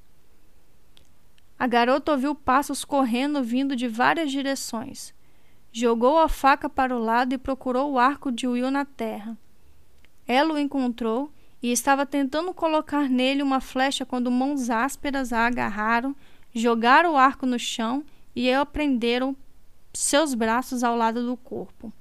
A 1.57 1.67
garota 1.67 2.11
ouviu 2.11 2.35
passos 2.35 2.83
correndo 2.83 3.43
vindo 3.43 3.75
de 3.75 3.87
várias 3.87 4.31
direções. 4.31 5.13
Jogou 5.71 6.19
a 6.19 6.27
faca 6.27 6.69
para 6.69 6.95
o 6.95 6.99
lado 6.99 7.33
e 7.33 7.37
procurou 7.37 7.91
o 7.91 7.99
arco 7.99 8.31
de 8.31 8.47
Will 8.47 8.69
na 8.69 8.85
terra. 8.85 9.37
Ela 10.27 10.53
o 10.53 10.59
encontrou 10.59 11.31
e 11.61 11.71
estava 11.71 12.05
tentando 12.05 12.53
colocar 12.53 13.09
nele 13.09 13.41
uma 13.41 13.61
flecha 13.61 14.05
quando 14.05 14.29
mãos 14.29 14.69
ásperas 14.69 15.31
a 15.31 15.47
agarraram, 15.47 16.15
jogaram 16.53 17.13
o 17.13 17.17
arco 17.17 17.45
no 17.45 17.57
chão 17.57 18.03
e 18.35 18.51
a 18.51 18.65
prenderam 18.65 19.35
seus 19.93 20.33
braços 20.33 20.83
ao 20.83 20.95
lado 20.95 21.25
do 21.25 21.37
corpo. 21.37 21.93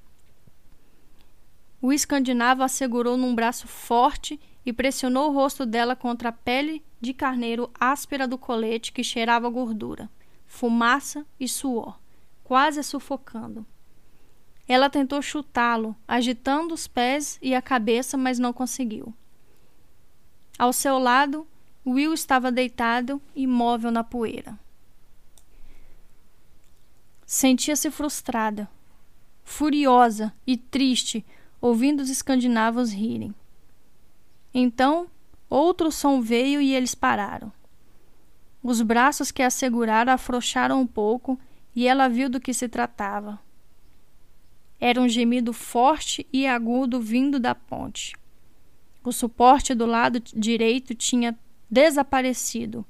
O 1.81 1.91
escandinavo 1.91 2.63
a 2.63 2.67
segurou 2.67 3.17
num 3.17 3.35
braço 3.35 3.67
forte 3.67 4.39
e 4.65 4.71
pressionou 4.71 5.29
o 5.29 5.33
rosto 5.33 5.65
dela 5.65 5.95
contra 5.95 6.29
a 6.29 6.33
pele 6.33 6.83
de 7.01 7.13
carneiro 7.13 7.69
áspera 7.79 8.27
do 8.27 8.37
colete 8.37 8.91
que 8.91 9.03
cheirava 9.03 9.49
gordura, 9.49 10.09
fumaça 10.45 11.25
e 11.39 11.47
suor 11.47 11.97
quase 12.43 12.79
a 12.79 12.83
sufocando. 12.83 13.65
Ela 14.67 14.89
tentou 14.89 15.21
chutá-lo, 15.21 15.95
agitando 16.07 16.73
os 16.73 16.87
pés 16.87 17.37
e 17.41 17.55
a 17.55 17.61
cabeça, 17.61 18.17
mas 18.17 18.39
não 18.39 18.53
conseguiu. 18.53 19.13
Ao 20.57 20.71
seu 20.71 20.97
lado, 20.99 21.47
Will 21.85 22.13
estava 22.13 22.51
deitado, 22.51 23.21
imóvel 23.35 23.91
na 23.91 24.03
poeira. 24.03 24.57
Sentia-se 27.25 27.89
frustrada, 27.89 28.69
furiosa 29.43 30.33
e 30.45 30.55
triste, 30.55 31.25
ouvindo 31.59 32.01
os 32.01 32.09
escandinavos 32.09 32.91
rirem. 32.91 33.33
Então, 34.53 35.07
outro 35.49 35.91
som 35.91 36.21
veio 36.21 36.61
e 36.61 36.73
eles 36.73 36.93
pararam. 36.93 37.51
Os 38.61 38.81
braços 38.81 39.31
que 39.31 39.41
a 39.41 39.49
seguraram 39.49 40.13
afrouxaram 40.13 40.81
um 40.81 40.87
pouco 40.87 41.39
e 41.75 41.87
ela 41.87 42.07
viu 42.07 42.29
do 42.29 42.39
que 42.39 42.53
se 42.53 42.69
tratava. 42.69 43.39
Era 44.79 45.01
um 45.01 45.09
gemido 45.09 45.53
forte 45.53 46.27
e 46.31 46.45
agudo 46.45 46.99
vindo 46.99 47.39
da 47.39 47.55
ponte. 47.55 48.13
O 49.03 49.11
suporte 49.11 49.73
do 49.73 49.85
lado 49.85 50.19
direito 50.19 50.93
tinha 50.95 51.37
desaparecido 51.69 52.85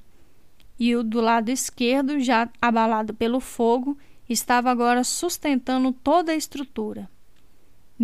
e 0.80 0.96
o 0.96 1.04
do 1.04 1.22
lado 1.22 1.50
esquerdo, 1.50 2.20
já 2.20 2.50
abalado 2.62 3.14
pelo 3.14 3.40
fogo, 3.40 3.98
estava 4.28 4.72
agora 4.72 5.04
sustentando 5.04 5.92
toda 5.92 6.32
a 6.32 6.36
estrutura. 6.36 7.10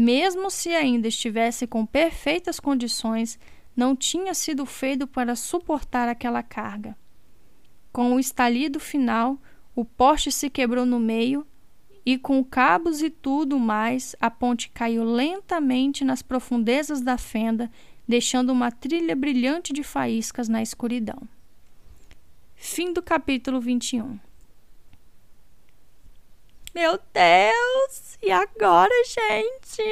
Mesmo 0.02 0.50
se 0.50 0.70
ainda 0.70 1.10
estivesse 1.10 1.68
com 1.68 1.86
perfeitas 1.86 2.58
condições, 2.58 3.38
não 3.76 3.94
tinha 3.94 4.34
sido 4.34 4.66
feito 4.66 5.06
para 5.06 5.36
suportar 5.36 6.08
aquela 6.08 6.42
carga. 6.42 6.96
Com 7.92 8.16
o 8.16 8.20
estalido 8.20 8.80
final, 8.80 9.38
o 9.76 9.84
poste 9.84 10.32
se 10.32 10.50
quebrou 10.50 10.86
no 10.86 11.02
meio 11.02 11.46
e, 12.06 12.18
com 12.18 12.42
cabos 12.46 13.02
e 13.02 13.10
tudo 13.10 13.60
mais, 13.60 14.16
a 14.22 14.32
ponte 14.32 14.70
caiu 14.70 15.04
lentamente 15.04 16.06
nas 16.06 16.22
profundezas 16.22 17.02
da 17.02 17.18
fenda, 17.18 17.70
deixando 18.08 18.54
uma 18.54 18.72
trilha 18.72 19.18
brilhante 19.18 19.74
de 19.74 19.84
faíscas 19.84 20.48
na 20.48 20.62
escuridão. 20.62 21.28
Fim 22.56 22.94
do 22.94 23.04
capítulo 23.04 23.60
21. 23.60 24.18
Meu 26.74 27.00
Deus! 27.14 28.18
E 28.22 28.32
agora, 28.32 28.94
gente? 29.06 29.84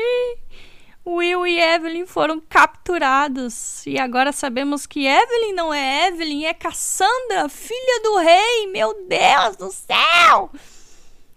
Will 1.06 1.48
e 1.48 1.60
Evelyn 1.60 2.06
foram 2.06 2.40
capturados. 2.40 3.86
E 3.88 3.98
agora 3.98 4.32
sabemos 4.32 4.86
que 4.86 5.08
Evelyn 5.08 5.54
não 5.54 5.74
é 5.74 6.08
Evelyn, 6.08 6.46
é 6.46 6.54
Cassandra, 6.54 7.48
filha 7.50 8.02
do 8.04 8.18
rei. 8.18 8.68
Meu 8.68 8.94
Deus 9.08 9.56
do 9.56 9.72
céu! 9.72 10.52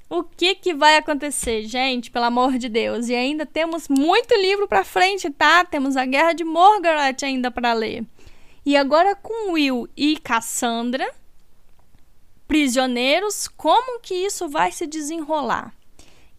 O 0.09 0.25
que 0.25 0.57
que 0.57 0.75
vai 0.75 0.97
acontecer, 0.97 1.63
gente? 1.63 2.11
Pelo 2.11 2.25
amor 2.25 2.59
de 2.59 2.69
Deus. 2.69 3.09
E 3.09 3.15
ainda 3.15 3.47
temos 3.47 3.89
muito 3.89 4.35
livro 4.35 4.67
para 4.67 4.83
frente, 4.83 5.31
tá? 5.31 5.65
Temos 5.65 5.97
a 5.97 6.05
Guerra 6.05 6.33
de 6.33 6.43
Morgoth 6.43 7.23
ainda 7.23 7.49
para 7.51 7.73
ler. 7.73 8.05
E 8.67 8.77
agora 8.77 9.15
com 9.15 9.53
Will 9.53 9.89
e 9.97 10.19
Cassandra, 10.19 11.09
prisioneiros, 12.51 13.47
como 13.47 14.01
que 14.01 14.13
isso 14.13 14.49
vai 14.49 14.73
se 14.73 14.85
desenrolar? 14.85 15.73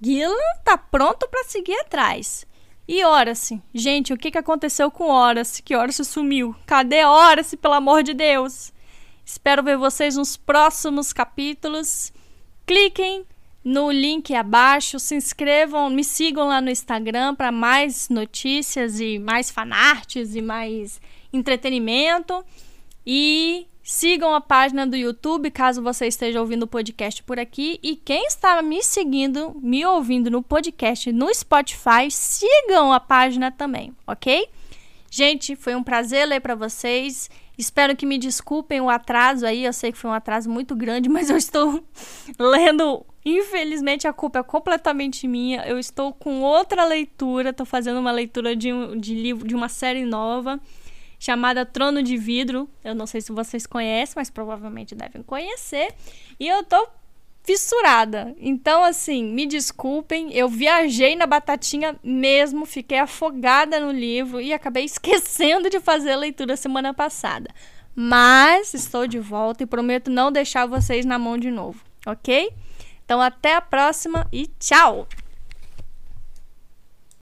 Gillan 0.01 0.35
tá 0.61 0.77
pronto 0.77 1.25
para 1.29 1.45
seguir 1.45 1.79
atrás. 1.79 2.45
E 2.85 3.01
Horace? 3.05 3.61
Gente, 3.73 4.11
o 4.11 4.17
que, 4.17 4.29
que 4.29 4.37
aconteceu 4.37 4.91
com 4.91 5.09
Horace? 5.09 5.63
Que 5.63 5.73
Horace 5.73 6.03
sumiu. 6.03 6.53
Cadê 6.65 7.05
Horace, 7.05 7.55
pelo 7.55 7.75
amor 7.75 8.03
de 8.03 8.13
Deus? 8.13 8.73
Espero 9.25 9.63
ver 9.63 9.77
vocês 9.77 10.17
nos 10.17 10.35
próximos 10.35 11.13
capítulos. 11.13 12.11
Cliquem 12.65 13.25
no 13.63 13.89
link 13.89 14.35
abaixo, 14.35 14.99
se 14.99 15.15
inscrevam, 15.15 15.89
me 15.89 16.03
sigam 16.03 16.49
lá 16.49 16.59
no 16.59 16.69
Instagram 16.69 17.35
para 17.35 17.53
mais 17.53 18.09
notícias 18.09 18.99
e 18.99 19.17
mais 19.17 19.49
fanarts 19.49 20.35
e 20.35 20.41
mais 20.41 20.99
entretenimento. 21.31 22.43
E 23.07 23.65
Sigam 23.93 24.33
a 24.33 24.39
página 24.39 24.87
do 24.87 24.95
YouTube 24.95 25.51
caso 25.51 25.83
você 25.83 26.07
esteja 26.07 26.39
ouvindo 26.39 26.63
o 26.63 26.67
podcast 26.67 27.21
por 27.23 27.37
aqui. 27.37 27.77
E 27.83 27.97
quem 27.97 28.25
está 28.25 28.61
me 28.61 28.81
seguindo, 28.81 29.53
me 29.61 29.85
ouvindo 29.85 30.31
no 30.31 30.41
podcast 30.41 31.11
no 31.11 31.31
Spotify, 31.35 32.09
sigam 32.09 32.93
a 32.93 33.01
página 33.01 33.51
também, 33.51 33.93
ok? 34.07 34.47
Gente, 35.09 35.57
foi 35.57 35.75
um 35.75 35.83
prazer 35.83 36.25
ler 36.25 36.39
para 36.39 36.55
vocês. 36.55 37.29
Espero 37.57 37.93
que 37.93 38.05
me 38.05 38.17
desculpem 38.17 38.79
o 38.79 38.89
atraso 38.89 39.45
aí. 39.45 39.65
Eu 39.65 39.73
sei 39.73 39.91
que 39.91 39.97
foi 39.97 40.09
um 40.09 40.13
atraso 40.13 40.49
muito 40.49 40.73
grande, 40.73 41.09
mas 41.11 41.29
eu 41.29 41.35
estou 41.35 41.83
lendo. 42.39 43.05
Infelizmente, 43.25 44.07
a 44.07 44.13
culpa 44.13 44.39
é 44.39 44.43
completamente 44.43 45.27
minha. 45.27 45.67
Eu 45.67 45.77
estou 45.77 46.13
com 46.13 46.39
outra 46.43 46.85
leitura. 46.85 47.49
Estou 47.49 47.65
fazendo 47.65 47.99
uma 47.99 48.13
leitura 48.13 48.55
de, 48.55 48.71
um, 48.71 48.97
de 48.97 49.13
livro 49.13 49.45
de 49.45 49.53
uma 49.53 49.67
série 49.67 50.05
nova 50.05 50.61
chamada 51.21 51.63
Trono 51.63 52.01
de 52.01 52.17
Vidro. 52.17 52.67
Eu 52.83 52.95
não 52.95 53.05
sei 53.05 53.21
se 53.21 53.31
vocês 53.31 53.67
conhecem, 53.67 54.15
mas 54.17 54.31
provavelmente 54.31 54.95
devem 54.95 55.21
conhecer. 55.21 55.93
E 56.39 56.47
eu 56.47 56.63
tô 56.63 56.87
fissurada. 57.43 58.35
Então, 58.39 58.83
assim, 58.83 59.23
me 59.23 59.45
desculpem, 59.45 60.33
eu 60.33 60.49
viajei 60.49 61.15
na 61.15 61.27
batatinha 61.27 61.95
mesmo, 62.03 62.65
fiquei 62.65 62.97
afogada 62.97 63.79
no 63.79 63.91
livro 63.91 64.41
e 64.41 64.51
acabei 64.51 64.83
esquecendo 64.85 65.69
de 65.69 65.79
fazer 65.79 66.13
a 66.13 66.17
leitura 66.17 66.57
semana 66.57 66.91
passada. 66.91 67.51
Mas 67.95 68.73
estou 68.73 69.05
de 69.05 69.19
volta 69.19 69.61
e 69.61 69.67
prometo 69.67 70.09
não 70.09 70.31
deixar 70.31 70.65
vocês 70.65 71.05
na 71.05 71.19
mão 71.19 71.37
de 71.37 71.51
novo, 71.51 71.83
ok? 72.03 72.51
Então, 73.05 73.21
até 73.21 73.55
a 73.55 73.61
próxima 73.61 74.27
e 74.31 74.47
tchau! 74.59 75.07